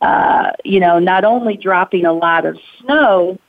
uh, 0.01 0.51
you 0.63 0.79
know, 0.79 0.99
not 0.99 1.23
only 1.23 1.57
dropping 1.57 2.05
a 2.05 2.13
lot 2.13 2.45
of 2.45 2.57
snow 2.81 3.39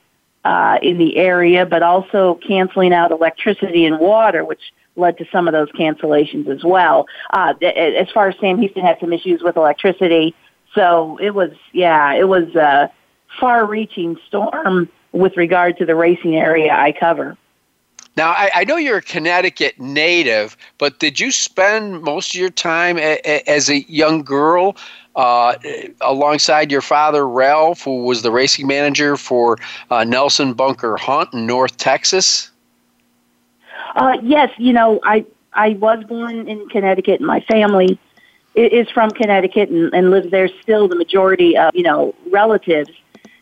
uh, 0.45 0.79
in 0.81 0.97
the 0.97 1.17
area, 1.17 1.65
but 1.65 1.83
also 1.83 2.39
canceling 2.45 2.93
out 2.93 3.11
electricity 3.11 3.85
and 3.85 3.99
water, 3.99 4.43
which 4.43 4.73
led 4.95 5.17
to 5.17 5.25
some 5.31 5.47
of 5.47 5.53
those 5.53 5.69
cancellations 5.71 6.47
as 6.47 6.63
well. 6.63 7.07
Uh, 7.31 7.53
as 7.61 8.09
far 8.11 8.29
as 8.29 8.35
Sam 8.39 8.59
Houston 8.59 8.83
had 8.83 8.99
some 8.99 9.13
issues 9.13 9.41
with 9.41 9.57
electricity, 9.57 10.35
so 10.73 11.17
it 11.21 11.31
was, 11.31 11.51
yeah, 11.73 12.13
it 12.13 12.27
was 12.27 12.55
a 12.55 12.91
far-reaching 13.39 14.17
storm 14.27 14.89
with 15.11 15.37
regard 15.37 15.77
to 15.77 15.85
the 15.85 15.95
racing 15.95 16.35
area 16.35 16.73
I 16.73 16.91
cover. 16.91 17.37
Now, 18.15 18.31
I, 18.31 18.51
I, 18.53 18.63
know 18.65 18.75
you're 18.75 18.97
a 18.97 19.01
Connecticut 19.01 19.79
native, 19.79 20.57
but 20.77 20.99
did 20.99 21.19
you 21.19 21.31
spend 21.31 22.01
most 22.01 22.35
of 22.35 22.41
your 22.41 22.49
time 22.49 22.97
a, 22.97 23.19
a, 23.23 23.49
as 23.49 23.69
a 23.69 23.81
young 23.83 24.23
girl 24.23 24.75
uh, 25.15 25.55
alongside 26.01 26.71
your 26.71 26.81
father, 26.81 27.27
Ralph, 27.27 27.83
who 27.83 28.03
was 28.03 28.21
the 28.21 28.31
racing 28.31 28.67
manager 28.67 29.17
for 29.17 29.57
uh, 29.89 30.03
Nelson 30.03 30.53
Bunker 30.53 30.97
Hunt 30.97 31.33
in 31.33 31.45
North 31.45 31.77
Texas? 31.77 32.51
Uh, 33.95 34.17
yes, 34.21 34.51
you 34.57 34.73
know, 34.73 34.99
I 35.03 35.25
I 35.53 35.69
was 35.71 36.03
born 36.05 36.47
in 36.47 36.69
Connecticut, 36.69 37.19
and 37.19 37.27
my 37.27 37.41
family 37.41 37.99
is 38.55 38.89
from 38.89 39.09
Connecticut 39.11 39.69
and, 39.69 39.93
and 39.93 40.11
lives 40.11 40.29
there 40.31 40.49
still. 40.61 40.87
The 40.87 40.95
majority 40.95 41.57
of 41.57 41.75
you 41.75 41.83
know 41.83 42.13
relatives, 42.29 42.91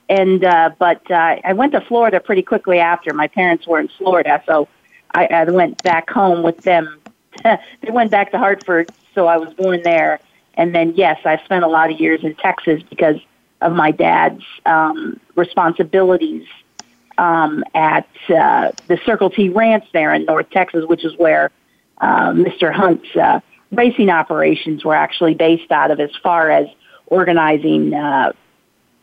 and 0.09 0.43
uh, 0.43 0.71
but 0.79 1.09
uh, 1.11 1.37
I 1.43 1.53
went 1.53 1.73
to 1.73 1.81
Florida 1.81 2.19
pretty 2.19 2.43
quickly 2.43 2.79
after. 2.79 3.13
My 3.13 3.27
parents 3.27 3.67
were 3.67 3.79
in 3.79 3.89
Florida, 3.89 4.41
so 4.45 4.67
I, 5.13 5.25
I 5.25 5.43
went 5.45 5.83
back 5.83 6.09
home 6.09 6.43
with 6.43 6.61
them. 6.63 6.99
they 7.43 7.91
went 7.91 8.09
back 8.09 8.31
to 8.31 8.37
Hartford, 8.37 8.89
so 9.13 9.27
I 9.27 9.37
was 9.37 9.53
born 9.53 9.83
there 9.83 10.19
and 10.57 10.73
then, 10.73 10.93
yes, 10.95 11.19
I 11.23 11.37
spent 11.45 11.63
a 11.63 11.67
lot 11.67 11.91
of 11.91 11.99
years 11.99 12.23
in 12.23 12.35
Texas 12.35 12.81
because 12.89 13.17
of 13.61 13.73
my 13.73 13.91
dad's 13.91 14.43
um, 14.65 15.19
responsibilities 15.35 16.47
um, 17.19 17.63
at 17.75 18.07
uh, 18.29 18.71
the 18.87 18.99
Circle 19.05 19.29
T 19.29 19.49
Ranch 19.49 19.85
there 19.93 20.13
in 20.13 20.25
North 20.25 20.49
Texas, 20.49 20.83
which 20.85 21.05
is 21.05 21.15
where 21.17 21.51
uh, 21.99 22.31
Mr. 22.31 22.73
Hunt's 22.73 23.15
uh, 23.15 23.39
racing 23.71 24.09
operations 24.09 24.83
were 24.83 24.95
actually 24.95 25.35
based 25.35 25.71
out 25.71 25.91
of 25.91 25.99
as 25.99 26.11
far 26.23 26.49
as 26.49 26.67
organizing 27.05 27.93
uh, 27.93 28.33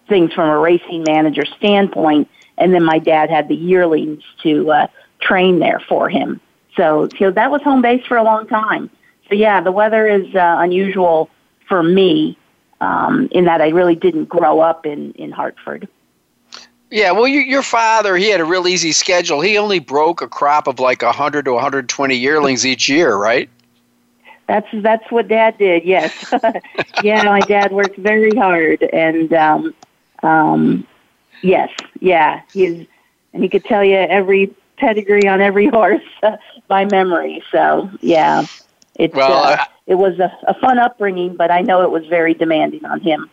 things 0.09 0.33
from 0.33 0.49
a 0.49 0.59
racing 0.59 1.05
manager 1.07 1.45
standpoint. 1.57 2.29
And 2.59 2.75
then 2.75 2.85
my 2.85 2.99
dad 2.99 3.31
had 3.31 3.49
the 3.49 3.57
yearlings 3.57 4.23
to 4.43 4.71
uh, 4.71 4.87
train 5.21 5.61
there 5.61 5.81
for 5.89 6.09
him. 6.09 6.41
So, 6.77 7.09
so 7.19 7.31
that 7.31 7.51
was 7.51 7.63
home 7.63 7.83
base 7.83 8.05
for 8.07 8.17
a 8.17 8.25
long 8.25 8.49
time. 8.49 8.91
So 9.29 9.35
yeah, 9.37 9.61
the 9.61 9.73
weather 9.73 10.07
is 10.07 10.35
uh, 10.35 10.57
unusual 10.59 11.31
for 11.69 11.83
me 11.83 12.37
um, 12.81 13.29
in 13.31 13.45
that 13.45 13.61
I 13.61 13.69
really 13.69 13.95
didn't 13.95 14.27
grow 14.27 14.61
up 14.61 14.87
in, 14.87 15.13
in 15.13 15.31
Hartford. 15.31 15.89
Yeah, 16.91 17.11
well, 17.13 17.27
you, 17.27 17.41
your 17.41 17.63
father, 17.63 18.17
he 18.17 18.31
had 18.31 18.41
a 18.41 18.45
real 18.45 18.69
easy 18.69 18.93
schedule. 18.93 19.41
He 19.41 19.59
only 19.59 19.81
broke 19.81 20.23
a 20.23 20.29
crop 20.29 20.69
of 20.69 20.79
like 20.79 21.03
100 21.03 21.47
to 21.47 21.53
120 21.53 22.15
yearlings 22.15 22.65
each 22.65 22.89
year, 22.89 23.17
right? 23.17 23.49
That's 24.47 24.69
that's 24.75 25.11
what 25.11 25.29
Dad 25.29 25.57
did. 25.57 25.85
Yes, 25.85 26.33
yeah, 27.03 27.23
my 27.23 27.41
dad 27.41 27.73
worked 27.73 27.97
very 27.97 28.37
hard, 28.37 28.83
and 28.93 29.33
um, 29.33 29.75
um, 30.23 30.87
yes, 31.41 31.71
yeah, 32.01 32.43
he's 32.53 32.87
and 33.33 33.43
he 33.43 33.49
could 33.49 33.65
tell 33.65 33.83
you 33.83 33.97
every 33.97 34.55
pedigree 34.77 35.27
on 35.27 35.41
every 35.41 35.67
horse 35.69 36.03
by 36.69 36.85
memory. 36.85 37.43
So 37.51 37.91
yeah, 38.03 38.45
it's 38.97 39.15
well, 39.15 39.45
uh, 39.45 39.65
it 39.87 39.97
was 39.97 40.19
a, 40.19 40.37
a 40.47 40.55
fun 40.55 40.79
upbringing, 40.79 41.37
but 41.37 41.51
I 41.51 41.61
know 41.61 41.83
it 41.83 41.91
was 41.91 42.07
very 42.07 42.35
demanding 42.35 42.85
on 42.85 43.01
him. 43.01 43.31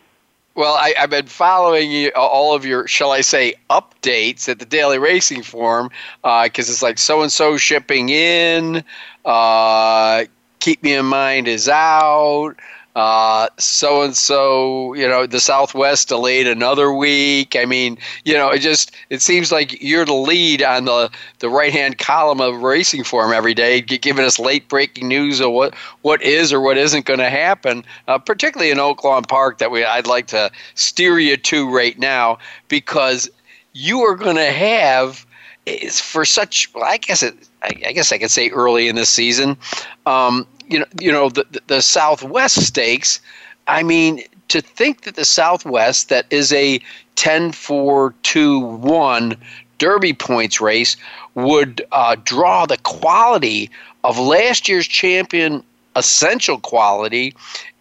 Well, 0.54 0.74
I, 0.74 0.92
have 0.98 1.08
been 1.08 1.26
following 1.26 1.90
you, 1.90 2.10
all 2.14 2.54
of 2.54 2.66
your, 2.66 2.86
shall 2.86 3.10
I 3.10 3.22
say, 3.22 3.54
updates 3.70 4.50
at 4.50 4.58
the 4.58 4.66
Daily 4.66 4.98
Racing 4.98 5.42
Form 5.42 5.90
because 6.22 6.68
uh, 6.68 6.72
it's 6.72 6.82
like 6.82 6.98
so 6.98 7.22
and 7.22 7.32
so 7.32 7.56
shipping 7.56 8.10
in, 8.10 8.84
uh, 9.24 10.24
keep 10.60 10.82
me 10.82 10.92
in 10.94 11.06
mind 11.06 11.48
is 11.48 11.70
out 11.70 12.56
so 12.94 14.02
and 14.02 14.16
so, 14.16 14.92
you 14.94 15.08
know, 15.08 15.26
the 15.26 15.40
Southwest 15.40 16.08
delayed 16.08 16.46
another 16.46 16.92
week. 16.92 17.56
I 17.56 17.64
mean, 17.64 17.96
you 18.24 18.34
know, 18.34 18.50
it 18.50 18.58
just 18.58 18.92
it 19.08 19.22
seems 19.22 19.50
like 19.50 19.80
you're 19.82 20.04
the 20.04 20.12
lead 20.12 20.62
on 20.62 20.84
the 20.84 21.10
the 21.38 21.48
right 21.48 21.72
hand 21.72 21.98
column 21.98 22.40
of 22.40 22.62
Racing 22.62 23.04
Form 23.04 23.32
every 23.32 23.54
day, 23.54 23.80
giving 23.80 24.24
us 24.24 24.38
late 24.38 24.68
breaking 24.68 25.08
news 25.08 25.40
of 25.40 25.52
what 25.52 25.74
what 26.02 26.22
is 26.22 26.52
or 26.52 26.60
what 26.60 26.76
isn't 26.76 27.06
going 27.06 27.20
to 27.20 27.30
happen. 27.30 27.84
Uh, 28.08 28.18
particularly 28.18 28.70
in 28.70 28.78
Oaklawn 28.78 29.26
Park, 29.26 29.58
that 29.58 29.70
we 29.70 29.84
I'd 29.84 30.06
like 30.06 30.26
to 30.28 30.50
steer 30.74 31.18
you 31.18 31.36
to 31.36 31.74
right 31.74 31.98
now 31.98 32.38
because 32.68 33.30
you 33.72 34.00
are 34.00 34.16
going 34.16 34.36
to 34.36 34.52
have 34.52 35.26
is 35.64 36.00
for 36.00 36.24
such 36.24 36.72
well, 36.74 36.84
I 36.84 36.98
guess 36.98 37.22
it 37.22 37.34
I, 37.62 37.70
I, 37.86 37.92
guess 37.92 38.10
I 38.12 38.18
could 38.18 38.30
say 38.30 38.50
early 38.50 38.88
in 38.88 38.96
the 38.96 39.06
season. 39.06 39.56
Um, 40.04 40.46
you 40.68 40.78
know, 40.78 40.86
you 41.00 41.12
know 41.12 41.28
the, 41.28 41.46
the 41.66 41.82
Southwest 41.82 42.62
Stakes. 42.62 43.20
I 43.68 43.82
mean, 43.82 44.22
to 44.48 44.60
think 44.60 45.02
that 45.02 45.16
the 45.16 45.24
Southwest, 45.24 46.08
that 46.08 46.26
is 46.30 46.52
a 46.52 46.80
10 47.16 47.52
4 47.52 48.14
2 48.22 48.60
1 48.60 49.36
Derby 49.78 50.12
points 50.12 50.60
race, 50.60 50.96
would 51.34 51.84
uh, 51.92 52.16
draw 52.24 52.66
the 52.66 52.78
quality 52.78 53.70
of 54.04 54.18
last 54.18 54.68
year's 54.68 54.86
champion, 54.86 55.62
Essential 55.96 56.58
Quality, 56.58 57.34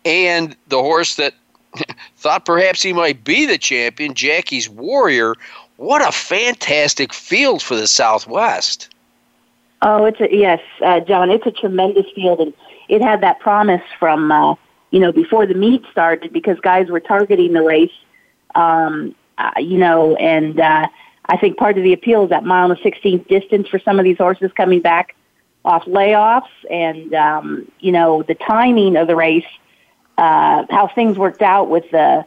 and 0.05 0.55
the 0.67 0.79
horse 0.81 1.15
that 1.15 1.33
thought 2.17 2.45
perhaps 2.45 2.81
he 2.81 2.93
might 2.93 3.23
be 3.23 3.45
the 3.45 3.57
champion, 3.57 4.13
Jackie's 4.13 4.69
Warrior. 4.69 5.35
What 5.77 6.07
a 6.07 6.11
fantastic 6.11 7.13
field 7.13 7.61
for 7.61 7.75
the 7.75 7.87
Southwest. 7.87 8.89
Oh, 9.81 10.05
it's 10.05 10.21
a, 10.21 10.33
yes, 10.33 10.61
uh, 10.85 10.99
John. 10.99 11.31
It's 11.31 11.45
a 11.45 11.51
tremendous 11.51 12.05
field, 12.13 12.39
and 12.39 12.53
it 12.91 13.01
had 13.01 13.21
that 13.21 13.39
promise 13.39 13.81
from 13.97 14.31
uh, 14.31 14.53
you 14.91 14.99
know 14.99 15.11
before 15.11 15.47
the 15.47 15.55
meet 15.55 15.83
started 15.89 16.31
because 16.31 16.59
guys 16.59 16.89
were 16.89 16.99
targeting 16.99 17.53
the 17.53 17.63
race, 17.63 17.97
um, 18.53 19.15
uh, 19.37 19.51
you 19.57 19.77
know, 19.77 20.15
and 20.17 20.59
uh, 20.59 20.87
I 21.25 21.37
think 21.37 21.57
part 21.57 21.77
of 21.77 21.83
the 21.83 21.93
appeal 21.93 22.25
is 22.25 22.29
that 22.29 22.43
mile 22.43 22.69
and 22.69 22.77
a 22.77 22.83
sixteenth 22.83 23.27
distance 23.27 23.69
for 23.69 23.79
some 23.79 23.97
of 23.97 24.03
these 24.03 24.17
horses 24.17 24.51
coming 24.55 24.81
back 24.81 25.15
off 25.63 25.85
layoffs, 25.85 26.51
and 26.69 27.13
um, 27.13 27.71
you 27.79 27.93
know 27.93 28.23
the 28.23 28.35
timing 28.35 28.97
of 28.97 29.07
the 29.07 29.15
race, 29.15 29.45
uh, 30.17 30.65
how 30.69 30.91
things 30.93 31.17
worked 31.17 31.41
out 31.41 31.69
with 31.69 31.89
the 31.91 32.25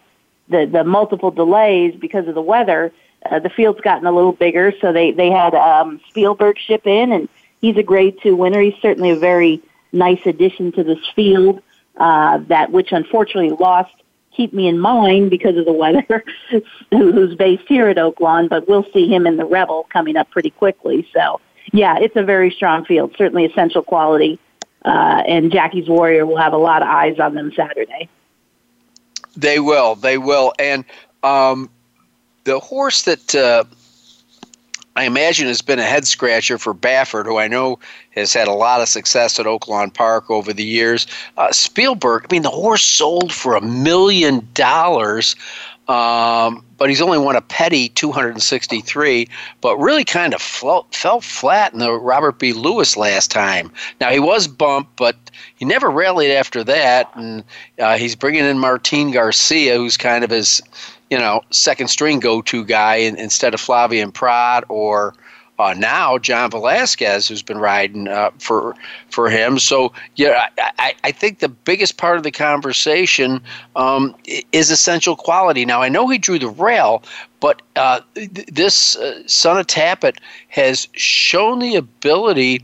the, 0.49 0.65
the 0.65 0.83
multiple 0.83 1.31
delays 1.31 1.95
because 1.95 2.27
of 2.27 2.35
the 2.35 2.43
weather. 2.43 2.91
Uh, 3.31 3.39
the 3.39 3.51
field's 3.51 3.81
gotten 3.81 4.07
a 4.07 4.13
little 4.13 4.33
bigger, 4.33 4.73
so 4.81 4.95
they 4.95 5.13
they 5.13 5.31
had 5.31 5.55
um, 5.55 6.01
Spielberg 6.09 6.59
ship 6.59 6.87
in, 6.87 7.13
and 7.13 7.29
he's 7.61 7.77
a 7.77 7.83
grade 7.83 8.17
two 8.23 8.35
winner. 8.35 8.63
He's 8.63 8.81
certainly 8.81 9.11
a 9.11 9.17
very 9.17 9.63
nice 9.95 10.21
addition 10.27 10.73
to 10.73 10.85
this 10.85 10.99
field 11.15 11.63
uh, 11.97 12.39
that 12.49 12.73
which 12.73 12.93
unfortunately 12.93 13.51
lost 13.51 13.95
keep 14.35 14.53
me 14.53 14.67
in 14.67 14.79
mind 14.79 15.31
because 15.31 15.57
of 15.57 15.65
the 15.65 15.73
weather 15.73 16.25
who's 16.91 17.35
based 17.37 17.65
here 17.69 17.89
at 17.89 17.97
Oaklawn, 17.97 18.49
but 18.49 18.69
we'll 18.69 18.87
see 18.93 19.07
him 19.07 19.27
in 19.27 19.37
the 19.37 19.45
Rebel 19.45 19.87
coming 19.91 20.17
up 20.17 20.31
pretty 20.31 20.51
quickly. 20.51 21.09
So 21.13 21.41
yeah, 21.73 21.99
it's 21.99 22.17
a 22.17 22.23
very 22.23 22.51
strong 22.51 22.85
field, 22.85 23.15
certainly 23.17 23.45
essential 23.45 23.83
quality. 23.83 24.39
Uh, 24.85 25.23
and 25.27 25.51
Jackie's 25.51 25.89
Warrior 25.89 26.27
will 26.27 26.37
have 26.37 26.53
a 26.53 26.59
lot 26.59 26.83
of 26.83 26.89
eyes 26.89 27.19
on 27.19 27.35
them 27.35 27.53
Saturday. 27.55 28.09
They 29.37 29.59
will, 29.59 29.95
they 29.95 30.19
will, 30.19 30.53
and 30.59 30.85
um, 31.23 31.71
the 32.45 32.61
horse 32.61 33.03
that 33.03 33.35
uh, 33.35 33.65
I 34.97 35.05
imagine 35.05 35.49
has 35.49 35.61
been 35.61 35.81
a 35.81 35.85
head 35.85 36.07
scratcher 36.07 36.57
for 36.57 36.73
Baffert, 36.73 37.27
who 37.27 37.37
I 37.37 37.49
know 37.49 37.81
has 38.11 38.33
had 38.33 38.47
a 38.47 38.53
lot 38.53 38.81
of 38.81 38.89
success 38.89 39.41
at 39.41 39.47
Oaklawn 39.47 39.93
Park 39.93 40.31
over 40.31 40.53
the 40.53 40.65
years. 40.65 41.09
Uh, 41.37 41.51
Spielberg, 41.51 42.27
I 42.29 42.33
mean, 42.33 42.43
the 42.43 42.51
horse 42.51 42.85
sold 42.85 43.33
for 43.33 43.57
a 43.57 43.61
million 43.61 44.47
dollars, 44.55 45.35
um, 45.89 46.65
but 46.79 46.89
he's 46.89 47.03
only 47.03 47.19
won 47.19 47.35
a 47.35 47.41
petty 47.41 47.89
263, 47.89 49.29
but 49.61 49.77
really 49.79 50.05
kind 50.05 50.33
of 50.33 50.41
fell 50.41 51.21
flat 51.21 51.73
in 51.73 51.81
the 51.81 51.93
Robert 51.93 52.39
B. 52.39 52.53
Lewis 52.53 52.97
last 52.97 53.33
time. 53.33 53.73
Now, 54.01 54.11
he 54.11 54.21
was 54.21 54.47
bumped, 54.47 54.95
but 54.97 55.17
he 55.57 55.65
never 55.65 55.91
rallied 55.91 56.31
after 56.31 56.63
that, 56.65 57.11
and 57.17 57.43
uh, 57.81 57.97
he's 57.97 58.15
bringing 58.15 58.45
in 58.45 58.61
Martin 58.61 59.11
Garcia, 59.11 59.77
who's 59.77 59.97
kind 59.97 60.23
of 60.23 60.31
his 60.31 60.63
you 61.11 61.19
know, 61.19 61.43
second 61.51 61.89
string 61.89 62.21
go 62.21 62.43
to 62.43 62.65
guy 62.65 62.97
in, 62.97 63.17
instead 63.17 63.55
of 63.55 63.61
Flavien 63.61 64.13
Prat 64.13 64.65
or 64.69 65.15
uh, 65.59 65.75
now 65.75 66.19
John 66.19 66.51
Velazquez, 66.51 67.29
who's 67.29 67.43
been 67.43 67.59
riding 67.59 68.09
uh, 68.09 68.31
for 68.39 68.75
for 69.11 69.31
him. 69.31 69.59
So 69.59 69.93
yeah, 70.17 70.49
I, 70.59 70.95
I 71.05 71.13
think 71.13 71.39
the 71.39 71.49
biggest 71.49 71.97
part 71.97 72.17
of 72.17 72.25
the 72.25 72.33
conversation 72.33 73.41
um, 73.77 74.17
is 74.53 74.71
essential 74.71 75.17
quality. 75.17 75.65
Now 75.65 75.81
I 75.81 75.89
know 75.89 76.09
he 76.09 76.19
drew 76.19 76.39
the 76.39 76.49
rail, 76.49 77.03
but 77.39 77.63
uh, 77.77 78.01
th- 78.15 78.31
this 78.47 78.97
uh, 78.97 79.23
Son 79.27 79.59
of 79.59 79.67
Tapit 79.67 80.17
has 80.49 80.89
shown 80.95 81.61
the 81.61 81.77
ability 81.77 82.63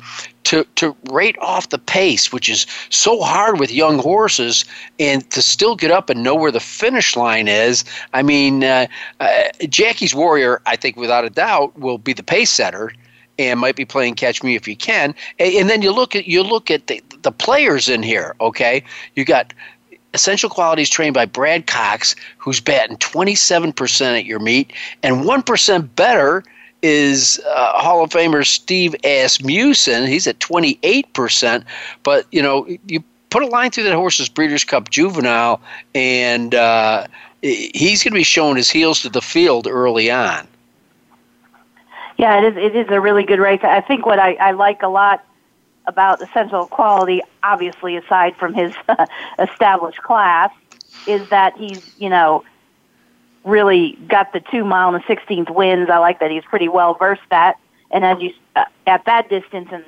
to, 0.50 0.64
to 0.74 0.96
rate 1.12 1.38
off 1.38 1.68
the 1.68 1.78
pace, 1.78 2.32
which 2.32 2.48
is 2.48 2.66
so 2.88 3.20
hard 3.20 3.60
with 3.60 3.70
young 3.70 4.00
horses, 4.00 4.64
and 4.98 5.30
to 5.30 5.40
still 5.40 5.76
get 5.76 5.92
up 5.92 6.10
and 6.10 6.24
know 6.24 6.34
where 6.34 6.50
the 6.50 6.58
finish 6.58 7.14
line 7.14 7.46
is. 7.46 7.84
I 8.14 8.24
mean, 8.24 8.64
uh, 8.64 8.88
uh, 9.20 9.42
Jackie's 9.68 10.12
Warrior, 10.12 10.60
I 10.66 10.74
think 10.74 10.96
without 10.96 11.24
a 11.24 11.30
doubt, 11.30 11.78
will 11.78 11.98
be 11.98 12.12
the 12.12 12.24
pace 12.24 12.50
setter 12.50 12.92
and 13.38 13.60
might 13.60 13.76
be 13.76 13.84
playing 13.84 14.16
catch 14.16 14.42
me 14.42 14.56
if 14.56 14.66
you 14.66 14.74
can. 14.74 15.14
And, 15.38 15.54
and 15.54 15.70
then 15.70 15.82
you 15.82 15.92
look 15.92 16.16
at 16.16 16.26
you 16.26 16.42
look 16.42 16.68
at 16.68 16.88
the, 16.88 17.00
the 17.22 17.30
players 17.30 17.88
in 17.88 18.02
here. 18.02 18.34
Okay, 18.40 18.82
you 19.14 19.24
got 19.24 19.54
essential 20.14 20.50
qualities 20.50 20.90
trained 20.90 21.14
by 21.14 21.26
Brad 21.26 21.68
Cox, 21.68 22.16
who's 22.38 22.58
batting 22.58 22.96
27% 22.96 24.18
at 24.18 24.24
your 24.24 24.40
meet, 24.40 24.72
and 25.04 25.18
1% 25.18 25.94
better 25.94 26.42
is 26.82 27.40
uh, 27.46 27.80
Hall 27.80 28.02
of 28.02 28.10
Famer 28.10 28.46
Steve 28.46 28.94
Asmussen. 29.04 30.06
He's 30.06 30.26
at 30.26 30.38
28%. 30.38 31.64
But, 32.02 32.26
you 32.32 32.42
know, 32.42 32.66
you 32.86 33.02
put 33.30 33.42
a 33.42 33.46
line 33.46 33.70
through 33.70 33.84
that 33.84 33.94
horse's 33.94 34.28
Breeders' 34.28 34.64
Cup 34.64 34.90
Juvenile, 34.90 35.60
and 35.94 36.54
uh, 36.54 37.06
he's 37.42 38.02
going 38.02 38.12
to 38.12 38.18
be 38.18 38.22
showing 38.22 38.56
his 38.56 38.70
heels 38.70 39.00
to 39.02 39.08
the 39.08 39.22
field 39.22 39.66
early 39.66 40.10
on. 40.10 40.46
Yeah, 42.18 42.38
it 42.38 42.52
is. 42.52 42.56
It 42.56 42.76
is 42.76 42.86
a 42.90 43.00
really 43.00 43.22
good 43.22 43.38
race. 43.38 43.60
I 43.62 43.80
think 43.80 44.04
what 44.04 44.18
I, 44.18 44.34
I 44.34 44.50
like 44.50 44.82
a 44.82 44.88
lot 44.88 45.24
about 45.86 46.20
Essential 46.20 46.66
Quality, 46.66 47.22
obviously 47.42 47.96
aside 47.96 48.36
from 48.36 48.52
his 48.52 48.74
established 49.38 50.02
class, 50.02 50.50
is 51.06 51.26
that 51.30 51.56
he's 51.56 51.98
you 51.98 52.10
know 52.10 52.44
really 53.44 53.98
got 54.08 54.32
the 54.32 54.40
two 54.40 54.64
mile 54.64 54.94
and 54.94 55.02
the 55.02 55.06
sixteenth 55.06 55.50
wins. 55.50 55.88
I 55.90 55.98
like 55.98 56.20
that 56.20 56.30
he's 56.30 56.44
pretty 56.44 56.68
well 56.68 56.94
versed 56.94 57.22
that, 57.30 57.58
and 57.90 58.04
as 58.04 58.20
you 58.20 58.32
uh, 58.56 58.64
at 58.86 59.04
that 59.06 59.28
distance, 59.28 59.68
and 59.72 59.84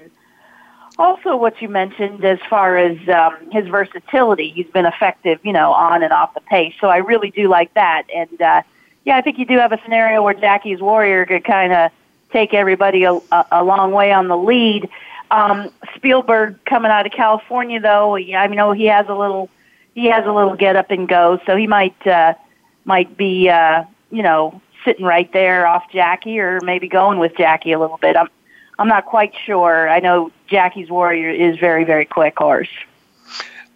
also 0.98 1.36
what 1.36 1.60
you 1.60 1.68
mentioned 1.68 2.24
as 2.24 2.38
far 2.48 2.76
as 2.76 2.96
um, 3.08 3.50
his 3.50 3.66
versatility, 3.68 4.50
he's 4.50 4.66
been 4.68 4.86
effective, 4.86 5.40
you 5.42 5.52
know, 5.52 5.72
on 5.72 6.02
and 6.02 6.12
off 6.12 6.34
the 6.34 6.40
pace. 6.40 6.74
So 6.80 6.88
I 6.88 6.98
really 6.98 7.30
do 7.30 7.48
like 7.48 7.72
that, 7.74 8.04
and 8.14 8.40
uh, 8.40 8.62
yeah, 9.04 9.16
I 9.16 9.20
think 9.20 9.38
you 9.38 9.44
do 9.44 9.58
have 9.58 9.72
a 9.72 9.80
scenario 9.82 10.22
where 10.22 10.34
Jackie's 10.34 10.80
Warrior 10.80 11.26
could 11.26 11.44
kind 11.44 11.72
of 11.72 11.90
take 12.32 12.54
everybody 12.54 13.04
a, 13.04 13.20
a, 13.50 13.62
long 13.62 13.92
way 13.92 14.10
on 14.12 14.28
the 14.28 14.36
lead. 14.36 14.88
Um, 15.30 15.70
Spielberg 15.94 16.64
coming 16.64 16.90
out 16.90 17.04
of 17.04 17.12
California, 17.12 17.78
though, 17.80 18.16
I 18.16 18.46
know 18.46 18.72
he 18.72 18.86
has 18.86 19.06
a 19.08 19.14
little 19.14 19.50
he 19.94 20.06
has 20.06 20.24
a 20.24 20.32
little 20.32 20.56
get 20.56 20.74
up 20.76 20.90
and 20.90 21.06
go, 21.06 21.38
so 21.46 21.56
he 21.56 21.66
might. 21.66 22.06
Uh, 22.06 22.34
might 22.84 23.16
be, 23.16 23.48
uh, 23.48 23.84
you 24.10 24.22
know, 24.22 24.60
sitting 24.84 25.04
right 25.04 25.32
there 25.32 25.66
off 25.66 25.84
Jackie, 25.92 26.38
or 26.38 26.60
maybe 26.62 26.88
going 26.88 27.18
with 27.18 27.36
Jackie 27.36 27.72
a 27.72 27.78
little 27.78 27.98
bit. 27.98 28.16
I'm, 28.16 28.28
I'm 28.78 28.88
not 28.88 29.06
quite 29.06 29.32
sure. 29.46 29.88
I 29.88 30.00
know 30.00 30.32
Jackie's 30.48 30.90
Warrior 30.90 31.30
is 31.30 31.58
very, 31.58 31.84
very 31.84 32.04
quick 32.04 32.36
horse. 32.38 32.68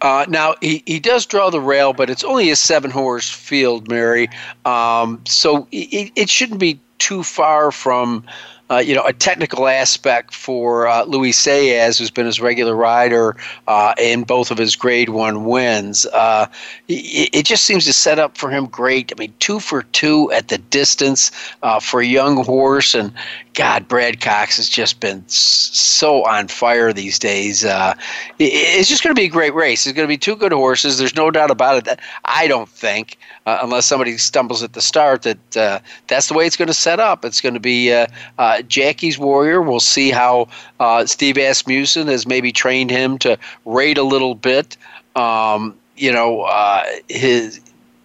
Uh, 0.01 0.25
now 0.29 0.53
he, 0.61 0.83
he 0.85 0.99
does 0.99 1.25
draw 1.25 1.49
the 1.49 1.61
rail, 1.61 1.93
but 1.93 2.09
it's 2.09 2.23
only 2.23 2.51
a 2.51 2.55
seven 2.55 2.91
horse 2.91 3.29
field, 3.29 3.89
Mary. 3.89 4.29
Um, 4.65 5.21
so 5.25 5.67
it, 5.71 6.11
it 6.15 6.29
shouldn't 6.29 6.59
be 6.59 6.79
too 6.99 7.23
far 7.23 7.71
from 7.71 8.23
uh, 8.69 8.77
you 8.77 8.93
know, 8.93 9.03
a 9.05 9.13
technical 9.13 9.67
aspect 9.67 10.33
for 10.33 10.87
uh, 10.87 11.03
Luis 11.05 11.39
Saez, 11.41 11.97
who's 11.97 12.11
been 12.11 12.25
his 12.25 12.41
regular 12.41 12.75
rider 12.75 13.35
uh, 13.67 13.93
in 13.97 14.23
both 14.23 14.51
of 14.51 14.57
his 14.57 14.75
Grade 14.75 15.09
One 15.09 15.45
wins. 15.45 16.05
Uh, 16.07 16.47
it, 16.87 17.29
it, 17.33 17.45
just 17.45 17.63
seems 17.63 17.85
to 17.85 17.93
set 17.93 18.19
up 18.19 18.37
for 18.37 18.49
him 18.49 18.65
great. 18.65 19.13
I 19.15 19.19
mean, 19.19 19.33
two 19.39 19.59
for 19.59 19.83
two 19.83 20.31
at 20.33 20.49
the 20.49 20.57
distance 20.57 21.31
uh, 21.63 21.79
for 21.79 22.01
a 22.01 22.05
young 22.05 22.43
horse, 22.43 22.93
and 22.93 23.13
God, 23.53 23.87
Brad 23.87 24.19
Cox 24.19 24.57
has 24.57 24.67
just 24.67 24.99
been 24.99 25.23
so 25.27 26.25
on 26.25 26.47
fire 26.47 26.91
these 26.91 27.17
days. 27.17 27.63
Uh, 27.63 27.93
it, 28.37 28.51
it's 28.53 28.89
just 28.89 29.01
going 29.01 29.15
to 29.15 29.19
be 29.19 29.25
a 29.25 29.29
great 29.29 29.53
race. 29.53 29.87
It's 29.87 29.95
going 29.95 30.07
to 30.07 30.11
be 30.11 30.17
two 30.17 30.35
good 30.35 30.51
horses. 30.51 30.97
There's 30.97 31.15
no 31.15 31.31
doubt 31.31 31.51
about 31.51 31.77
it. 31.77 31.85
That 31.85 32.01
I 32.25 32.47
don't 32.47 32.69
think, 32.69 33.17
unless 33.61 33.85
somebody 33.85 34.17
stumbles 34.17 34.61
at 34.61 34.73
the 34.73 34.81
start, 34.81 35.23
that 35.23 35.81
that's 36.07 36.27
the 36.27 36.33
way 36.33 36.45
it's 36.45 36.57
going 36.57 36.67
to 36.67 36.73
set 36.73 36.99
up. 36.99 37.25
It's 37.25 37.41
going 37.41 37.53
to 37.53 37.59
be 37.59 37.93
uh, 37.93 38.61
Jackie's 38.63 39.17
Warrior. 39.17 39.61
We'll 39.61 39.79
see 39.79 40.11
how 40.11 40.49
uh, 40.79 41.05
Steve 41.05 41.37
Asmussen 41.37 42.07
has 42.07 42.27
maybe 42.27 42.51
trained 42.51 42.91
him 42.91 43.17
to 43.19 43.37
rate 43.65 43.97
a 43.97 44.03
little 44.03 44.35
bit. 44.35 44.77
Um, 45.15 45.75
you 45.95 46.11
know, 46.11 46.41
uh, 46.41 46.83
his 47.09 47.59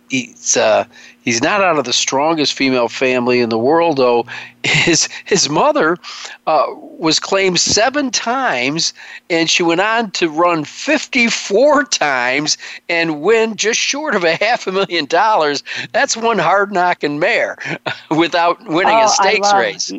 he's 0.09 0.57
uh, 0.57 0.85
he's 1.23 1.43
not 1.43 1.61
out 1.63 1.79
of 1.79 1.85
the 1.85 1.93
strongest 1.93 2.53
female 2.53 2.89
family 2.89 3.41
in 3.41 3.49
the 3.49 3.59
world, 3.59 3.97
though. 3.97 4.27
His 4.65 5.09
his 5.25 5.49
mother 5.49 5.99
uh, 6.47 6.67
was 6.77 7.19
claimed 7.19 7.59
seven 7.59 8.13
times, 8.13 8.95
and 9.29 9.51
she 9.51 9.65
went 9.65 9.81
on 9.81 10.13
to 10.13 10.29
run 10.29 10.65
fifty 10.65 11.27
four 11.29 11.83
times 11.83 12.57
and 12.89 13.23
win 13.23 13.57
just 13.57 13.81
short 13.81 14.15
of 14.15 14.23
a 14.23 14.37
half 14.37 14.69
a 14.69 14.73
million 14.73 15.07
dollars. 15.07 15.65
That's 15.91 16.17
one 16.17 16.39
hard 16.39 16.73
knocking 16.73 17.19
mare 17.19 17.59
without 18.11 18.61
winning 18.67 18.95
oh, 18.95 19.07
a 19.07 19.09
stakes 19.09 19.51
love, 19.51 19.59
race. 19.59 19.93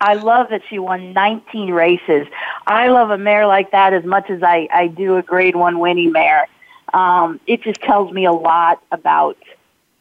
I 0.00 0.14
love 0.14 0.48
that 0.50 0.62
she 0.68 0.80
won 0.80 1.12
19 1.12 1.72
races. 1.72 2.26
I 2.66 2.88
love 2.88 3.10
a 3.10 3.18
mare 3.18 3.46
like 3.46 3.70
that 3.70 3.92
as 3.92 4.04
much 4.04 4.30
as 4.30 4.42
I, 4.42 4.68
I 4.72 4.88
do 4.88 5.16
a 5.16 5.22
grade 5.22 5.54
one 5.54 5.78
winning 5.78 6.10
mare. 6.10 6.48
Um, 6.92 7.40
it 7.46 7.62
just 7.62 7.80
tells 7.80 8.12
me 8.12 8.24
a 8.26 8.32
lot 8.32 8.82
about 8.90 9.38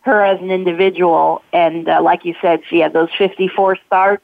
her 0.02 0.24
as 0.24 0.40
an 0.40 0.52
individual. 0.52 1.42
And 1.54 1.88
uh, 1.88 2.02
like 2.02 2.26
you 2.26 2.36
said, 2.42 2.62
she 2.70 2.80
had 2.80 2.94
those 2.94 3.10
54 3.18 3.78
starts. 3.86 4.24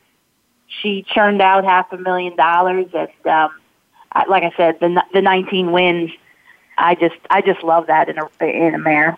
She 0.68 1.04
churned 1.04 1.42
out 1.42 1.64
half 1.64 1.92
a 1.92 1.98
million 1.98 2.36
dollars. 2.36 2.88
And 2.94 3.10
um, 3.26 3.52
I, 4.12 4.26
like 4.28 4.44
I 4.44 4.52
said, 4.58 4.80
the 4.80 5.04
the 5.14 5.22
19 5.22 5.72
wins. 5.72 6.12
I 6.78 6.96
just 6.96 7.16
I 7.30 7.42
just 7.42 7.64
love 7.64 7.88
that 7.88 8.10
in 8.10 8.18
a 8.20 8.46
in 8.46 8.76
a 8.76 8.80
mare. 8.80 9.18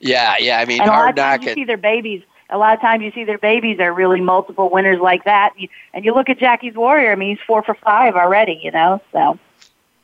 Yeah, 0.00 0.36
yeah. 0.38 0.60
I 0.60 0.64
mean, 0.64 0.80
and 0.80 0.90
a 0.90 0.92
lot 0.92 1.10
of 1.10 1.16
times 1.16 1.44
you 1.44 1.54
see 1.54 1.64
their 1.64 1.76
babies 1.76 2.22
a 2.50 2.58
lot 2.58 2.74
of 2.74 2.80
times 2.80 3.02
you 3.02 3.12
see 3.12 3.24
their 3.24 3.38
babies 3.38 3.78
are 3.78 3.92
really 3.92 4.20
multiple 4.20 4.70
winners 4.70 5.00
like 5.00 5.24
that. 5.24 5.52
And 5.52 5.62
you, 5.62 5.68
And 5.92 6.04
you 6.04 6.14
look 6.14 6.28
at 6.28 6.38
Jackie's 6.38 6.74
Warrior, 6.74 7.12
I 7.12 7.14
mean, 7.14 7.36
he's 7.36 7.44
four 7.46 7.62
for 7.62 7.74
five 7.74 8.14
already, 8.14 8.60
you 8.62 8.70
know, 8.70 9.02
so. 9.12 9.38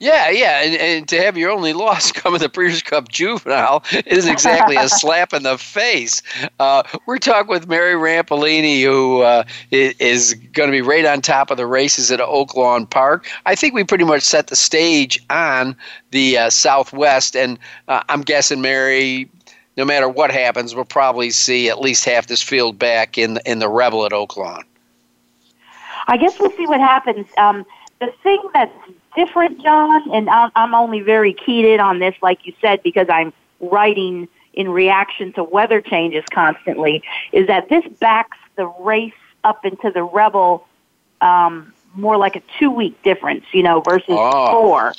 Yeah, 0.01 0.29
yeah, 0.29 0.63
and, 0.63 0.75
and 0.75 1.09
to 1.09 1.23
have 1.23 1.39
your 1.39 1.51
only 1.51 1.73
loss 1.73 2.11
come 2.13 2.35
in 2.35 2.41
the 2.41 2.49
Breeders' 2.49 2.83
Cup 2.83 3.09
Juvenile 3.09 3.85
is 4.07 4.27
exactly 4.27 4.77
a 4.77 4.89
slap 4.89 5.33
in 5.33 5.45
the 5.45 5.57
face. 5.57 6.21
Uh, 6.59 6.83
we're 7.07 7.19
talking 7.19 7.49
with 7.49 7.69
Mary 7.69 7.95
Rampellini, 7.95 8.83
who 8.83 9.21
uh, 9.21 9.45
is 9.71 10.35
going 10.53 10.69
to 10.69 10.73
be 10.73 10.83
right 10.83 11.05
on 11.05 11.21
top 11.21 11.51
of 11.51 11.57
the 11.57 11.67
races 11.67 12.11
at 12.11 12.21
Oaklawn 12.21 12.91
Park. 12.91 13.29
I 13.47 13.55
think 13.55 13.73
we 13.73 13.85
pretty 13.85 14.05
much 14.05 14.23
set 14.23 14.49
the 14.49 14.57
stage 14.57 15.25
on 15.31 15.77
the 16.11 16.39
uh, 16.39 16.51
Southwest, 16.51 17.37
and 17.37 17.59
uh, 17.89 18.03
I'm 18.09 18.23
guessing 18.23 18.61
Mary 18.61 19.31
no 19.77 19.85
matter 19.85 20.09
what 20.09 20.31
happens, 20.31 20.75
we'll 20.75 20.85
probably 20.85 21.31
see 21.31 21.69
at 21.69 21.81
least 21.81 22.05
half 22.05 22.29
this 22.29 22.43
field 22.43 22.79
back 22.79 23.19
in 23.19 23.35
the, 23.35 23.51
in 23.51 23.59
the 23.59 23.69
Rebel 23.69 24.07
at 24.07 24.13
Oaklawn. 24.13 24.63
I 26.07 26.17
guess 26.17 26.39
we'll 26.39 26.53
see 26.53 26.67
what 26.67 26.81
happens. 26.81 27.27
Um, 27.39 27.67
the 28.01 28.13
thing 28.23 28.41
that's 28.53 28.73
different, 29.17 29.63
John, 29.63 30.11
and 30.13 30.29
I'm, 30.29 30.51
I'm 30.55 30.75
only 30.75 31.01
very 31.01 31.33
keyed 31.33 31.65
in 31.65 31.81
on 31.81 31.99
this, 31.99 32.15
like 32.23 32.47
you 32.47 32.53
said, 32.61 32.83
because 32.83 33.07
I'm 33.09 33.33
writing 33.61 34.29
in 34.53 34.69
reaction 34.69 35.33
to 35.35 35.45
weather 35.45 35.81
changes 35.81 36.25
constantly, 36.33 37.03
is 37.33 37.47
that 37.49 37.69
this 37.69 37.85
backs 38.01 38.39
the 38.57 38.67
race 38.67 39.13
up 39.43 39.65
into 39.65 39.91
the 39.91 40.03
Rebel 40.03 40.67
um, 41.21 41.73
more 41.95 42.17
like 42.17 42.37
a 42.37 42.43
two 42.59 42.71
week 42.71 43.01
difference, 43.03 43.45
you 43.53 43.63
know, 43.63 43.81
versus 43.81 44.07
oh, 44.11 44.53
four. 44.53 44.93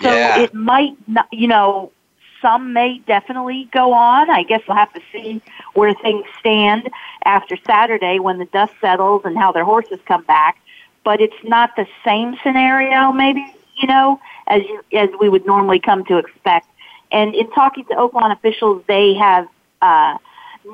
So 0.00 0.12
yeah. 0.12 0.40
it 0.40 0.54
might 0.54 0.96
not, 1.08 1.28
you 1.32 1.48
know, 1.48 1.92
some 2.40 2.72
may 2.72 2.98
definitely 3.06 3.68
go 3.72 3.92
on. 3.92 4.28
I 4.28 4.42
guess 4.42 4.60
we'll 4.66 4.76
have 4.76 4.92
to 4.94 5.00
see 5.12 5.40
where 5.74 5.94
things 5.94 6.26
stand 6.40 6.90
after 7.24 7.56
Saturday 7.64 8.18
when 8.18 8.38
the 8.38 8.46
dust 8.46 8.74
settles 8.80 9.22
and 9.24 9.38
how 9.38 9.52
their 9.52 9.64
horses 9.64 10.00
come 10.06 10.24
back. 10.24 10.58
But 11.04 11.20
it's 11.20 11.42
not 11.44 11.74
the 11.76 11.86
same 12.04 12.36
scenario, 12.42 13.12
maybe 13.12 13.44
you 13.76 13.88
know, 13.88 14.20
as 14.46 14.62
you, 14.62 14.82
as 14.92 15.10
we 15.20 15.28
would 15.28 15.46
normally 15.46 15.80
come 15.80 16.04
to 16.06 16.18
expect. 16.18 16.68
And 17.10 17.34
in 17.34 17.50
talking 17.50 17.84
to 17.86 17.94
Oaklawn 17.94 18.32
officials, 18.32 18.82
they 18.86 19.14
have 19.14 19.48
uh, 19.82 20.16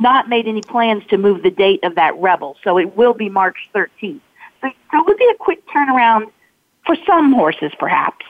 not 0.01 0.29
made 0.29 0.47
any 0.47 0.63
plans 0.63 1.05
to 1.07 1.19
move 1.19 1.43
the 1.43 1.51
date 1.51 1.83
of 1.83 1.95
that 1.97 2.17
rebel, 2.19 2.57
so 2.63 2.79
it 2.79 2.97
will 2.97 3.15
be 3.15 3.29
March 3.29 3.69
13th. 3.75 4.21
So, 4.61 4.69
it 4.69 5.07
would 5.07 5.17
be 5.17 5.31
a 5.33 5.37
quick 5.37 5.67
turnaround 5.67 6.31
for 6.85 6.97
some 7.07 7.33
horses, 7.33 7.73
perhaps. 7.79 8.25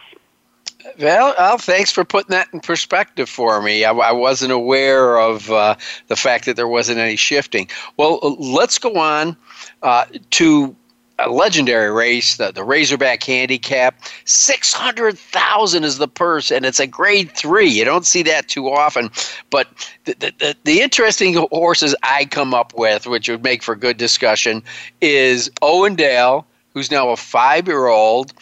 Well, 0.99 1.35
well, 1.37 1.59
thanks 1.59 1.91
for 1.91 2.05
putting 2.05 2.31
that 2.31 2.49
in 2.53 2.61
perspective 2.61 3.29
for 3.29 3.61
me. 3.61 3.85
I, 3.85 3.93
I 3.93 4.13
wasn't 4.13 4.53
aware 4.53 5.19
of 5.19 5.51
uh, 5.51 5.75
the 6.07 6.17
fact 6.17 6.47
that 6.47 6.57
there 6.57 6.69
wasn't 6.69 6.99
any 6.99 7.17
shifting. 7.17 7.69
Well, 7.97 8.21
let's 8.39 8.79
go 8.79 8.95
on 8.95 9.37
uh, 9.83 10.05
to 10.31 10.77
a 11.19 11.31
legendary 11.31 11.91
race, 11.91 12.37
the, 12.37 12.53
the 12.53 12.65
Razorback 12.65 13.23
Handicap. 13.23 14.01
600000 14.25 15.85
is 15.85 15.99
the 15.99 16.09
purse, 16.09 16.51
and 16.51 16.65
it's 16.65 16.81
a 16.81 16.87
grade 16.87 17.33
three. 17.33 17.69
You 17.69 17.85
don't 17.85 18.07
see 18.07 18.23
that 18.25 18.49
too 18.49 18.71
often. 18.71 19.11
But 19.51 19.69
the, 20.05 20.15
the, 20.39 20.57
the 20.65 20.81
interesting 20.81 21.35
horses 21.51 21.95
I 22.03 22.27
come 22.27 22.55
up 22.55 22.73
with, 22.77 23.07
which 23.07 23.29
would 23.29 23.43
make 23.43 23.63
for 23.63 23.75
good 23.75 23.97
discussion, 23.97 24.63
is 25.01 25.51
Owendale 25.63 26.45
who's 26.79 26.91
now 26.93 27.09
a 27.09 27.17
five 27.17 27.67
year 27.67 27.89
old, 27.89 28.33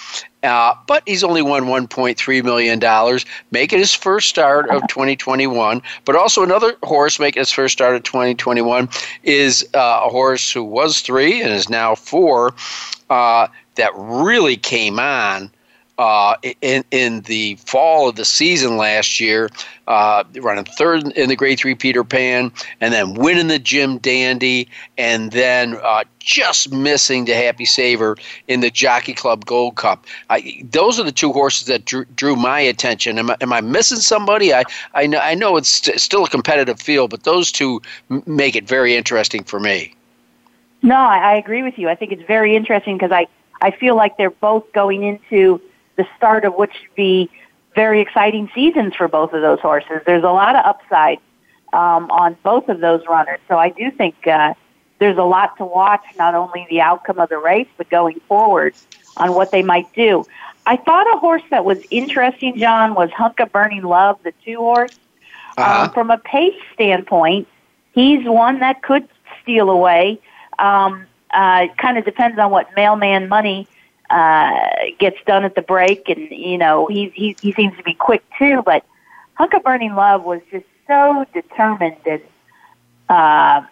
uh, 0.47 0.75
but 0.87 1.03
he's 1.07 1.25
only 1.25 1.43
won 1.43 1.65
$1.3 1.65 2.45
million, 2.45 3.19
making 3.51 3.79
his 3.79 3.93
first 3.93 4.29
start 4.29 4.71
of 4.71 4.87
2021. 4.89 5.83
But 6.05 6.17
also, 6.17 6.43
another 6.43 6.77
horse 6.83 7.19
making 7.19 7.41
his 7.41 7.53
first 7.53 7.73
start 7.73 7.97
of 7.97 8.03
2021 8.05 8.89
is 9.25 9.69
uh, 9.75 10.03
a 10.05 10.09
horse 10.09 10.51
who 10.53 10.63
was 10.63 11.01
three 11.01 11.43
and 11.43 11.53
is 11.53 11.69
now 11.69 11.95
four 11.95 12.55
uh, 13.11 13.49
that 13.75 13.91
really 13.95 14.57
came 14.57 14.99
on 14.99 15.51
uh, 15.99 16.37
in 16.61 16.85
in 16.91 17.23
the 17.23 17.57
fall 17.57 18.09
of 18.09 18.17
the 18.17 18.25
season 18.25 18.77
last 18.77 19.19
year, 19.19 19.49
uh, 19.87 20.25
running 20.37 20.65
third 20.65 21.09
in 21.13 21.29
the 21.29 21.37
Grade 21.37 21.59
Three 21.59 21.75
Peter 21.75 22.05
Pan, 22.05 22.53
and 22.81 22.93
then 22.93 23.15
winning 23.15 23.49
the 23.49 23.59
Jim 23.59 23.99
Dandy, 23.99 24.69
and 24.99 25.33
then 25.33 25.79
uh, 25.83 26.05
just 26.27 26.73
missing 26.73 27.25
the 27.25 27.35
Happy 27.35 27.65
Saver 27.65 28.17
in 28.49 28.61
the 28.61 28.71
Jockey 28.71 29.15
Club 29.15 29.47
Gold 29.47 29.77
Cup. 29.77 30.05
I, 30.29 30.61
those 30.71 30.99
are 30.99 31.05
the 31.05 31.13
two 31.13 31.33
horses 31.33 31.69
that 31.69 31.85
drew, 31.85 32.05
drew 32.17 32.35
my 32.37 32.59
attention. 32.59 33.19
Am 33.19 33.31
I, 33.31 33.37
am 33.41 33.53
I, 33.53 33.61
missing 33.61 33.99
somebody? 33.99 34.53
I 34.53 34.65
I 34.93 35.07
know, 35.07 35.21
I 35.21 35.35
know 35.35 35.57
it's 35.57 35.69
st- 35.69 36.01
still 36.01 36.25
a 36.25 36.29
competitive 36.29 36.81
field, 36.81 37.11
but 37.11 37.23
those 37.23 37.53
two 37.53 37.81
m- 38.11 38.25
make 38.27 38.57
it 38.57 38.67
very 38.67 38.97
interesting 38.97 39.45
for 39.45 39.61
me. 39.61 39.95
No, 40.83 40.97
I, 40.97 41.33
I 41.33 41.35
agree 41.37 41.63
with 41.63 41.79
you. 41.79 41.89
I 41.89 41.95
think 41.95 42.13
it's 42.13 42.27
very 42.27 42.57
interesting 42.57 42.99
because 42.99 43.13
I 43.13 43.29
I 43.63 43.71
feel 43.71 43.95
like 43.95 44.19
they're 44.19 44.31
both 44.31 44.71
going 44.73 45.05
into 45.05 45.61
the 45.95 46.07
start 46.17 46.45
of 46.45 46.55
what 46.55 46.71
should 46.75 46.95
be 46.97 47.31
very 47.75 48.01
exciting 48.01 48.51
seasons 48.53 48.97
for 48.97 49.07
both 49.07 49.33
of 49.33 49.43
those 49.43 49.61
horses. 49.61 50.03
There's 50.05 50.25
a 50.25 50.33
lot 50.33 50.57
of 50.57 50.67
upside 50.67 51.19
um, 51.73 52.11
on 52.11 52.37
both 52.43 52.69
of 52.69 52.81
those 52.81 53.03
runners. 53.09 53.39
So 53.49 53.59
I 53.59 53.69
do 53.71 53.91
think 53.91 54.27
uh, 54.27 54.55
there's 54.99 55.19
a 55.19 55.25
lot 55.25 55.57
to 55.59 55.65
watch, 55.65 56.03
not 56.19 56.35
only 56.35 56.67
the 56.71 56.81
outcome 56.81 57.19
of 57.19 57.29
the 57.29 57.39
race, 57.39 57.69
but 57.77 57.89
going 57.91 58.21
forward 58.29 58.75
on 59.17 59.35
what 59.35 59.51
they 59.51 59.63
might 59.63 59.93
do. 59.95 60.25
I 60.67 60.77
thought 60.77 61.07
a 61.15 61.19
horse 61.19 61.43
that 61.51 61.65
was 61.65 61.79
interesting, 61.91 62.59
John, 62.59 62.95
was 62.95 63.11
Hunka 63.11 63.51
Burning 63.51 63.83
Love, 63.83 64.19
the 64.23 64.33
two 64.45 64.57
horse. 64.57 64.99
Uh-huh. 65.57 65.85
Um, 65.85 65.91
from 65.93 66.11
a 66.11 66.19
pace 66.19 66.61
standpoint, 66.75 67.49
he's 67.93 68.27
one 68.27 68.59
that 68.61 68.83
could 68.83 69.09
steal 69.43 69.71
away. 69.71 70.21
Um, 70.59 71.07
uh, 71.31 71.63
it 71.65 71.77
kind 71.79 71.99
of 71.99 72.05
depends 72.05 72.39
on 72.39 72.51
what 72.51 72.75
mailman 72.77 73.29
money 73.29 73.69
uh, 74.11 74.69
gets 74.99 75.19
done 75.27 75.45
at 75.45 75.55
the 75.55 75.63
break, 75.63 76.09
and 76.09 76.31
you 76.31 76.59
know 76.59 76.87
he 76.87 77.11
he 77.15 77.37
he 77.41 77.53
seems 77.53 77.77
to 77.77 77.83
be 77.83 77.95
quick 77.95 78.23
too. 78.39 78.63
But 78.65 78.85
Hunka 79.39 79.63
Burning 79.63 79.95
Love 79.95 80.25
was 80.25 80.41
just 80.51 80.67
so 80.87 81.27
determined 81.33 81.97
and 82.05 82.23
uh, 83.09 83.63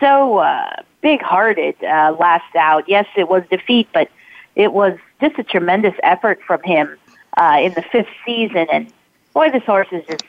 so 0.00 0.38
uh, 0.38 0.82
big-hearted 1.02 1.76
uh, 1.84 2.16
last 2.18 2.56
out. 2.56 2.88
Yes, 2.88 3.06
it 3.16 3.28
was 3.28 3.42
defeat, 3.50 3.88
but 3.92 4.10
it 4.56 4.72
was 4.72 4.98
just 5.20 5.38
a 5.38 5.44
tremendous 5.44 5.94
effort 6.02 6.40
from 6.46 6.62
him 6.62 6.98
uh, 7.36 7.58
in 7.62 7.74
the 7.74 7.82
fifth 7.82 8.08
season. 8.26 8.66
And 8.72 8.92
boy, 9.32 9.50
this 9.50 9.64
horse 9.64 9.88
has 9.90 10.04
just 10.06 10.24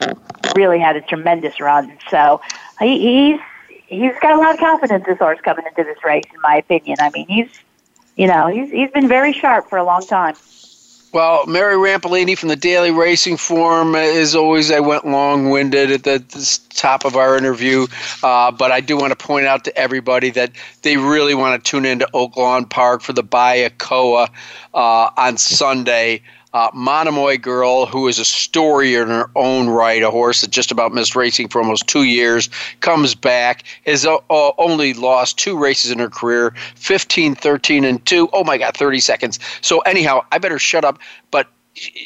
really 0.56 0.80
had 0.80 0.96
a 0.96 1.02
tremendous 1.02 1.60
run. 1.60 1.98
So 2.10 2.42
he, 2.80 3.00
he's 3.32 3.40
he's 3.88 4.14
got 4.22 4.34
a 4.34 4.38
lot 4.38 4.54
of 4.54 4.60
confidence 4.60 5.06
this 5.06 5.18
horse 5.18 5.40
coming 5.42 5.66
into 5.66 5.84
this 5.84 6.04
race, 6.04 6.26
in 6.34 6.42
my 6.42 6.58
opinion. 6.58 6.98
I 7.00 7.10
mean, 7.12 7.28
he's, 7.28 7.50
you 8.16 8.28
know, 8.28 8.48
he's 8.48 8.70
he's 8.72 8.92
been 8.92 9.08
very 9.08 9.34
sharp 9.34 9.70
for 9.70 9.78
a 9.78 9.84
long 9.84 10.06
time. 10.06 10.36
Well, 11.14 11.46
Mary 11.46 11.76
Rampellini 11.76 12.38
from 12.38 12.48
the 12.48 12.56
Daily 12.56 12.90
Racing 12.90 13.36
Form, 13.36 13.96
as 13.96 14.34
always, 14.34 14.72
I 14.72 14.80
went 14.80 15.06
long 15.06 15.50
winded 15.50 15.92
at 15.92 16.04
the, 16.04 16.60
top 16.74 17.04
of 17.04 17.18
our 17.18 17.38
interview, 17.38 17.86
uh, 18.24 18.50
but 18.50 18.72
I 18.72 18.80
do 18.80 18.98
want 18.98 19.12
to 19.12 19.18
point 19.18 19.46
out 19.46 19.66
to 19.66 19.78
everybody 19.78 20.30
that 20.32 20.52
they 20.84 20.96
really 20.96 21.36
want 21.36 21.64
to 21.64 21.70
tune 21.70 21.86
into 21.86 22.08
Oaklawn 22.14 22.70
Park 22.70 23.02
for 23.02 23.12
the 23.12 23.24
Bayakoa 23.24 24.30
uh, 24.74 25.10
on 25.18 25.38
Sunday 25.38 26.22
uh, 26.54 26.70
Monomoy 26.74 27.38
Girl, 27.38 27.86
who 27.86 28.08
is 28.08 28.20
a 28.20 28.26
story 28.26 28.96
in 28.96 29.08
her 29.08 29.30
own 29.36 29.70
right, 29.70 30.04
a 30.04 30.12
horse 30.12 30.42
that 30.42 30.52
just 30.52 30.72
about 30.72 30.94
missed 30.94 31.16
racing 31.16 31.48
for 31.48 31.62
almost 31.62 31.88
two 31.88 32.04
years, 32.04 32.50
comes 32.82 33.16
back, 33.16 33.64
has 33.86 34.06
uh, 34.06 34.18
uh 34.30 34.52
only 34.58 34.94
lost 34.94 35.38
two 35.38 35.58
races 35.58 35.92
in 35.92 36.00
her 36.00 36.10
career 36.10 36.54
15, 36.76 37.36
13, 37.36 37.84
and 37.84 38.06
2. 38.06 38.30
Oh 38.34 38.44
my 38.44 38.58
God, 38.58 38.76
30 38.76 39.00
seconds. 39.00 39.40
So, 39.62 39.80
anyhow, 39.80 40.26
I 40.32 40.38
better 40.38 40.60
shut 40.60 40.84
up. 40.84 41.00
But 41.32 41.48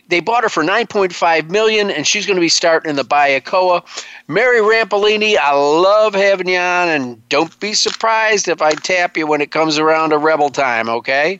they 0.09 0.19
bought 0.19 0.43
her 0.43 0.49
for 0.49 0.63
9.5 0.63 1.49
million 1.49 1.89
and 1.89 2.05
she's 2.05 2.27
going 2.27 2.35
to 2.35 2.41
be 2.41 2.49
starting 2.49 2.89
in 2.89 2.95
the 2.95 3.03
Bayakoa. 3.03 3.83
Mary 4.27 4.59
Rampellini, 4.59 5.37
I 5.37 5.53
love 5.53 6.13
having 6.13 6.47
you 6.47 6.57
on 6.57 6.89
and 6.89 7.29
don't 7.29 7.59
be 7.59 7.73
surprised 7.73 8.47
if 8.47 8.61
I 8.61 8.73
tap 8.73 9.17
you 9.17 9.25
when 9.25 9.41
it 9.41 9.49
comes 9.49 9.79
around 9.79 10.11
to 10.11 10.19
rebel 10.19 10.49
time, 10.49 10.87
okay? 10.87 11.39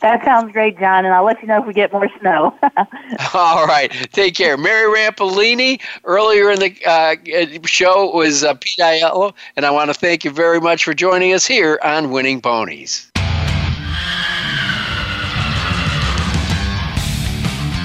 That 0.00 0.24
sounds 0.24 0.52
great, 0.52 0.78
John, 0.78 1.04
and 1.04 1.12
I'll 1.12 1.24
let 1.24 1.40
you 1.42 1.48
know 1.48 1.60
if 1.60 1.66
we 1.66 1.72
get 1.72 1.92
more 1.92 2.08
snow. 2.20 2.56
All 3.34 3.66
right. 3.66 3.90
Take 4.12 4.36
care. 4.36 4.56
Mary 4.56 4.96
Rampellini, 4.96 5.80
earlier 6.04 6.50
in 6.50 6.60
the 6.60 6.76
uh, 6.86 7.66
show 7.66 8.14
was 8.14 8.44
uh, 8.44 8.54
Pete 8.54 8.78
Aiello, 8.78 9.34
and 9.56 9.66
I 9.66 9.70
want 9.70 9.90
to 9.90 9.94
thank 9.94 10.24
you 10.24 10.30
very 10.30 10.60
much 10.60 10.84
for 10.84 10.94
joining 10.94 11.32
us 11.32 11.46
here 11.46 11.80
on 11.82 12.10
Winning 12.10 12.40
Ponies. 12.40 13.10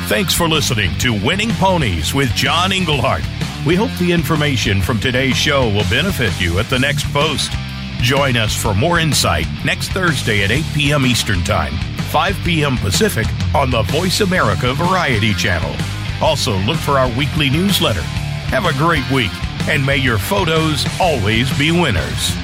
Thanks 0.08 0.34
for 0.34 0.48
listening 0.48 0.96
to 1.00 1.14
Winning 1.26 1.50
Ponies 1.52 2.14
with 2.14 2.30
John 2.36 2.72
Englehart. 2.72 3.24
We 3.66 3.74
hope 3.74 3.92
the 3.98 4.12
information 4.12 4.82
from 4.82 5.00
today's 5.00 5.38
show 5.38 5.70
will 5.70 5.90
benefit 5.90 6.40
you 6.40 6.60
at 6.60 6.70
the 6.70 6.78
next 6.78 7.06
post. 7.14 7.52
Join 8.02 8.36
us 8.36 8.56
for 8.56 8.76
more 8.76 9.00
insight 9.00 9.48
next 9.66 9.92
Thursday 9.92 10.44
at 10.44 10.52
8 10.52 10.64
p.m. 10.76 11.06
Eastern 11.06 11.42
Time 11.44 11.93
5 12.14 12.42
p.m. 12.46 12.78
Pacific 12.78 13.26
on 13.56 13.72
the 13.72 13.82
Voice 13.88 14.22
America 14.22 14.72
Variety 14.76 15.34
Channel. 15.34 15.76
Also, 16.22 16.56
look 16.60 16.78
for 16.78 17.00
our 17.00 17.10
weekly 17.18 17.50
newsletter. 17.50 18.04
Have 18.54 18.66
a 18.66 18.78
great 18.78 19.10
week, 19.10 19.32
and 19.68 19.84
may 19.84 19.98
your 19.98 20.20
photos 20.20 20.86
always 21.02 21.50
be 21.58 21.72
winners. 21.72 22.36